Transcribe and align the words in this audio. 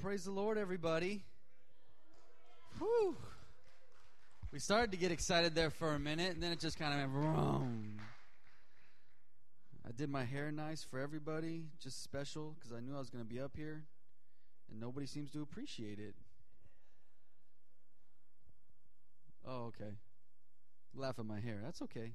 praise 0.00 0.24
the 0.24 0.30
Lord, 0.30 0.58
everybody. 0.58 1.24
Whew. 2.78 3.16
We 4.52 4.58
started 4.58 4.90
to 4.92 4.96
get 4.96 5.10
excited 5.10 5.54
there 5.54 5.70
for 5.70 5.94
a 5.94 5.98
minute, 5.98 6.32
and 6.34 6.42
then 6.42 6.52
it 6.52 6.60
just 6.60 6.78
kind 6.78 6.92
of 6.94 7.00
went 7.00 7.24
wrong. 7.24 8.00
I 9.86 9.92
did 9.92 10.10
my 10.10 10.24
hair 10.24 10.50
nice 10.50 10.82
for 10.82 10.98
everybody, 10.98 11.64
just 11.82 12.02
special, 12.02 12.54
because 12.58 12.76
I 12.76 12.80
knew 12.80 12.94
I 12.94 12.98
was 12.98 13.10
going 13.10 13.24
to 13.24 13.28
be 13.28 13.40
up 13.40 13.52
here, 13.56 13.84
and 14.70 14.80
nobody 14.80 15.06
seems 15.06 15.30
to 15.32 15.42
appreciate 15.42 15.98
it. 15.98 16.14
Oh, 19.46 19.66
okay. 19.66 19.92
Laugh 20.94 21.18
at 21.18 21.24
my 21.24 21.40
hair. 21.40 21.60
That's 21.64 21.82
okay. 21.82 22.12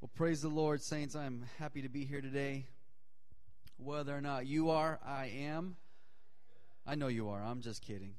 Well, 0.00 0.10
praise 0.14 0.40
the 0.40 0.48
Lord, 0.48 0.82
saints. 0.82 1.14
I'm 1.14 1.44
happy 1.58 1.82
to 1.82 1.88
be 1.88 2.04
here 2.04 2.22
today. 2.22 2.66
Whether 3.82 4.14
or 4.16 4.20
not 4.20 4.46
you 4.46 4.70
are, 4.70 5.00
I 5.04 5.26
am. 5.26 5.76
I 6.86 6.94
know 6.96 7.08
you 7.08 7.30
are. 7.30 7.42
I'm 7.42 7.62
just 7.62 7.82
kidding. 7.82 8.14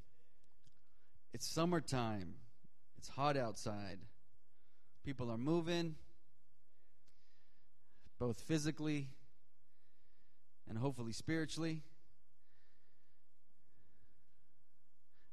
It's 1.34 1.48
summertime. 1.48 2.34
It's 2.98 3.10
hot 3.10 3.38
outside. 3.38 4.00
People 5.06 5.30
are 5.32 5.38
moving, 5.38 5.96
both 8.20 8.40
physically 8.42 9.10
and 10.68 10.78
hopefully 10.78 11.12
spiritually. 11.12 11.84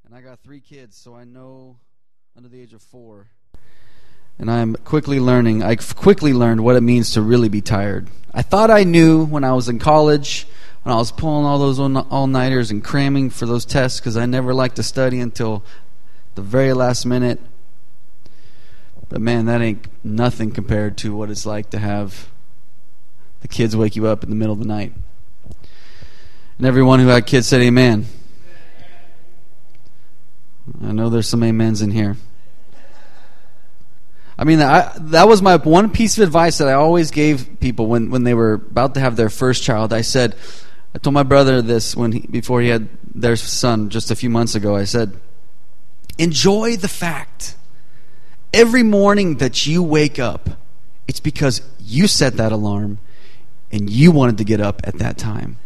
And 0.05 0.15
I 0.15 0.21
got 0.21 0.41
three 0.41 0.61
kids, 0.61 0.97
so 0.97 1.15
I 1.15 1.25
know 1.25 1.79
under 2.37 2.49
the 2.49 2.61
age 2.61 2.73
of 2.73 2.83
four 2.83 3.29
and 4.39 4.51
I'm 4.51 4.77
quickly 4.77 5.21
learning. 5.21 5.63
I 5.63 5.77
quickly 5.77 6.33
learned 6.33 6.63
what 6.63 6.77
it 6.77 6.83
means 6.83 7.13
to 7.13 7.23
really 7.23 7.49
be 7.49 7.61
tired. 7.61 8.09
I 8.33 8.43
thought 8.43 8.71
I 8.71 8.85
knew 8.85 9.25
when 9.25 9.43
I 9.43 9.53
was 9.53 9.69
in 9.69 9.79
college, 9.79 10.47
when 10.83 10.95
I 10.95 10.99
was 10.99 11.11
pulling 11.11 11.45
all 11.45 11.59
those 11.59 11.81
all 11.81 12.27
nighters 12.27 12.71
and 12.71 12.85
cramming 12.85 13.31
for 13.31 13.47
those 13.47 13.65
tests 13.65 13.99
because 13.99 14.17
I 14.17 14.27
never 14.27 14.55
liked 14.55 14.77
to 14.77 14.83
study 14.83 15.21
until 15.21 15.65
the 16.35 16.43
very 16.43 16.73
last 16.73 17.05
minute. 17.05 17.41
But 19.09 19.21
man, 19.21 19.47
that 19.47 19.61
ain't 19.61 19.87
nothing 20.05 20.53
compared 20.53 20.97
to 20.99 21.17
what 21.17 21.31
it's 21.31 21.47
like 21.47 21.71
to 21.71 21.79
have 21.79 22.29
the 23.41 23.49
kids 23.49 23.77
wake 23.77 23.97
you 23.97 24.07
up 24.07 24.23
in 24.23 24.31
the 24.31 24.37
middle 24.37 24.53
of 24.53 24.59
the 24.59 24.67
night. 24.67 24.93
And 26.59 26.67
everyone 26.67 27.01
who 27.01 27.09
had 27.09 27.27
kids 27.27 27.49
said, 27.49 27.63
Amen. 27.63 28.07
I 30.83 30.93
know 30.93 31.09
there's 31.09 31.29
some 31.29 31.43
amens 31.43 31.81
in 31.81 31.93
here. 31.93 32.17
I 34.39 34.45
mean, 34.45 34.61
I, 34.61 34.93
that 34.97 35.27
was 35.27 35.43
my 35.43 35.57
one 35.57 35.91
piece 35.91 36.17
of 36.17 36.23
advice 36.23 36.59
that 36.59 36.69
I 36.69 36.75
always 36.75 37.11
gave 37.11 37.59
people 37.59 37.87
when, 37.87 38.11
when 38.11 38.23
they 38.23 38.35
were 38.35 38.55
about 38.55 38.95
to 38.95 39.01
have 39.01 39.17
their 39.17 39.31
first 39.31 39.65
child. 39.65 39.93
I 39.93 40.03
said, 40.03 40.37
I 40.95 40.99
told 40.99 41.15
my 41.15 41.25
brother 41.25 41.61
this 41.61 41.97
when 41.97 42.13
he, 42.13 42.21
before 42.21 42.61
he 42.61 42.69
had 42.69 42.89
their 43.13 43.35
son 43.35 43.91
just 43.91 44.13
a 44.13 44.17
few 44.17 44.31
months 44.31 44.55
ago. 44.55 44.77
I 44.77 44.85
said, 44.85 45.19
enjoy 46.19 46.77
the 46.77 46.89
fact 46.89 47.57
every 48.53 48.85
morning 48.85 49.39
that 49.39 49.67
you 49.67 49.83
wake 49.83 50.21
up, 50.21 50.51
it's 51.09 51.21
because 51.21 51.61
you 51.81 52.07
set 52.07 52.35
that 52.35 52.53
alarm 52.53 52.99
and 53.73 53.91
you 53.91 54.13
wanted 54.13 54.39
to 54.39 54.45
get 54.45 54.61
up 54.61 54.83
at 54.85 54.99
that 54.99 55.19
time. 55.19 55.57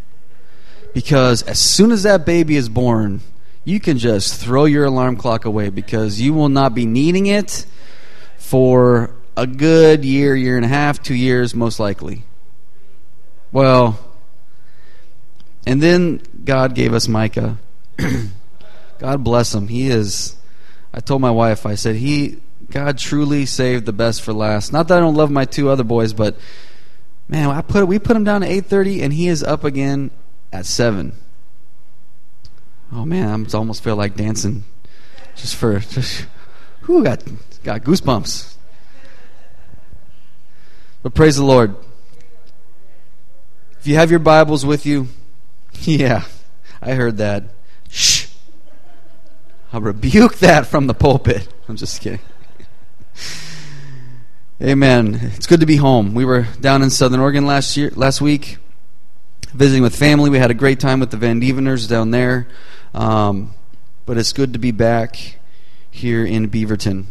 Because 0.94 1.42
as 1.42 1.58
soon 1.58 1.90
as 1.90 2.04
that 2.04 2.24
baby 2.24 2.56
is 2.56 2.68
born, 2.68 3.20
you 3.64 3.80
can 3.80 3.98
just 3.98 4.40
throw 4.40 4.64
your 4.64 4.86
alarm 4.86 5.16
clock 5.16 5.44
away 5.44 5.68
because 5.68 6.20
you 6.20 6.32
will 6.32 6.48
not 6.48 6.74
be 6.74 6.86
needing 6.86 7.26
it 7.26 7.66
for 8.42 9.14
a 9.36 9.46
good 9.46 10.04
year, 10.04 10.34
year 10.34 10.56
and 10.56 10.64
a 10.64 10.68
half, 10.68 11.00
two 11.02 11.14
years, 11.14 11.54
most 11.54 11.78
likely. 11.78 12.24
Well, 13.52 13.98
and 15.64 15.80
then 15.80 16.20
God 16.44 16.74
gave 16.74 16.92
us 16.92 17.06
Micah. 17.06 17.58
God 18.98 19.24
bless 19.24 19.54
him. 19.54 19.68
He 19.68 19.86
is. 19.86 20.36
I 20.92 21.00
told 21.00 21.22
my 21.22 21.30
wife, 21.30 21.64
I 21.64 21.76
said, 21.76 21.96
He, 21.96 22.40
God 22.68 22.98
truly 22.98 23.46
saved 23.46 23.86
the 23.86 23.92
best 23.92 24.22
for 24.22 24.32
last. 24.32 24.72
Not 24.72 24.88
that 24.88 24.98
I 24.98 25.00
don't 25.00 25.14
love 25.14 25.30
my 25.30 25.44
two 25.44 25.70
other 25.70 25.84
boys, 25.84 26.12
but 26.12 26.36
man, 27.28 27.48
I 27.48 27.62
put 27.62 27.86
we 27.86 27.98
put 27.98 28.16
him 28.16 28.24
down 28.24 28.42
at 28.42 28.50
eight 28.50 28.66
thirty, 28.66 29.02
and 29.02 29.12
he 29.12 29.28
is 29.28 29.42
up 29.42 29.64
again 29.64 30.10
at 30.52 30.66
seven. 30.66 31.12
Oh 32.92 33.06
man, 33.06 33.46
I 33.46 33.56
almost 33.56 33.84
feel 33.84 33.96
like 33.96 34.16
dancing, 34.16 34.64
just 35.36 35.56
for 35.56 35.78
just. 35.78 36.26
Who 36.82 37.04
got 37.04 37.22
Got 37.62 37.84
goosebumps. 37.84 38.54
But 41.02 41.14
praise 41.14 41.36
the 41.36 41.44
Lord. 41.44 41.76
If 43.78 43.86
you 43.86 43.96
have 43.96 44.10
your 44.10 44.20
Bibles 44.20 44.66
with 44.66 44.86
you, 44.86 45.08
yeah, 45.80 46.24
I 46.80 46.92
heard 46.92 47.18
that. 47.18 47.44
Shh. 47.88 48.26
I'll 49.72 49.80
rebuke 49.80 50.38
that 50.38 50.66
from 50.66 50.86
the 50.86 50.94
pulpit. 50.94 51.48
I'm 51.68 51.76
just 51.76 52.00
kidding. 52.00 52.20
Amen. 54.60 55.18
It's 55.34 55.46
good 55.46 55.60
to 55.60 55.66
be 55.66 55.76
home. 55.76 56.14
We 56.14 56.24
were 56.24 56.46
down 56.60 56.82
in 56.82 56.90
Southern 56.90 57.20
Oregon 57.20 57.46
last 57.46 57.76
year, 57.76 57.90
last 57.94 58.20
week, 58.20 58.58
visiting 59.52 59.82
with 59.82 59.96
family. 59.96 60.30
We 60.30 60.38
had 60.38 60.50
a 60.50 60.54
great 60.54 60.78
time 60.78 61.00
with 61.00 61.10
the 61.10 61.16
Van 61.16 61.40
Dieveners 61.40 61.88
down 61.88 62.10
there. 62.12 62.46
Um, 62.94 63.54
but 64.06 64.18
it's 64.18 64.32
good 64.32 64.52
to 64.52 64.58
be 64.58 64.70
back 64.70 65.38
here 65.90 66.24
in 66.24 66.48
Beaverton. 66.48 67.06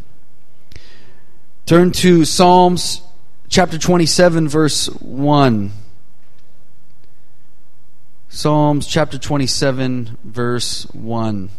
Turn 1.72 1.92
to 1.92 2.26
Psalms 2.26 3.02
chapter 3.48 3.78
27, 3.78 4.50
verse 4.50 4.88
1. 4.88 5.72
Psalms 8.28 8.86
chapter 8.86 9.18
27, 9.18 10.18
verse 10.22 10.84
1. 10.92 11.50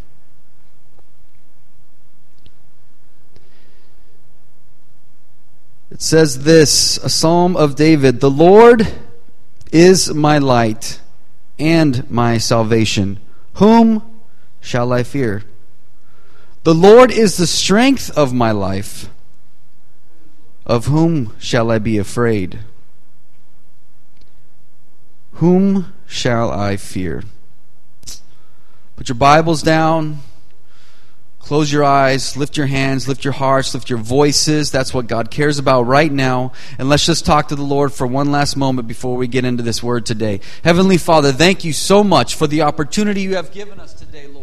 It 5.91 6.03
says 6.03 6.45
this 6.45 6.99
a 6.99 7.09
psalm 7.09 7.57
of 7.57 7.75
David 7.75 8.21
The 8.21 8.31
Lord 8.31 8.87
is 9.73 10.13
my 10.13 10.37
light 10.37 11.01
and 11.59 12.11
my 12.11 12.37
salvation. 12.37 13.19
Whom 13.55 14.21
shall 14.61 14.93
I 14.93 15.05
fear? 15.05 15.45
The 16.65 16.75
Lord 16.75 17.11
is 17.11 17.39
the 17.39 17.47
strength 17.47 18.11
of 18.11 18.35
my 18.35 18.51
life. 18.51 19.09
Of 20.73 20.87
whom 20.87 21.35
shall 21.39 21.71
I 21.71 21.79
be 21.79 21.99
afraid? 21.99 22.61
Whom 25.33 25.93
shall 26.07 26.51
I 26.51 26.79
fear? 26.79 27.25
Put 28.97 29.11
your 29.11 29.17
Bibles 29.17 29.63
down. 29.63 30.21
Close 31.41 31.71
your 31.71 31.85
eyes, 31.85 32.39
lift 32.39 32.57
your 32.57 32.69
hands, 32.69 33.07
lift 33.07 33.23
your 33.23 33.35
hearts, 33.35 33.75
lift 33.75 33.91
your 33.91 33.99
voices. 33.99 34.71
That's 34.71 34.95
what 34.95 35.09
God 35.09 35.31
cares 35.31 35.59
about 35.59 35.83
right 35.83 36.11
now. 36.11 36.53
And 36.79 36.89
let's 36.89 37.05
just 37.05 37.27
talk 37.27 37.49
to 37.49 37.55
the 37.55 37.63
Lord 37.63 37.93
for 37.93 38.07
one 38.07 38.33
last 38.33 38.57
moment 38.57 38.89
before 38.89 39.17
we 39.17 39.27
get 39.27 39.45
into 39.45 39.63
this 39.63 39.83
word 39.83 40.07
today. 40.07 40.41
Heavenly 40.65 40.97
Father, 40.97 41.33
thank 41.33 41.65
you 41.65 41.75
so 41.75 42.03
much 42.03 42.35
for 42.35 42.47
the 42.47 42.63
opportunity 42.63 43.21
you 43.21 43.35
have 43.35 43.53
given 43.53 43.79
us 43.79 43.93
today, 43.93 44.27
Lord, 44.27 44.42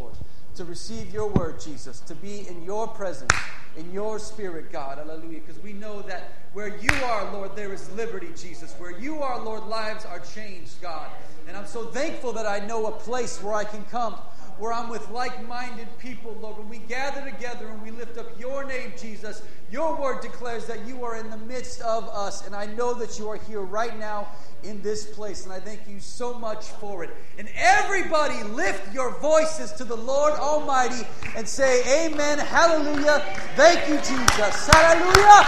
to 0.59 0.65
receive 0.65 1.13
your 1.13 1.27
word, 1.27 1.57
Jesus, 1.57 2.01
to 2.01 2.13
be 2.13 2.45
in 2.49 2.61
your 2.63 2.85
presence 2.85 3.31
in 3.77 3.93
your 3.93 4.19
spirit, 4.19 4.73
God. 4.73 4.97
Hallelujah. 4.97 5.39
Because 5.39 5.61
we 5.63 5.71
know 5.71 6.01
that 6.01 6.33
where 6.51 6.77
you 6.77 6.91
are, 7.05 7.31
Lord, 7.31 7.55
there 7.55 7.71
is 7.71 7.89
liberty, 7.93 8.27
Jesus. 8.35 8.73
Where 8.77 8.91
you 8.91 9.21
are, 9.21 9.41
Lord, 9.41 9.63
lives 9.67 10.03
are 10.05 10.19
changed, 10.19 10.81
God. 10.81 11.09
And 11.47 11.55
I'm 11.55 11.65
so 11.65 11.85
thankful 11.85 12.33
that 12.33 12.45
I 12.45 12.59
know 12.65 12.87
a 12.87 12.91
place 12.91 13.41
where 13.41 13.53
I 13.53 13.63
can 13.63 13.85
come 13.85 14.15
where 14.59 14.73
I'm 14.73 14.89
with 14.89 15.09
like 15.09 15.47
minded 15.47 15.87
people, 15.99 16.37
Lord. 16.41 16.57
When 16.57 16.69
we 16.69 16.79
gather 16.79 17.27
together 17.29 17.69
and 17.69 17.81
we 17.81 17.91
lift 17.91 18.17
up 18.17 18.37
your 18.39 18.65
name, 18.65 18.93
Jesus, 18.99 19.41
your 19.71 19.99
word 19.99 20.21
declares 20.21 20.65
that 20.65 20.85
you 20.85 21.03
are 21.05 21.17
in 21.17 21.29
the 21.29 21.37
midst 21.37 21.81
of 21.81 22.09
us. 22.09 22.45
And 22.45 22.53
I 22.53 22.65
know 22.65 22.93
that 22.95 23.17
you 23.17 23.29
are 23.29 23.37
here 23.37 23.61
right 23.61 23.97
now 23.97 24.27
in 24.63 24.81
this 24.81 25.05
place. 25.05 25.45
And 25.45 25.53
I 25.53 25.59
thank 25.61 25.87
you 25.87 25.99
so 26.01 26.33
much 26.33 26.65
for 26.65 27.05
it. 27.05 27.15
And 27.37 27.47
everybody 27.55 28.43
lift 28.43 28.93
your 28.93 29.17
voices 29.19 29.71
to 29.73 29.85
the 29.85 29.95
Lord 29.95 30.33
Almighty 30.33 31.07
and 31.37 31.47
say, 31.47 32.05
Amen. 32.05 32.39
Hallelujah. 32.39 33.23
Thank 33.55 33.87
you, 33.87 33.95
Jesus. 33.95 34.67
Hallelujah. 34.67 35.47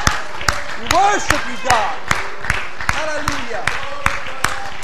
We 0.80 0.86
worship 0.96 1.42
you, 1.50 1.70
God. 1.70 1.96
Hallelujah. 2.96 3.64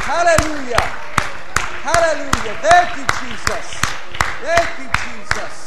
Hallelujah. 0.04 1.08
Hallelujah. 1.88 2.58
Thank 2.62 2.98
you, 2.98 3.06
Jesus. 3.22 3.88
Thank 4.42 4.80
you, 4.80 4.86
Jesus. 4.86 5.66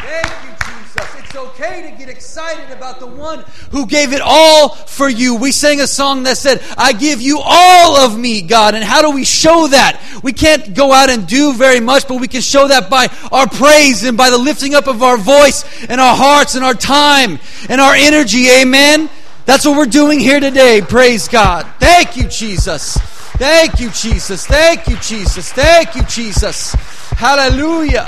Thank 0.00 0.44
you, 0.44 0.50
Jesus. 0.66 1.14
It's 1.18 1.36
okay 1.36 1.90
to 1.90 1.96
get 1.96 2.08
excited 2.08 2.70
about 2.76 2.98
the 2.98 3.06
one 3.06 3.44
who 3.70 3.86
gave 3.86 4.12
it 4.12 4.20
all 4.20 4.70
for 4.70 5.08
you. 5.08 5.36
We 5.36 5.52
sang 5.52 5.80
a 5.80 5.86
song 5.86 6.24
that 6.24 6.36
said, 6.36 6.62
I 6.76 6.92
give 6.92 7.20
you 7.20 7.40
all 7.44 7.96
of 7.98 8.18
me, 8.18 8.42
God. 8.42 8.74
And 8.74 8.82
how 8.82 9.02
do 9.02 9.10
we 9.10 9.24
show 9.24 9.68
that? 9.68 10.20
We 10.22 10.32
can't 10.32 10.74
go 10.74 10.92
out 10.92 11.10
and 11.10 11.26
do 11.26 11.52
very 11.52 11.80
much, 11.80 12.08
but 12.08 12.20
we 12.20 12.28
can 12.28 12.40
show 12.40 12.68
that 12.68 12.90
by 12.90 13.08
our 13.30 13.48
praise 13.48 14.02
and 14.04 14.16
by 14.16 14.30
the 14.30 14.38
lifting 14.38 14.74
up 14.74 14.86
of 14.86 15.02
our 15.02 15.16
voice 15.16 15.64
and 15.88 16.00
our 16.00 16.16
hearts 16.16 16.54
and 16.54 16.64
our 16.64 16.74
time 16.74 17.38
and 17.68 17.80
our 17.80 17.94
energy. 17.94 18.48
Amen. 18.50 19.08
That's 19.44 19.64
what 19.64 19.76
we're 19.76 19.86
doing 19.86 20.18
here 20.18 20.40
today. 20.40 20.80
Praise 20.80 21.28
God. 21.28 21.66
Thank 21.78 22.16
you, 22.16 22.24
Jesus. 22.28 22.98
Thank 23.38 23.78
you, 23.78 23.90
Jesus. 23.90 24.46
Thank 24.46 24.88
you, 24.88 24.96
Jesus. 24.96 25.52
Thank 25.52 25.94
you, 25.94 26.02
Jesus. 26.02 26.74
Hallelujah. 27.18 28.04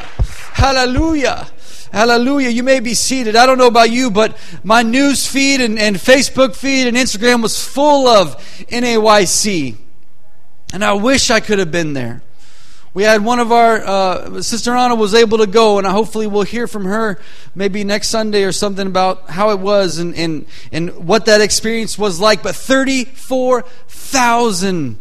Hallelujah. 0.53 1.49
Hallelujah. 1.93 2.51
You 2.51 2.63
may 2.63 2.79
be 2.79 2.95
seated. 2.95 3.35
I 3.35 3.45
don't 3.45 3.59
know 3.59 3.67
about 3.67 3.91
you, 3.91 4.09
but 4.09 4.39
my 4.63 4.83
news 4.83 5.27
feed 5.27 5.61
and, 5.61 5.81
and 5.81 5.97
Facebook 5.97 6.55
feed 6.55 6.87
and 6.87 6.97
Instagram 6.97 7.43
was 7.43 7.61
full 7.61 8.07
of 8.07 8.37
NAYC. 8.69 9.77
And 10.73 10.85
I 10.85 10.93
wish 10.93 11.29
I 11.29 11.41
could 11.41 11.59
have 11.59 11.73
been 11.73 11.93
there. 11.93 12.23
We 12.95 13.03
had 13.03 13.25
one 13.25 13.41
of 13.41 13.51
our, 13.51 13.85
uh, 13.85 14.43
Sister 14.43 14.77
Anna 14.77 14.95
was 14.95 15.13
able 15.13 15.39
to 15.39 15.49
go, 15.49 15.79
and 15.79 15.87
hopefully 15.89 16.29
we'll 16.29 16.43
hear 16.43 16.69
from 16.69 16.85
her 16.85 17.19
maybe 17.53 17.83
next 17.83 18.11
Sunday 18.11 18.45
or 18.45 18.53
something 18.53 18.87
about 18.87 19.29
how 19.29 19.51
it 19.51 19.59
was 19.59 19.99
and, 19.99 20.15
and, 20.15 20.47
and 20.71 21.09
what 21.09 21.27
that 21.27 21.41
experience 21.41 21.99
was 21.99 22.21
like. 22.21 22.45
But 22.45 22.55
34,000 22.55 24.99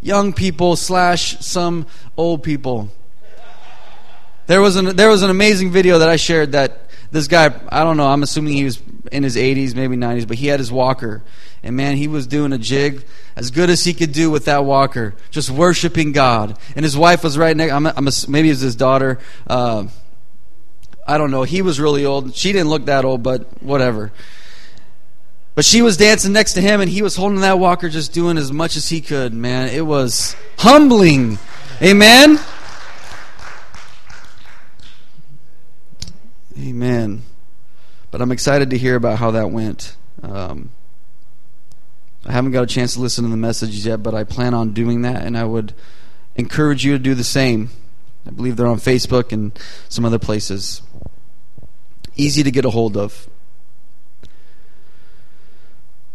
young 0.00 0.32
people 0.32 0.74
slash 0.74 1.38
some 1.40 1.84
old 2.16 2.42
people. 2.42 2.88
There 4.46 4.60
was, 4.60 4.76
an, 4.76 4.96
there 4.96 5.08
was 5.08 5.22
an 5.22 5.30
amazing 5.30 5.70
video 5.70 5.98
that 5.98 6.08
I 6.08 6.16
shared 6.16 6.52
that 6.52 6.90
this 7.10 7.28
guy, 7.28 7.54
I 7.68 7.84
don't 7.84 7.96
know, 7.96 8.06
I'm 8.06 8.22
assuming 8.22 8.54
he 8.54 8.64
was 8.64 8.82
in 9.12 9.22
his 9.22 9.36
80s, 9.36 9.74
maybe 9.74 9.96
90s, 9.96 10.26
but 10.26 10.38
he 10.38 10.46
had 10.46 10.58
his 10.58 10.72
walker. 10.72 11.22
And 11.62 11.76
man, 11.76 11.96
he 11.96 12.08
was 12.08 12.26
doing 12.26 12.52
a 12.52 12.58
jig 12.58 13.04
as 13.36 13.50
good 13.50 13.70
as 13.70 13.84
he 13.84 13.94
could 13.94 14.12
do 14.12 14.30
with 14.30 14.46
that 14.46 14.64
walker, 14.64 15.14
just 15.30 15.50
worshiping 15.50 16.12
God. 16.12 16.58
And 16.74 16.84
his 16.84 16.96
wife 16.96 17.22
was 17.22 17.38
right 17.38 17.56
next. 17.56 17.72
I'm, 17.72 17.86
I'm 17.86 18.08
maybe 18.28 18.48
it 18.48 18.52
was 18.52 18.60
his 18.60 18.76
daughter. 18.76 19.18
Uh, 19.46 19.86
I 21.06 21.18
don't 21.18 21.30
know. 21.30 21.42
He 21.42 21.62
was 21.62 21.78
really 21.78 22.04
old. 22.04 22.34
She 22.34 22.52
didn't 22.52 22.68
look 22.68 22.86
that 22.86 23.04
old, 23.04 23.22
but 23.22 23.62
whatever. 23.62 24.12
But 25.54 25.64
she 25.64 25.82
was 25.82 25.96
dancing 25.98 26.32
next 26.32 26.54
to 26.54 26.62
him, 26.62 26.80
and 26.80 26.90
he 26.90 27.02
was 27.02 27.14
holding 27.14 27.40
that 27.40 27.58
walker, 27.58 27.88
just 27.90 28.12
doing 28.12 28.38
as 28.38 28.50
much 28.50 28.76
as 28.76 28.88
he 28.88 29.00
could. 29.00 29.34
Man, 29.34 29.68
it 29.68 29.84
was 29.84 30.34
humbling. 30.58 31.38
Amen. 31.82 32.38
Amen. 36.58 37.22
But 38.10 38.20
I'm 38.20 38.32
excited 38.32 38.70
to 38.70 38.78
hear 38.78 38.96
about 38.96 39.18
how 39.18 39.30
that 39.30 39.50
went. 39.50 39.96
Um, 40.22 40.70
I 42.26 42.32
haven't 42.32 42.52
got 42.52 42.62
a 42.62 42.66
chance 42.66 42.94
to 42.94 43.00
listen 43.00 43.24
to 43.24 43.30
the 43.30 43.36
messages 43.36 43.86
yet, 43.86 44.02
but 44.02 44.14
I 44.14 44.24
plan 44.24 44.54
on 44.54 44.72
doing 44.72 45.02
that, 45.02 45.24
and 45.24 45.36
I 45.36 45.44
would 45.44 45.72
encourage 46.36 46.84
you 46.84 46.92
to 46.92 46.98
do 46.98 47.14
the 47.14 47.24
same. 47.24 47.70
I 48.26 48.30
believe 48.30 48.56
they're 48.56 48.66
on 48.66 48.78
Facebook 48.78 49.32
and 49.32 49.58
some 49.88 50.04
other 50.04 50.18
places. 50.18 50.82
Easy 52.14 52.42
to 52.42 52.50
get 52.50 52.64
a 52.64 52.70
hold 52.70 52.96
of. 52.96 53.28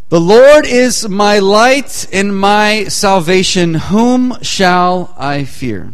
The 0.10 0.22
Lord 0.22 0.66
is 0.66 1.10
my 1.10 1.40
light 1.40 2.08
and 2.14 2.38
my 2.38 2.86
salvation. 2.86 3.74
Whom 3.74 4.42
shall 4.42 5.14
I 5.18 5.44
fear? 5.44 5.92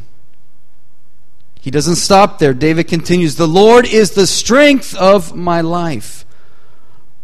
He 1.63 1.71
doesn't 1.71 1.95
stop 1.95 2.39
there. 2.39 2.54
David 2.54 2.89
continues 2.89 3.38
The 3.38 3.48
Lord 3.48 3.88
is 3.88 4.12
the 4.12 4.27
strength 4.27 4.94
of 4.98 5.33
my 5.33 5.62
life. 5.62 6.25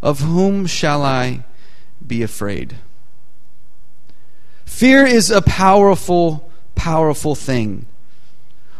Of 0.01 0.21
whom 0.21 0.65
shall 0.65 1.03
I 1.03 1.43
be 2.07 2.23
afraid. 2.23 2.77
Fear 4.63 5.05
is 5.07 5.29
a 5.29 5.41
powerful, 5.41 6.49
powerful 6.75 7.35
thing. 7.35 7.85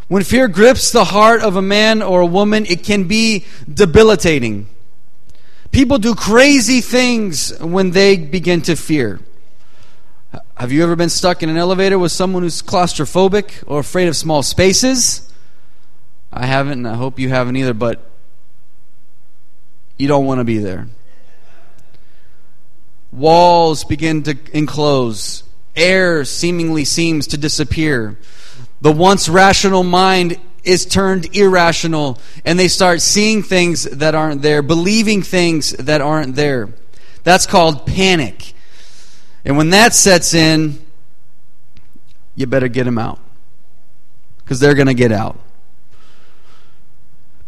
When 0.08 0.22
fear 0.22 0.48
grips 0.48 0.92
the 0.92 1.04
heart 1.04 1.42
of 1.42 1.56
a 1.56 1.62
man 1.62 2.00
or 2.00 2.22
a 2.22 2.26
woman, 2.26 2.64
it 2.64 2.82
can 2.82 3.04
be 3.04 3.44
debilitating. 3.70 4.66
People 5.72 5.98
do 5.98 6.14
crazy 6.14 6.80
things 6.80 7.52
when 7.58 7.90
they 7.90 8.16
begin 8.16 8.62
to 8.62 8.76
fear. 8.76 9.20
Have 10.56 10.72
you 10.72 10.82
ever 10.82 10.96
been 10.96 11.10
stuck 11.10 11.42
in 11.42 11.50
an 11.50 11.58
elevator 11.58 11.98
with 11.98 12.12
someone 12.12 12.44
who's 12.44 12.62
claustrophobic 12.62 13.62
or 13.66 13.80
afraid 13.80 14.08
of 14.08 14.16
small 14.16 14.42
spaces? 14.42 15.29
I 16.32 16.46
haven't, 16.46 16.78
and 16.78 16.88
I 16.88 16.94
hope 16.94 17.18
you 17.18 17.28
haven't 17.28 17.56
either, 17.56 17.74
but 17.74 18.08
you 19.96 20.08
don't 20.08 20.26
want 20.26 20.38
to 20.38 20.44
be 20.44 20.58
there. 20.58 20.88
Walls 23.12 23.84
begin 23.84 24.22
to 24.22 24.38
enclose. 24.52 25.42
Air 25.74 26.24
seemingly 26.24 26.84
seems 26.84 27.28
to 27.28 27.38
disappear. 27.38 28.18
The 28.80 28.92
once 28.92 29.28
rational 29.28 29.82
mind 29.82 30.38
is 30.62 30.86
turned 30.86 31.34
irrational, 31.34 32.18
and 32.44 32.58
they 32.58 32.68
start 32.68 33.00
seeing 33.00 33.42
things 33.42 33.84
that 33.84 34.14
aren't 34.14 34.42
there, 34.42 34.62
believing 34.62 35.22
things 35.22 35.72
that 35.72 36.00
aren't 36.00 36.36
there. 36.36 36.68
That's 37.24 37.46
called 37.46 37.86
panic. 37.86 38.54
And 39.44 39.56
when 39.56 39.70
that 39.70 39.94
sets 39.94 40.34
in, 40.34 40.84
you 42.34 42.46
better 42.46 42.68
get 42.68 42.84
them 42.84 42.98
out. 42.98 43.18
Because 44.38 44.60
they're 44.60 44.74
going 44.74 44.86
to 44.86 44.94
get 44.94 45.12
out. 45.12 45.38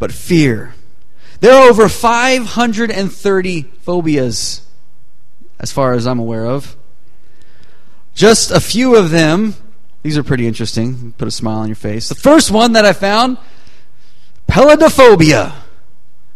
But 0.02 0.10
fear. 0.10 0.74
There 1.38 1.54
are 1.54 1.70
over 1.70 1.88
530 1.88 3.62
phobias 3.62 4.66
as 5.60 5.70
far 5.70 5.92
as 5.92 6.08
I'm 6.08 6.18
aware 6.18 6.44
of. 6.44 6.74
Just 8.12 8.50
a 8.50 8.58
few 8.58 8.96
of 8.96 9.10
them, 9.10 9.54
these 10.02 10.18
are 10.18 10.24
pretty 10.24 10.48
interesting. 10.48 11.12
Put 11.18 11.28
a 11.28 11.30
smile 11.30 11.58
on 11.58 11.68
your 11.68 11.76
face. 11.76 12.08
The 12.08 12.16
first 12.16 12.50
one 12.50 12.72
that 12.72 12.84
I 12.84 12.94
found 12.94 13.38
peladophobia. 14.48 15.52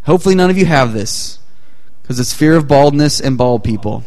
Hopefully, 0.04 0.36
none 0.36 0.48
of 0.48 0.56
you 0.56 0.66
have 0.66 0.92
this 0.92 1.40
because 2.02 2.20
it's 2.20 2.32
fear 2.32 2.54
of 2.54 2.68
baldness 2.68 3.20
and 3.20 3.36
bald 3.36 3.64
people. 3.64 4.04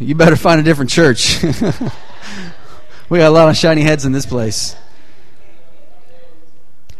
You 0.00 0.16
better 0.16 0.34
find 0.34 0.60
a 0.60 0.64
different 0.64 0.90
church. 0.90 1.40
we 3.08 3.18
got 3.20 3.28
a 3.28 3.30
lot 3.30 3.48
of 3.48 3.56
shiny 3.56 3.82
heads 3.82 4.04
in 4.04 4.10
this 4.10 4.26
place. 4.26 4.74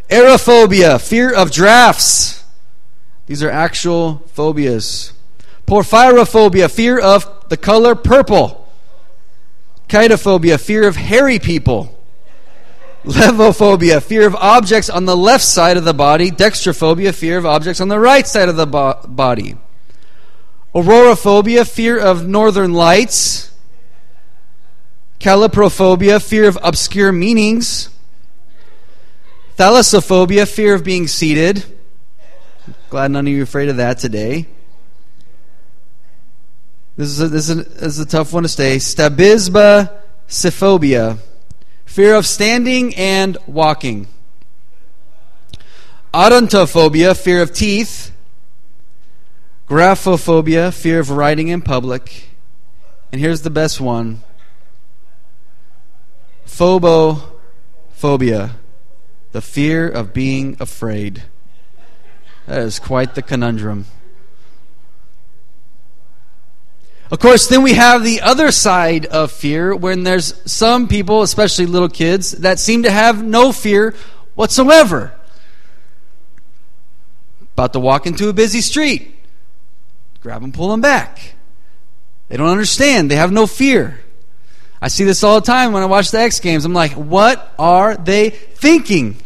Aerophobia, 0.08 1.00
fear 1.00 1.34
of 1.34 1.50
drafts. 1.50 2.44
These 3.26 3.43
are 3.43 3.50
actual 3.50 4.22
phobias. 4.28 5.12
Porphyrophobia, 5.66 6.70
fear 6.70 6.99
of 6.99 7.49
the 7.50 7.58
color 7.58 7.94
purple. 7.94 8.66
Chaetophobia, 9.88 10.58
fear 10.58 10.88
of 10.88 10.96
hairy 10.96 11.38
people. 11.38 11.94
Levophobia, 13.05 14.02
fear 14.02 14.26
of 14.26 14.34
objects 14.34 14.88
on 14.88 15.05
the 15.05 15.16
left 15.16 15.44
side 15.44 15.76
of 15.76 15.84
the 15.84 15.94
body. 15.94 16.31
Dextrophobia, 16.31 17.14
fear 17.14 17.38
of 17.38 17.46
objects 17.46 17.81
on 17.81 17.88
the 17.88 17.99
right 17.99 18.26
side 18.26 18.49
of 18.49 18.56
the 18.56 18.66
bo- 18.66 19.00
body. 19.06 19.56
Auroraphobia, 20.75 21.69
fear 21.69 21.99
of 21.99 22.26
northern 22.26 22.72
lights. 22.72 23.50
Caliprophobia, 25.20 26.22
fear 26.22 26.49
of 26.49 26.58
obscure 26.62 27.12
meanings. 27.12 27.90
Thalassophobia, 29.58 30.46
fear 30.46 30.74
of 30.74 30.84
being 30.84 31.08
seated. 31.08 31.65
Glad 32.91 33.10
none 33.10 33.27
of 33.27 33.32
you 33.32 33.41
are 33.41 33.43
afraid 33.43 33.69
of 33.69 33.79
that 33.79 33.98
today. 33.98 34.46
This 36.96 37.08
is 37.08 37.20
a, 37.20 37.27
this 37.27 37.48
is 37.48 37.58
a, 37.58 37.65
this 37.65 37.82
is 37.82 37.98
a 37.98 38.06
tough 38.06 38.32
one 38.32 38.44
to 38.44 38.48
stay. 38.48 38.77
Strabismophobia, 38.77 41.19
fear 41.84 42.15
of 42.15 42.24
standing 42.24 42.94
and 42.94 43.36
walking. 43.48 44.06
Odontophobia, 46.15 47.20
fear 47.20 47.43
of 47.43 47.53
teeth. 47.53 48.12
Graphophobia, 49.69 50.72
fear 50.72 51.00
of 51.00 51.10
writing 51.10 51.48
in 51.48 51.62
public. 51.62 52.29
And 53.10 53.20
here's 53.20 53.43
the 53.43 53.50
best 53.50 53.81
one 53.81 54.22
phobophobia, 56.46 58.53
the 59.32 59.41
fear 59.41 59.89
of 59.89 60.13
being 60.13 60.56
afraid. 60.61 61.23
That 62.47 62.63
is 62.63 62.79
quite 62.79 63.15
the 63.15 63.23
conundrum. 63.23 63.87
Of 67.11 67.20
course, 67.20 67.47
then 67.47 67.63
we 67.63 67.75
have 67.75 68.05
the 68.05 68.20
other 68.20 68.51
side 68.53 69.06
of 69.06 69.32
fear 69.32 69.75
when 69.75 70.03
there's 70.03 70.41
some 70.51 70.89
people, 70.89 71.23
especially 71.23 71.65
little 71.65 71.89
kids, 71.89 72.32
that 72.32 72.58
seem 72.58 72.82
to 72.82 72.91
have 72.91 73.23
no 73.25 73.51
fear 73.51 73.94
whatsoever. 74.35 75.15
About 77.55 77.73
to 77.73 77.81
walk 77.81 78.06
into 78.06 78.29
a 78.29 78.32
busy 78.32 78.61
street, 78.61 79.17
grab 80.20 80.43
them, 80.43 80.53
pull 80.53 80.69
them 80.69 80.81
back. 80.81 81.35
They 82.29 82.37
don't 82.37 82.51
understand, 82.51 83.11
they 83.11 83.17
have 83.17 83.32
no 83.32 83.47
fear. 83.47 84.01
I 84.81 84.89
see 84.89 85.05
this 85.05 85.25
all 85.25 85.41
the 85.41 85.47
time 85.47 85.73
when 85.73 85.82
I 85.82 85.87
watch 85.87 86.11
the 86.11 86.20
X 86.20 86.41
Games. 86.41 86.65
I'm 86.65 86.73
like, 86.73 86.93
what 86.93 87.55
are 87.58 87.97
they 87.97 88.31
thinking? 88.31 89.17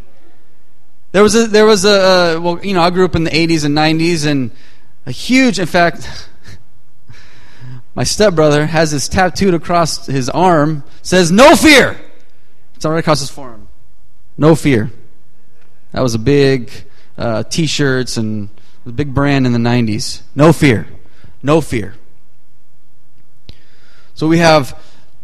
There 1.12 1.22
was 1.22 1.34
a, 1.34 1.46
there 1.46 1.66
was 1.66 1.84
a, 1.84 2.36
uh, 2.36 2.40
well, 2.40 2.64
you 2.64 2.72
know, 2.72 2.80
I 2.80 2.90
grew 2.90 3.04
up 3.04 3.14
in 3.14 3.24
the 3.24 3.30
80s 3.30 3.64
and 3.66 3.76
90s, 3.76 4.26
and 4.26 4.50
a 5.04 5.10
huge, 5.10 5.58
in 5.58 5.66
fact, 5.66 6.28
my 7.94 8.04
stepbrother 8.04 8.64
has 8.64 8.92
this 8.92 9.08
tattooed 9.08 9.52
across 9.52 10.06
his 10.06 10.30
arm, 10.30 10.84
says, 11.02 11.30
No 11.30 11.54
fear! 11.54 12.00
It's 12.74 12.84
right 12.84 12.98
across 12.98 13.20
his 13.20 13.30
forearm. 13.30 13.68
No 14.38 14.54
fear. 14.54 14.90
That 15.92 16.00
was 16.00 16.14
a 16.14 16.18
big 16.18 16.70
uh, 17.18 17.42
t 17.42 17.66
shirts 17.66 18.16
and 18.16 18.48
a 18.86 18.90
big 18.90 19.12
brand 19.14 19.46
in 19.46 19.52
the 19.52 19.58
90s. 19.58 20.22
No 20.34 20.52
fear. 20.52 20.88
No 21.42 21.60
fear. 21.60 21.94
So 24.14 24.26
we 24.26 24.38
have 24.38 24.80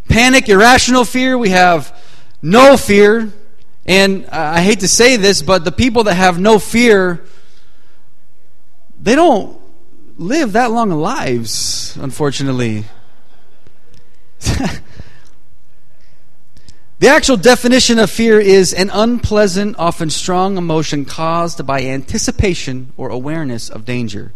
panic, 0.08 0.48
irrational 0.48 1.04
fear. 1.04 1.36
We 1.36 1.50
have 1.50 1.96
no 2.42 2.76
fear. 2.76 3.32
And 3.86 4.26
I 4.26 4.60
hate 4.60 4.80
to 4.80 4.88
say 4.88 5.16
this, 5.16 5.42
but 5.42 5.64
the 5.64 5.72
people 5.72 6.04
that 6.04 6.14
have 6.14 6.38
no 6.38 6.58
fear, 6.58 7.24
they 9.00 9.14
don't 9.14 9.58
live 10.16 10.52
that 10.52 10.70
long 10.70 10.90
lives, 10.90 11.96
unfortunately. 12.00 12.84
The 17.00 17.08
actual 17.08 17.36
definition 17.36 18.00
of 18.00 18.10
fear 18.10 18.40
is 18.40 18.74
an 18.74 18.90
unpleasant, 18.92 19.76
often 19.78 20.10
strong 20.10 20.56
emotion 20.56 21.04
caused 21.04 21.64
by 21.64 21.82
anticipation 21.82 22.92
or 22.96 23.08
awareness 23.08 23.68
of 23.70 23.84
danger. 23.84 24.32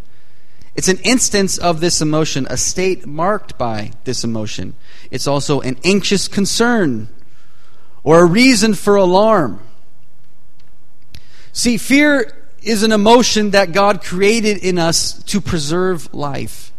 It's 0.75 0.87
an 0.87 0.97
instance 0.99 1.57
of 1.57 1.79
this 1.79 2.01
emotion, 2.01 2.47
a 2.49 2.57
state 2.57 3.05
marked 3.05 3.57
by 3.57 3.91
this 4.05 4.23
emotion. 4.23 4.73
It's 5.11 5.27
also 5.27 5.61
an 5.61 5.77
anxious 5.83 6.27
concern 6.27 7.09
or 8.03 8.21
a 8.21 8.25
reason 8.25 8.73
for 8.73 8.95
alarm. 8.95 9.59
See, 11.51 11.77
fear 11.77 12.35
is 12.63 12.81
an 12.81 12.91
emotion 12.91 13.51
that 13.51 13.71
God 13.71 14.03
created 14.03 14.57
in 14.57 14.79
us 14.79 15.21
to 15.25 15.39
preserve 15.39 16.11
life. 16.13 16.71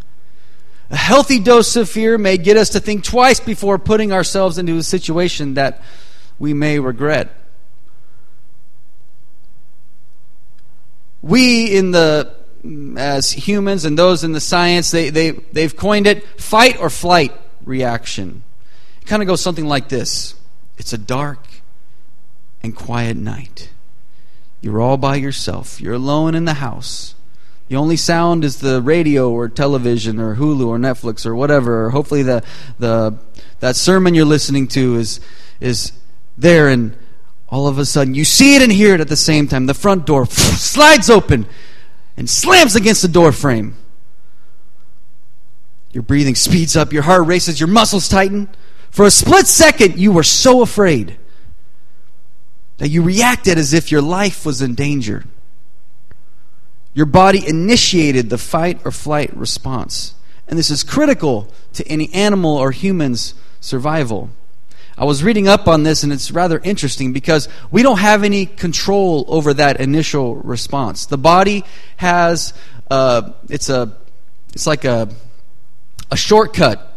A 0.90 0.96
healthy 0.96 1.38
dose 1.38 1.76
of 1.76 1.88
fear 1.88 2.18
may 2.18 2.36
get 2.36 2.56
us 2.56 2.70
to 2.70 2.80
think 2.80 3.04
twice 3.04 3.38
before 3.38 3.78
putting 3.78 4.12
ourselves 4.12 4.58
into 4.58 4.76
a 4.76 4.82
situation 4.82 5.54
that 5.54 5.82
we 6.38 6.52
may 6.52 6.78
regret. 6.78 7.34
We 11.22 11.74
in 11.74 11.92
the 11.92 12.34
as 12.97 13.33
humans 13.33 13.85
and 13.85 13.99
those 13.99 14.25
in 14.25 14.33
the 14.33 14.40
science 14.40 14.90
they, 14.90 15.11
they 15.11 15.33
they've 15.33 15.76
coined 15.76 16.06
it 16.06 16.26
fight 16.40 16.80
or 16.80 16.90
flight 16.90 17.33
reaction. 17.64 18.42
It 19.02 19.06
kind 19.06 19.23
of 19.23 19.28
goes 19.28 19.40
something 19.40 19.66
like 19.66 19.88
this. 19.88 20.35
It's 20.78 20.92
a 20.92 20.99
dark 20.99 21.47
and 22.62 22.75
quiet 22.75 23.16
night. 23.16 23.71
You're 24.61 24.80
all 24.80 24.97
by 24.97 25.16
yourself. 25.16 25.80
You're 25.80 25.94
alone 25.94 26.35
in 26.35 26.47
the 26.47 26.54
house. 26.54 27.14
The 27.68 27.76
only 27.76 27.97
sound 27.97 28.44
is 28.44 28.61
the 28.61 28.80
radio 28.80 29.30
or 29.30 29.49
television 29.49 30.18
or 30.18 30.37
Hulu 30.37 30.66
or 30.66 30.78
Netflix 30.78 31.26
or 31.26 31.35
whatever. 31.35 31.87
Or 31.87 31.90
hopefully 31.90 32.23
the, 32.23 32.42
the, 32.78 33.18
that 33.61 33.76
sermon 33.76 34.14
you're 34.14 34.25
listening 34.25 34.68
to 34.68 34.97
is, 34.97 35.21
is 35.61 35.92
there 36.37 36.68
and 36.68 36.97
all 37.49 37.68
of 37.68 37.78
a 37.78 37.85
sudden 37.85 38.14
you 38.14 38.25
see 38.25 38.56
it 38.56 38.62
and 38.62 38.73
hear 38.73 38.94
it 38.94 39.00
at 39.00 39.09
the 39.09 39.16
same 39.16 39.49
time. 39.49 39.66
The 39.66 39.75
front 39.75 40.06
door 40.06 40.26
slides 40.30 41.11
open 41.11 41.47
and 42.16 42.28
slams 42.28 42.76
against 42.76 43.02
the 43.02 43.09
door 43.09 43.33
frame. 43.33 43.76
Your 45.92 46.02
breathing 46.02 46.35
speeds 46.35 46.76
up, 46.76 46.92
your 46.92 47.02
heart 47.02 47.26
races, 47.26 47.61
your 47.61 47.68
muscles 47.68 48.09
tighten. 48.09 48.49
For 48.90 49.04
a 49.04 49.11
split 49.11 49.47
second, 49.47 49.99
you 49.99 50.12
were 50.12 50.23
so 50.23 50.62
afraid 50.62 51.16
that 52.78 52.88
you 52.88 53.02
reacted 53.02 53.59
as 53.59 53.73
if 53.73 53.92
your 53.92 54.02
life 54.02 54.44
was 54.44 54.61
in 54.61 54.75
danger. 54.75 55.25
Your 56.92 57.06
body 57.06 57.47
initiated 57.47 58.30
the 58.30 58.38
fight 58.38 58.80
or 58.85 58.90
flight 58.90 59.37
response. 59.37 60.14
And 60.47 60.59
this 60.59 60.71
is 60.71 60.83
critical 60.83 61.52
to 61.75 61.87
any 61.88 62.12
animal 62.12 62.56
or 62.56 62.71
human's 62.71 63.35
survival. 63.61 64.30
I 64.96 65.04
was 65.04 65.24
reading 65.24 65.48
up 65.48 65.66
on 65.66 65.82
this 65.82 66.04
and 66.04 66.12
it's 66.12 66.30
rather 66.30 66.60
interesting 66.62 67.12
because 67.12 67.48
we 67.70 67.82
don't 67.82 67.98
have 67.98 68.22
any 68.22 68.46
control 68.46 69.24
over 69.28 69.52
that 69.54 69.80
initial 69.80 70.36
response. 70.36 71.06
The 71.06 71.18
body 71.18 71.64
has 71.96 72.54
uh, 72.90 73.32
it's 73.48 73.68
a 73.68 73.96
it's 74.52 74.66
like 74.66 74.84
a 74.84 75.08
a 76.10 76.16
shortcut 76.16 76.96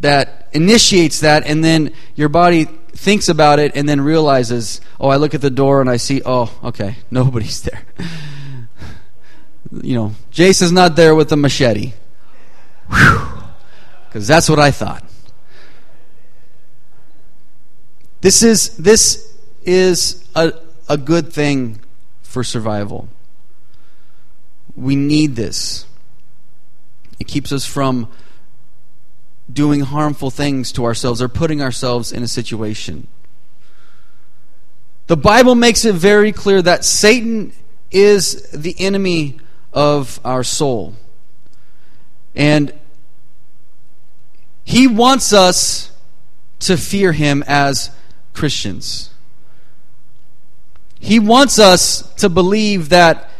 that 0.00 0.48
initiates 0.52 1.20
that 1.20 1.46
and 1.46 1.64
then 1.64 1.92
your 2.14 2.28
body 2.28 2.64
thinks 2.64 3.28
about 3.28 3.58
it 3.58 3.72
and 3.74 3.88
then 3.88 4.00
realizes, 4.00 4.80
"Oh, 4.98 5.08
I 5.08 5.16
look 5.16 5.34
at 5.34 5.40
the 5.40 5.50
door 5.50 5.80
and 5.80 5.88
I 5.88 5.96
see, 5.96 6.20
oh, 6.26 6.52
okay, 6.64 6.96
nobody's 7.10 7.62
there." 7.62 7.82
you 9.82 9.94
know, 9.94 10.12
Jason's 10.30 10.72
not 10.72 10.96
there 10.96 11.14
with 11.14 11.28
the 11.28 11.36
machete. 11.36 11.92
Because 12.88 14.26
that's 14.26 14.48
what 14.48 14.58
I 14.58 14.70
thought. 14.70 15.04
This 18.20 18.42
is, 18.42 18.76
this 18.76 19.34
is 19.62 20.28
a, 20.34 20.52
a 20.88 20.98
good 20.98 21.32
thing 21.32 21.80
for 22.22 22.44
survival. 22.44 23.08
We 24.76 24.96
need 24.96 25.36
this. 25.36 25.86
It 27.18 27.26
keeps 27.26 27.52
us 27.52 27.66
from 27.66 28.08
doing 29.52 29.80
harmful 29.80 30.30
things 30.30 30.72
to 30.72 30.84
ourselves 30.84 31.20
or 31.20 31.28
putting 31.28 31.60
ourselves 31.60 32.12
in 32.12 32.22
a 32.22 32.28
situation. 32.28 33.08
The 35.06 35.16
Bible 35.16 35.54
makes 35.54 35.84
it 35.84 35.94
very 35.94 36.30
clear 36.30 36.62
that 36.62 36.84
Satan 36.84 37.52
is 37.90 38.48
the 38.52 38.76
enemy 38.78 39.38
of 39.72 40.20
our 40.24 40.44
soul. 40.44 40.94
And 42.34 42.72
he 44.64 44.86
wants 44.86 45.32
us 45.32 45.90
to 46.60 46.76
fear 46.76 47.12
him 47.12 47.42
as 47.46 47.90
Christians. 48.32 49.10
He 50.98 51.18
wants 51.18 51.58
us 51.58 52.02
to 52.14 52.28
believe 52.28 52.90
that 52.90 53.30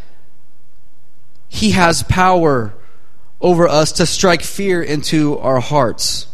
he 1.49 1.73
has 1.73 2.03
power 2.05 2.73
over 3.41 3.69
us 3.69 3.93
to 3.93 4.07
strike 4.07 4.43
fear 4.43 4.83
into 4.83 5.39
our 5.39 5.61
hearts. 5.61 6.27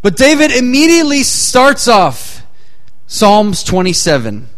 But 0.00 0.16
David 0.16 0.50
immediately 0.50 1.22
starts 1.22 1.86
off 1.86 2.44
Psalms 3.06 3.62
27 3.62 4.48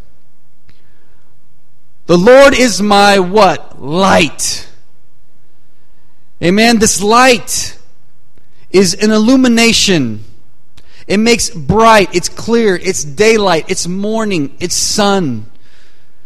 the 2.07 2.19
Lord 2.19 2.55
is 2.55 2.83
my 2.83 3.19
what? 3.19 3.81
Light. 3.81 4.69
Amen. 6.43 6.79
This 6.79 7.03
light 7.03 7.79
is 8.71 8.95
an 8.95 9.11
illumination. 9.11 10.25
It 11.07 11.19
makes 11.19 11.51
bright, 11.51 12.15
it's 12.15 12.29
clear, 12.29 12.77
it's 12.77 13.05
daylight, 13.05 13.67
it's 13.69 13.87
morning, 13.87 14.57
it's 14.59 14.75
sun. 14.75 15.51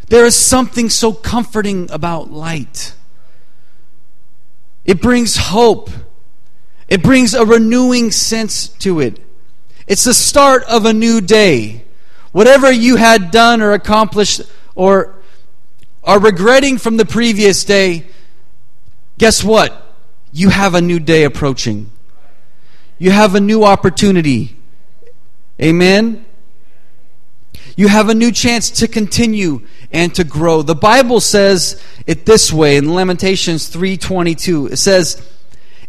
There 0.08 0.24
is 0.24 0.36
something 0.36 0.88
so 0.88 1.12
comforting 1.12 1.90
about 1.90 2.30
light. 2.30 2.94
It 4.84 5.02
brings 5.02 5.36
hope. 5.36 5.90
It 6.88 7.02
brings 7.02 7.34
a 7.34 7.44
renewing 7.44 8.10
sense 8.10 8.68
to 8.68 9.00
it. 9.00 9.20
It's 9.86 10.04
the 10.04 10.14
start 10.14 10.64
of 10.64 10.84
a 10.84 10.92
new 10.92 11.20
day. 11.20 11.84
Whatever 12.32 12.70
you 12.70 12.96
had 12.96 13.30
done 13.30 13.60
or 13.60 13.72
accomplished 13.72 14.42
or 14.74 15.14
are 16.04 16.18
regretting 16.18 16.78
from 16.78 16.96
the 16.96 17.04
previous 17.04 17.64
day, 17.64 18.06
guess 19.18 19.42
what? 19.42 19.94
You 20.32 20.50
have 20.50 20.74
a 20.74 20.80
new 20.80 21.00
day 21.00 21.24
approaching. 21.24 21.90
You 22.98 23.10
have 23.10 23.34
a 23.34 23.40
new 23.40 23.64
opportunity. 23.64 24.57
Amen? 25.60 26.24
You 27.76 27.88
have 27.88 28.08
a 28.08 28.14
new 28.14 28.32
chance 28.32 28.70
to 28.70 28.88
continue 28.88 29.62
and 29.92 30.14
to 30.14 30.24
grow. 30.24 30.62
The 30.62 30.74
Bible 30.74 31.20
says 31.20 31.80
it 32.06 32.26
this 32.26 32.52
way 32.52 32.76
in 32.76 32.92
Lamentations 32.92 33.68
3:22. 33.68 34.66
It 34.66 34.78
says, 34.78 35.22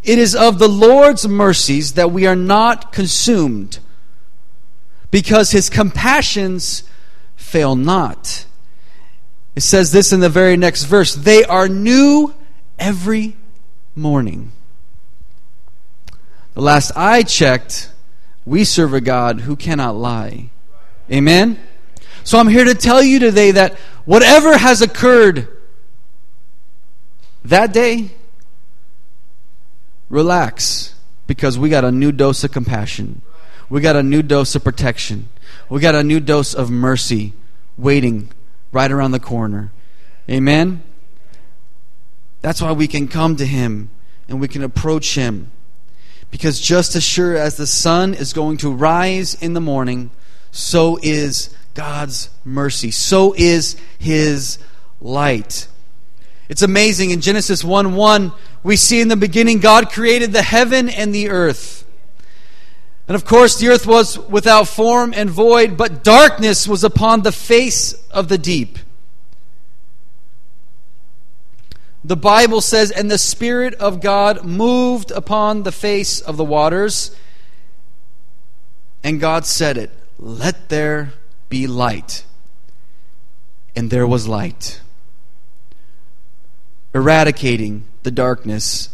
"It 0.04 0.20
is 0.20 0.36
of 0.36 0.60
the 0.60 0.70
Lord's 0.70 1.28
mercies 1.28 1.94
that 1.94 2.12
we 2.12 2.26
are 2.26 2.36
not 2.36 2.92
consumed, 2.92 3.80
because 5.12 5.52
his 5.52 5.70
compassions 5.70 6.84
fail 7.36 7.76
not." 7.76 8.46
It 9.56 9.64
says 9.64 9.92
this 9.92 10.14
in 10.14 10.20
the 10.20 10.30
very 10.30 10.56
next 10.56 10.84
verse 10.84 11.14
they 11.16 11.44
are 11.44 11.68
new 11.68 12.34
every 12.78 13.36
morning. 13.96 14.52
The 16.54 16.62
last 16.62 16.92
I 16.96 17.24
checked, 17.24 17.90
we 18.50 18.64
serve 18.64 18.96
a 18.96 19.02
God 19.02 19.42
who 19.42 19.56
cannot 19.56 19.96
lie. 19.96 20.50
Amen? 21.12 21.60
So 22.24 22.40
I'm 22.40 22.48
here 22.48 22.64
to 22.66 22.74
tell 22.74 23.04
you 23.04 23.20
today 23.20 23.52
that 23.52 23.78
whatever 24.06 24.58
has 24.58 24.82
occurred 24.82 25.48
that 27.46 27.72
day, 27.72 28.10
relax 30.10 30.96
because 31.28 31.60
we 31.60 31.70
got 31.70 31.86
a 31.86 31.92
new 31.92 32.12
dose 32.12 32.44
of 32.44 32.52
compassion. 32.52 33.22
We 33.70 33.82
got 33.82 33.96
a 33.96 34.02
new 34.02 34.24
dose 34.24 34.56
of 34.56 34.64
protection. 34.64 35.30
We 35.70 35.80
got 35.80 35.94
a 35.94 36.04
new 36.04 36.20
dose 36.20 36.56
of 36.56 36.72
mercy 36.72 37.34
waiting 37.78 38.32
right 38.72 38.92
around 38.92 39.12
the 39.12 39.20
corner. 39.20 39.72
Amen? 40.28 40.82
That's 42.42 42.64
why 42.64 42.72
we 42.72 42.88
can 42.88 43.08
come 43.08 43.36
to 43.36 43.46
Him 43.46 43.92
and 44.28 44.42
we 44.42 44.48
can 44.48 44.64
approach 44.64 45.14
Him. 45.14 45.52
Because 46.32 46.60
just 46.60 46.96
as 46.96 47.04
sure 47.04 47.36
as 47.36 47.58
the 47.58 47.68
sun 47.68 48.14
is 48.14 48.34
going 48.34 48.58
to 48.58 48.72
rise 48.72 49.34
in 49.36 49.54
the 49.54 49.62
morning, 49.62 50.12
so 50.52 51.00
is 51.02 51.54
God's 51.74 52.30
mercy. 52.44 52.92
So 52.92 53.34
is 53.38 53.76
His 53.98 54.60
light. 55.02 55.68
It's 56.50 56.62
amazing. 56.62 57.12
In 57.12 57.22
Genesis 57.22 57.64
1 57.64 57.96
1, 57.96 58.32
we 58.64 58.76
see 58.76 59.02
in 59.02 59.08
the 59.08 59.16
beginning 59.16 59.60
God 59.60 59.92
created 59.92 60.34
the 60.34 60.42
heaven 60.42 60.90
and 60.90 61.14
the 61.14 61.30
earth. 61.30 61.86
And 63.08 63.16
of 63.16 63.26
course, 63.26 63.58
the 63.58 63.70
earth 63.70 63.88
was 63.88 64.20
without 64.20 64.68
form 64.68 65.14
and 65.16 65.30
void, 65.30 65.78
but 65.78 66.04
darkness 66.04 66.68
was 66.68 66.84
upon 66.84 67.22
the 67.22 67.32
face 67.32 67.94
of 68.12 68.30
the 68.30 68.38
deep. 68.38 68.78
The 72.10 72.18
Bible 72.18 72.60
says, 72.60 72.90
and 72.90 73.12
the 73.12 73.20
Spirit 73.20 73.76
of 73.76 74.02
God 74.02 74.44
moved 74.44 75.12
upon 75.12 75.62
the 75.62 75.72
face 75.72 76.22
of 76.22 76.38
the 76.38 76.44
waters. 76.44 77.16
And 79.04 79.20
God 79.20 79.46
said 79.46 79.78
it, 79.78 79.92
Let 80.18 80.70
there 80.70 81.14
be 81.50 81.68
light. 81.68 82.24
And 83.76 83.92
there 83.92 84.08
was 84.08 84.28
light, 84.28 84.82
eradicating 86.96 87.86
the 88.02 88.10
darkness. 88.10 88.90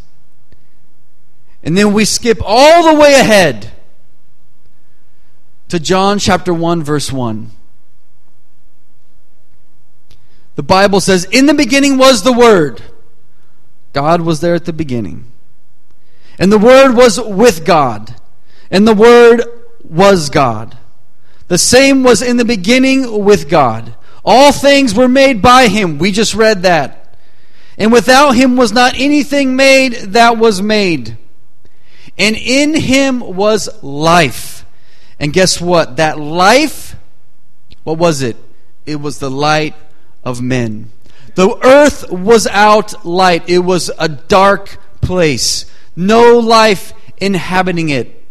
And 1.64 1.78
then 1.78 1.94
we 1.94 2.04
skip 2.04 2.40
all 2.44 2.94
the 2.94 3.00
way 3.00 3.14
ahead 3.14 3.72
to 5.70 5.80
John 5.80 6.20
chapter 6.20 6.54
1, 6.54 6.84
verse 6.84 7.14
1. 7.14 7.50
The 10.56 10.64
Bible 10.64 11.00
says, 11.00 11.24
In 11.32 11.46
the 11.46 11.54
beginning 11.54 11.98
was 11.98 12.24
the 12.24 12.34
Word. 12.34 12.84
God 13.96 14.22
was 14.22 14.42
there 14.42 14.54
at 14.54 14.66
the 14.66 14.74
beginning. 14.74 15.26
And 16.38 16.52
the 16.52 16.60
Word 16.60 16.94
was 16.94 17.20
with 17.20 17.66
God. 17.66 18.14
And 18.70 18.88
the 18.88 18.94
Word 18.94 19.42
was 19.84 20.30
God. 20.30 20.78
The 21.48 21.58
same 21.58 22.04
was 22.04 22.22
in 22.22 22.38
the 22.38 22.46
beginning 22.46 23.24
with 23.24 23.50
God. 23.50 23.96
All 24.24 24.52
things 24.52 24.94
were 24.94 25.08
made 25.08 25.42
by 25.42 25.68
Him. 25.68 25.98
We 25.98 26.12
just 26.12 26.36
read 26.36 26.62
that. 26.62 27.18
And 27.78 27.92
without 27.92 28.32
Him 28.34 28.56
was 28.56 28.72
not 28.72 29.00
anything 29.00 29.56
made 29.56 29.94
that 30.14 30.38
was 30.38 30.62
made. 30.62 31.18
And 32.18 32.36
in 32.36 32.76
Him 32.76 33.20
was 33.20 33.82
life 33.84 34.56
and 35.20 35.32
guess 35.32 35.62
what? 35.62 35.98
That 35.98 36.20
life, 36.20 36.96
what 37.84 37.98
was 37.98 38.22
it? 38.22 38.36
It 38.86 38.98
was 38.98 39.20
the 39.20 39.32
light 39.32 39.76
of 40.24 40.42
men. 40.42 40.92
The 41.36 41.58
earth 41.64 42.10
was 42.10 42.48
out 42.48 43.06
light, 43.06 43.50
it 43.50 43.60
was 43.60 43.92
a 44.00 44.08
dark 44.08 44.78
place, 45.02 45.66
no 45.96 46.40
life 46.40 46.94
inhabiting 47.18 47.90
it. 47.90 48.24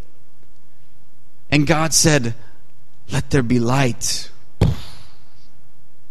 And 1.50 1.66
God 1.66 1.92
said, 1.92 2.34
Let 3.12 3.30
there 3.30 3.42
be 3.42 3.61
light. 3.61 4.30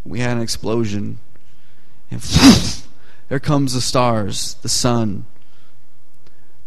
We 0.06 0.20
had 0.20 0.38
an 0.38 0.44
explosion. 0.44 1.18
And 2.12 2.22
there 3.30 3.40
comes 3.40 3.74
the 3.74 3.82
stars, 3.82 4.56
the 4.62 4.70
sun. 4.70 5.26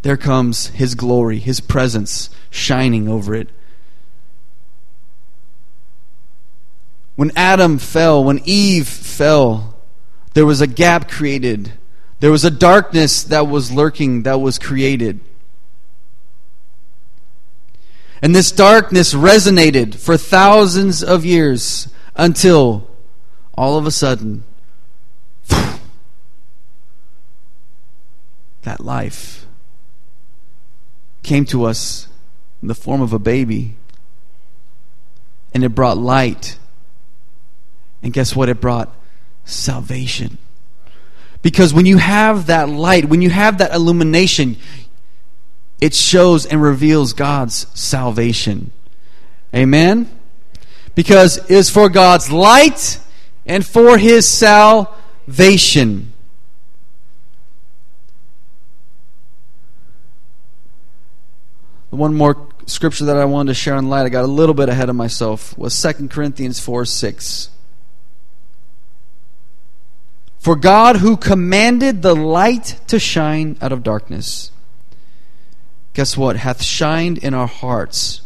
There 0.02 0.16
comes 0.16 0.68
His 0.68 0.94
glory, 0.94 1.38
His 1.38 1.60
presence 1.60 2.30
shining 2.50 3.08
over 3.08 3.34
it. 3.34 3.50
When 7.14 7.30
Adam 7.34 7.78
fell, 7.78 8.22
when 8.22 8.40
Eve 8.44 8.88
fell, 8.88 9.75
there 10.36 10.44
was 10.44 10.60
a 10.60 10.66
gap 10.66 11.08
created. 11.08 11.72
There 12.20 12.30
was 12.30 12.44
a 12.44 12.50
darkness 12.50 13.22
that 13.24 13.48
was 13.48 13.72
lurking, 13.72 14.24
that 14.24 14.38
was 14.38 14.58
created. 14.58 15.20
And 18.20 18.34
this 18.34 18.52
darkness 18.52 19.14
resonated 19.14 19.94
for 19.94 20.18
thousands 20.18 21.02
of 21.02 21.24
years 21.24 21.88
until 22.14 22.86
all 23.54 23.78
of 23.78 23.86
a 23.86 23.90
sudden, 23.90 24.44
that 28.60 28.80
life 28.80 29.46
came 31.22 31.46
to 31.46 31.64
us 31.64 32.08
in 32.60 32.68
the 32.68 32.74
form 32.74 33.00
of 33.00 33.14
a 33.14 33.18
baby. 33.18 33.74
And 35.54 35.64
it 35.64 35.70
brought 35.70 35.96
light 35.96 36.58
and 38.02 38.12
guess 38.12 38.36
what? 38.36 38.50
It 38.50 38.60
brought 38.60 38.94
salvation. 39.46 40.36
Because 41.40 41.72
when 41.72 41.86
you 41.86 41.96
have 41.96 42.48
that 42.48 42.68
light, 42.68 43.06
when 43.06 43.22
you 43.22 43.30
have 43.30 43.58
that 43.58 43.72
illumination, 43.72 44.56
it 45.80 45.94
shows 45.94 46.44
and 46.44 46.60
reveals 46.60 47.12
God's 47.12 47.66
salvation. 47.78 48.72
Amen? 49.54 50.10
Because 50.94 51.38
it 51.38 51.50
is 51.50 51.70
for 51.70 51.88
God's 51.88 52.30
light 52.30 52.98
and 53.46 53.64
for 53.64 53.96
his 53.96 54.26
salvation. 54.26 56.12
One 61.90 62.14
more 62.14 62.48
scripture 62.66 63.04
that 63.06 63.16
I 63.16 63.24
wanted 63.24 63.50
to 63.50 63.54
share 63.54 63.74
on 63.74 63.88
light, 63.88 64.04
I 64.04 64.08
got 64.08 64.24
a 64.24 64.26
little 64.26 64.54
bit 64.54 64.68
ahead 64.68 64.90
of 64.90 64.96
myself, 64.96 65.56
was 65.56 65.80
2 65.80 66.08
Corinthians 66.08 66.58
4 66.58 66.84
6. 66.84 67.50
For 70.46 70.54
God, 70.54 70.98
who 70.98 71.16
commanded 71.16 72.02
the 72.02 72.14
light 72.14 72.78
to 72.86 73.00
shine 73.00 73.56
out 73.60 73.72
of 73.72 73.82
darkness, 73.82 74.52
guess 75.92 76.16
what? 76.16 76.36
Hath 76.36 76.62
shined 76.62 77.18
in 77.18 77.34
our 77.34 77.48
hearts 77.48 78.20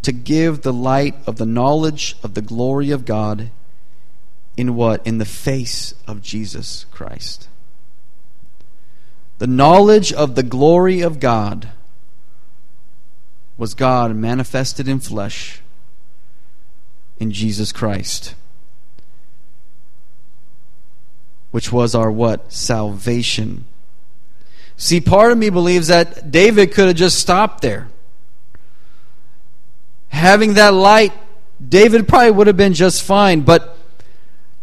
to 0.00 0.10
give 0.10 0.62
the 0.62 0.72
light 0.72 1.14
of 1.26 1.36
the 1.36 1.44
knowledge 1.44 2.16
of 2.22 2.32
the 2.32 2.40
glory 2.40 2.90
of 2.90 3.04
God 3.04 3.50
in 4.56 4.74
what? 4.74 5.06
In 5.06 5.18
the 5.18 5.26
face 5.26 5.92
of 6.06 6.22
Jesus 6.22 6.86
Christ. 6.90 7.46
The 9.36 9.46
knowledge 9.46 10.14
of 10.14 10.34
the 10.34 10.42
glory 10.42 11.02
of 11.02 11.20
God 11.20 11.72
was 13.58 13.74
God 13.74 14.16
manifested 14.16 14.88
in 14.88 14.98
flesh 14.98 15.60
in 17.20 17.30
Jesus 17.30 17.70
Christ 17.70 18.34
which 21.52 21.70
was 21.70 21.94
our 21.94 22.10
what? 22.10 22.52
Salvation. 22.52 23.64
See, 24.76 25.00
part 25.00 25.30
of 25.30 25.38
me 25.38 25.50
believes 25.50 25.86
that 25.88 26.32
David 26.32 26.72
could 26.72 26.88
have 26.88 26.96
just 26.96 27.18
stopped 27.18 27.62
there. 27.62 27.88
Having 30.08 30.54
that 30.54 30.74
light, 30.74 31.12
David 31.66 32.08
probably 32.08 32.32
would 32.32 32.48
have 32.48 32.56
been 32.56 32.74
just 32.74 33.02
fine, 33.02 33.42
but 33.42 33.78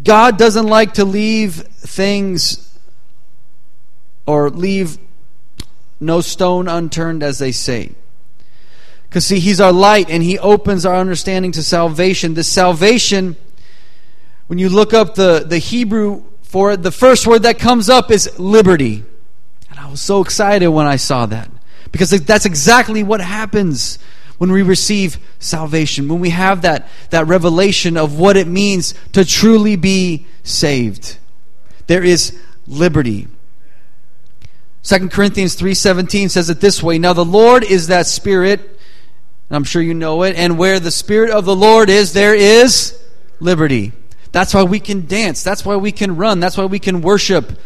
God 0.04 0.38
doesn't 0.38 0.68
like 0.68 0.96
to 0.96 1.06
leave 1.06 1.56
things 1.56 2.78
or 4.26 4.50
leave 4.50 4.98
no 6.00 6.22
stone 6.22 6.68
unturned, 6.68 7.24
as 7.24 7.40
they 7.40 7.52
say. 7.52 7.92
Because, 9.04 9.26
see, 9.26 9.40
He's 9.40 9.62
our 9.62 9.72
light 9.72 10.10
and 10.10 10.24
He 10.24 10.40
opens 10.40 10.86
our 10.86 10.96
understanding 10.96 11.52
to 11.54 11.64
salvation. 11.64 12.34
This 12.34 12.48
salvation, 12.48 13.36
when 14.48 14.60
you 14.60 14.70
look 14.70 14.94
up 14.94 15.16
the, 15.16 15.46
the 15.48 15.58
Hebrew 15.60 16.24
for 16.50 16.76
the 16.76 16.92
first 16.92 17.28
word 17.28 17.44
that 17.44 17.60
comes 17.60 17.90
up 17.90 18.10
is 18.10 18.40
liberty. 18.40 19.04
And 19.70 19.80
I 19.80 19.88
was 19.88 20.02
so 20.02 20.20
excited 20.20 20.68
when 20.70 20.88
I 20.88 20.96
saw 20.96 21.28
that. 21.28 21.48
Because 21.92 22.10
that's 22.10 22.48
exactly 22.48 23.04
what 23.04 23.22
happens 23.22 24.00
when 24.40 24.52
we 24.52 24.64
receive 24.64 25.20
salvation, 25.38 26.08
when 26.08 26.20
we 26.20 26.32
have 26.32 26.64
that, 26.64 26.88
that 27.12 27.28
revelation 27.28 27.98
of 27.98 28.18
what 28.18 28.36
it 28.36 28.48
means 28.48 28.96
to 29.14 29.24
truly 29.24 29.76
be 29.76 30.26
saved. 30.42 31.18
There 31.86 32.04
is 32.04 32.36
liberty. 32.66 33.28
2 34.82 35.10
Corinthians 35.10 35.54
3:17 35.54 36.30
says 36.30 36.50
it 36.50 36.62
this 36.62 36.82
way, 36.82 36.98
"Now 36.98 37.14
the 37.14 37.24
Lord 37.24 37.64
is 37.64 37.88
that 37.88 38.08
spirit, 38.08 38.60
and 39.50 39.56
I'm 39.56 39.66
sure 39.66 39.84
you 39.84 39.94
know 39.94 40.24
it, 40.24 40.36
and 40.36 40.58
where 40.58 40.80
the 40.80 40.90
spirit 40.90 41.30
of 41.30 41.46
the 41.46 41.56
Lord 41.56 41.92
is, 41.92 42.14
there 42.14 42.34
is 42.34 42.96
liberty." 43.40 43.92
That's 44.32 44.54
why 44.54 44.64
we 44.64 44.80
can 44.80 45.08
dance. 45.08 45.44
That's 45.44 45.66
why 45.66 45.76
we 45.76 45.92
can 45.92 46.16
run. 46.16 46.40
That's 46.40 46.58
why 46.58 46.66
we 46.66 46.80
can 46.80 47.02
worship. 47.02 47.60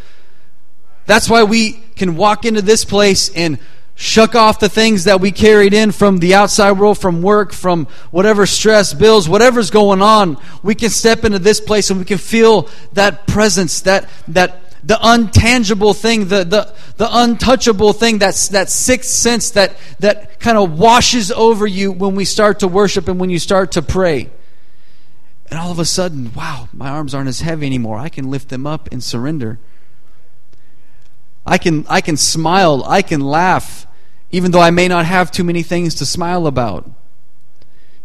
That's 1.05 1.29
why 1.29 1.43
we 1.43 1.73
can 1.95 2.15
walk 2.15 2.45
into 2.45 2.61
this 2.61 2.85
place 2.85 3.29
and 3.29 3.59
shuck 3.95 4.33
off 4.35 4.59
the 4.59 4.69
things 4.69 5.03
that 5.03 5.21
we 5.21 5.31
carried 5.31 5.73
in 5.73 5.91
from 5.91 6.17
the 6.17 6.35
outside 6.35 6.73
world, 6.73 6.97
from 6.97 7.21
work, 7.21 7.51
from 7.51 7.85
whatever 8.11 8.45
stress, 8.45 8.93
bills, 8.93 9.29
whatever's 9.29 9.69
going 9.69 10.01
on. 10.01 10.37
We 10.63 10.75
can 10.75 10.89
step 10.89 11.25
into 11.25 11.39
this 11.39 11.59
place 11.59 11.89
and 11.89 11.99
we 11.99 12.05
can 12.05 12.17
feel 12.17 12.69
that 12.93 13.27
presence, 13.27 13.81
that, 13.81 14.09
that, 14.29 14.59
the 14.85 14.95
untangible 14.95 15.95
thing, 15.95 16.27
the, 16.27 16.43
the, 16.43 16.73
the 16.97 17.07
untouchable 17.09 17.93
thing, 17.93 18.17
that's 18.17 18.49
that 18.49 18.69
sixth 18.69 19.11
sense 19.11 19.51
that, 19.51 19.77
that 19.99 20.39
kind 20.39 20.57
of 20.57 20.77
washes 20.77 21.31
over 21.31 21.65
you 21.65 21.91
when 21.91 22.15
we 22.15 22.25
start 22.25 22.59
to 22.59 22.67
worship 22.67 23.07
and 23.07 23.19
when 23.19 23.29
you 23.29 23.39
start 23.39 23.73
to 23.73 23.81
pray. 23.81 24.29
And 25.53 25.61
all 25.61 25.71
of 25.71 25.77
a 25.77 25.85
sudden, 25.85 26.33
wow, 26.33 26.67
my 26.73 26.89
arms 26.89 27.13
aren't 27.13 27.29
as 27.29 27.41
heavy 27.41 27.67
anymore. 27.67 27.99
I 27.99 28.09
can 28.09 28.31
lift 28.31 28.49
them 28.49 28.65
up 28.65 28.89
and 28.91 29.03
surrender. 29.03 29.59
I 31.45 31.59
can, 31.59 31.85
I 31.87 32.01
can 32.01 32.17
smile. 32.17 32.83
I 32.87 33.03
can 33.03 33.21
laugh, 33.21 33.85
even 34.31 34.49
though 34.49 34.61
I 34.61 34.71
may 34.71 34.87
not 34.87 35.05
have 35.05 35.29
too 35.29 35.43
many 35.43 35.61
things 35.61 35.93
to 35.93 36.07
smile 36.07 36.47
about. 36.47 36.89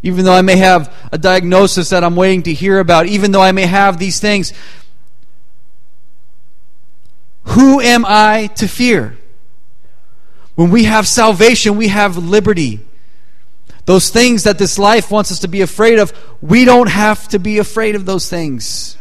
Even 0.03 0.27
though 0.27 0.35
I 0.35 0.43
may 0.43 0.57
have 0.57 0.95
a 1.11 1.17
diagnosis 1.17 1.89
that 1.89 2.05
I'm 2.05 2.17
waiting 2.17 2.43
to 2.43 2.53
hear 2.53 2.81
about, 2.81 3.07
even 3.07 3.31
though 3.31 3.41
I 3.41 3.53
may 3.53 3.65
have 3.65 3.99
these 3.99 4.21
things, 4.21 4.53
who 7.45 7.81
am 7.81 8.05
I 8.07 8.49
to 8.57 8.69
fear? 8.69 9.17
When 10.55 10.71
we 10.71 10.85
have 10.85 11.09
salvation, 11.09 11.79
we 11.79 11.89
have 11.89 12.19
liberty. 12.19 12.87
Those 13.89 14.11
things 14.11 14.43
that 14.43 14.59
this 14.59 14.79
life 14.79 15.11
wants 15.11 15.33
us 15.33 15.39
to 15.39 15.49
be 15.49 15.63
afraid 15.63 15.99
of, 15.99 16.13
we 16.43 16.67
don't 16.67 16.91
have 16.91 17.27
to 17.29 17.39
be 17.39 17.57
afraid 17.57 17.95
of 17.95 18.05
those 18.05 18.29
things. 18.29 18.99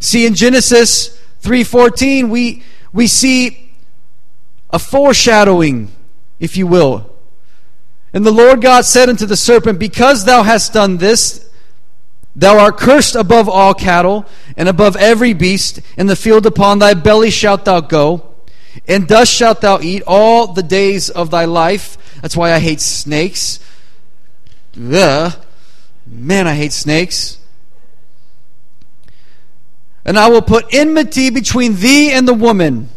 See 0.00 0.26
in 0.26 0.34
Genesis 0.34 1.16
3:14 1.42 2.30
we 2.30 2.64
we 2.92 3.06
see 3.06 3.70
a 4.70 4.80
foreshadowing, 4.80 5.92
if 6.40 6.56
you 6.56 6.66
will. 6.66 7.14
And 8.12 8.26
the 8.26 8.32
Lord 8.32 8.60
God 8.60 8.86
said 8.86 9.08
unto 9.08 9.24
the 9.24 9.36
serpent, 9.36 9.78
Because 9.78 10.24
thou 10.24 10.42
hast 10.42 10.72
done 10.72 10.96
this, 10.96 11.48
thou 12.34 12.58
art 12.58 12.76
cursed 12.76 13.14
above 13.14 13.48
all 13.48 13.72
cattle, 13.72 14.26
and 14.56 14.68
above 14.68 14.96
every 14.96 15.32
beast 15.32 15.78
in 15.96 16.08
the 16.08 16.16
field 16.16 16.44
upon 16.44 16.80
thy 16.80 16.94
belly 16.94 17.30
shalt 17.30 17.66
thou 17.66 17.78
go, 17.78 18.29
and 18.86 19.06
dust 19.06 19.32
shalt 19.32 19.60
thou 19.60 19.80
eat 19.80 20.02
all 20.06 20.48
the 20.48 20.62
days 20.62 21.10
of 21.10 21.30
thy 21.30 21.44
life. 21.44 21.96
That's 22.20 22.36
why 22.36 22.52
I 22.52 22.58
hate 22.58 22.80
snakes. 22.80 23.58
Ugh. 24.80 25.32
Man, 26.06 26.46
I 26.46 26.54
hate 26.54 26.72
snakes. 26.72 27.38
And 30.04 30.18
I 30.18 30.28
will 30.28 30.42
put 30.42 30.74
enmity 30.74 31.30
between 31.30 31.76
thee 31.76 32.10
and 32.10 32.26
the 32.26 32.34
woman, 32.34 32.88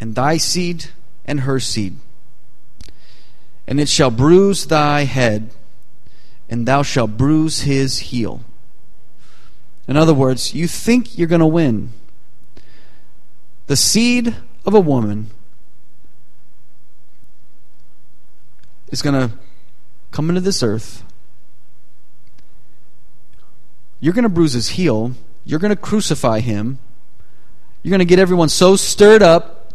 and 0.00 0.14
thy 0.14 0.36
seed 0.36 0.86
and 1.24 1.40
her 1.40 1.60
seed. 1.60 1.96
And 3.66 3.78
it 3.78 3.88
shall 3.88 4.10
bruise 4.10 4.66
thy 4.66 5.04
head, 5.04 5.50
and 6.48 6.66
thou 6.66 6.82
shalt 6.82 7.16
bruise 7.16 7.62
his 7.62 7.98
heel. 7.98 8.42
In 9.86 9.96
other 9.96 10.14
words, 10.14 10.54
you 10.54 10.66
think 10.66 11.16
you're 11.16 11.28
going 11.28 11.40
to 11.40 11.46
win. 11.46 11.92
The 13.70 13.76
seed 13.76 14.34
of 14.66 14.74
a 14.74 14.80
woman 14.80 15.30
is 18.88 19.00
going 19.00 19.14
to 19.14 19.36
come 20.10 20.28
into 20.28 20.40
this 20.40 20.60
earth. 20.64 21.04
You're 24.00 24.12
going 24.12 24.24
to 24.24 24.28
bruise 24.28 24.54
his 24.54 24.70
heel. 24.70 25.12
You're 25.44 25.60
going 25.60 25.70
to 25.70 25.76
crucify 25.76 26.40
him. 26.40 26.80
You're 27.84 27.90
going 27.90 28.00
to 28.00 28.04
get 28.04 28.18
everyone 28.18 28.48
so 28.48 28.74
stirred 28.74 29.22
up. 29.22 29.72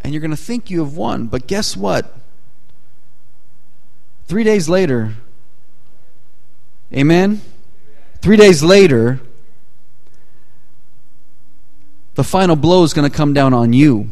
And 0.00 0.14
you're 0.14 0.20
going 0.20 0.30
to 0.30 0.36
think 0.36 0.70
you 0.70 0.78
have 0.78 0.96
won. 0.96 1.26
But 1.26 1.48
guess 1.48 1.76
what? 1.76 2.18
Three 4.26 4.44
days 4.44 4.68
later, 4.68 5.14
amen? 6.92 7.40
Three 8.20 8.36
days 8.36 8.62
later, 8.62 9.20
the 12.14 12.24
final 12.24 12.56
blow 12.56 12.84
is 12.84 12.92
going 12.92 13.10
to 13.10 13.16
come 13.16 13.32
down 13.32 13.54
on 13.54 13.72
you. 13.72 14.10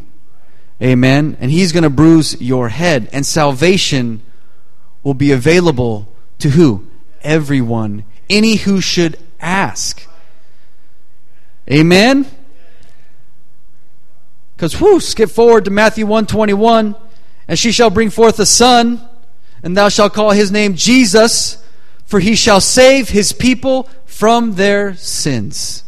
Amen. 0.83 1.37
And 1.41 1.51
he's 1.51 1.73
going 1.73 1.83
to 1.83 1.91
bruise 1.91 2.41
your 2.41 2.69
head. 2.71 3.09
And 3.13 3.27
salvation 3.27 4.23
will 5.03 5.15
be 5.15 5.33
available 5.33 6.09
to 6.39 6.51
who? 6.51 6.87
Everyone. 7.23 8.05
Any 8.31 8.57
who 8.57 8.81
should 8.81 9.19
ask. 9.41 10.07
Amen. 11.71 12.27
Because 14.57 14.81
whoo, 14.81 15.01
skip 15.01 15.31
forward 15.31 15.67
to 15.67 15.71
Matthew 15.71 16.07
121. 16.07 16.95
And 17.49 17.59
she 17.59 17.73
shall 17.73 17.91
bring 17.91 18.11
forth 18.11 18.39
a 18.39 18.47
son, 18.47 19.01
and 19.63 19.77
thou 19.77 19.89
shalt 19.89 20.15
call 20.15 20.31
his 20.31 20.53
name 20.53 20.77
Jesus, 20.77 21.61
for 22.05 22.21
he 22.21 22.37
shall 22.37 22.61
save 22.61 23.09
his 23.09 23.33
people 23.33 23.89
from 24.05 24.55
their 24.55 24.95
sins. 24.95 25.83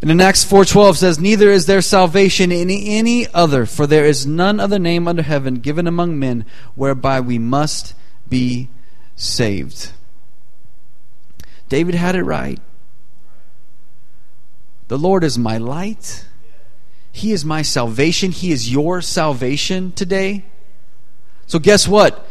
And 0.00 0.10
in 0.10 0.20
Acts 0.20 0.44
4:12 0.44 0.96
says, 0.96 1.18
"Neither 1.18 1.50
is 1.50 1.66
there 1.66 1.82
salvation 1.82 2.52
in 2.52 2.70
any 2.70 3.26
other, 3.34 3.66
for 3.66 3.86
there 3.86 4.04
is 4.04 4.26
none 4.26 4.60
other 4.60 4.78
name 4.78 5.08
under 5.08 5.22
heaven 5.22 5.56
given 5.56 5.86
among 5.86 6.18
men 6.18 6.44
whereby 6.76 7.20
we 7.20 7.38
must 7.38 7.94
be 8.28 8.68
saved." 9.16 9.90
David 11.68 11.96
had 11.96 12.14
it 12.14 12.22
right. 12.22 12.60
The 14.86 14.98
Lord 14.98 15.24
is 15.24 15.36
my 15.36 15.58
light. 15.58 16.24
He 17.10 17.32
is 17.32 17.44
my 17.44 17.62
salvation. 17.62 18.30
He 18.30 18.52
is 18.52 18.70
your 18.70 19.02
salvation 19.02 19.92
today. 19.92 20.44
So 21.46 21.58
guess 21.58 21.88
what? 21.88 22.28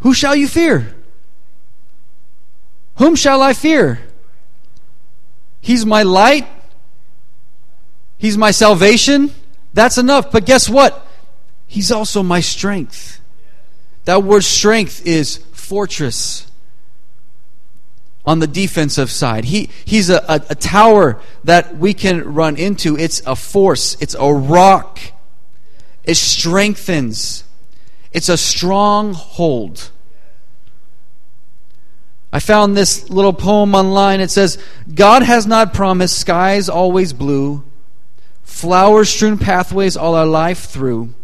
Who 0.00 0.12
shall 0.12 0.36
you 0.36 0.46
fear? 0.46 0.94
Whom 2.96 3.16
shall 3.16 3.42
I 3.42 3.54
fear? 3.54 4.00
He's 5.64 5.86
my 5.86 6.02
light. 6.02 6.46
He's 8.18 8.36
my 8.36 8.50
salvation. 8.50 9.30
That's 9.72 9.96
enough. 9.96 10.30
But 10.30 10.44
guess 10.44 10.68
what? 10.68 11.06
He's 11.66 11.90
also 11.90 12.22
my 12.22 12.40
strength. 12.40 13.18
That 14.04 14.22
word 14.22 14.44
strength 14.44 15.06
is 15.06 15.38
fortress 15.52 16.46
on 18.26 18.40
the 18.40 18.46
defensive 18.46 19.10
side. 19.10 19.46
He, 19.46 19.70
he's 19.86 20.10
a, 20.10 20.22
a, 20.28 20.42
a, 20.50 20.54
tower 20.54 21.18
that 21.44 21.78
we 21.78 21.94
can 21.94 22.34
run 22.34 22.58
into. 22.58 22.98
It's 22.98 23.22
a 23.26 23.34
force, 23.34 23.96
it's 24.00 24.14
a 24.14 24.34
rock. 24.34 24.98
It 26.04 26.16
strengthens, 26.16 27.44
it's 28.12 28.28
a 28.28 28.36
stronghold. 28.36 29.90
I 32.34 32.40
found 32.40 32.76
this 32.76 33.08
little 33.10 33.32
poem 33.32 33.76
online. 33.76 34.20
It 34.20 34.28
says, 34.28 34.58
God 34.92 35.22
has 35.22 35.46
not 35.46 35.72
promised 35.72 36.18
skies 36.18 36.68
always 36.68 37.12
blue, 37.12 37.62
flower 38.42 39.04
strewn 39.04 39.38
pathways 39.38 39.96
all 39.96 40.16
our 40.16 40.26
life 40.26 40.64
through. 40.64 41.14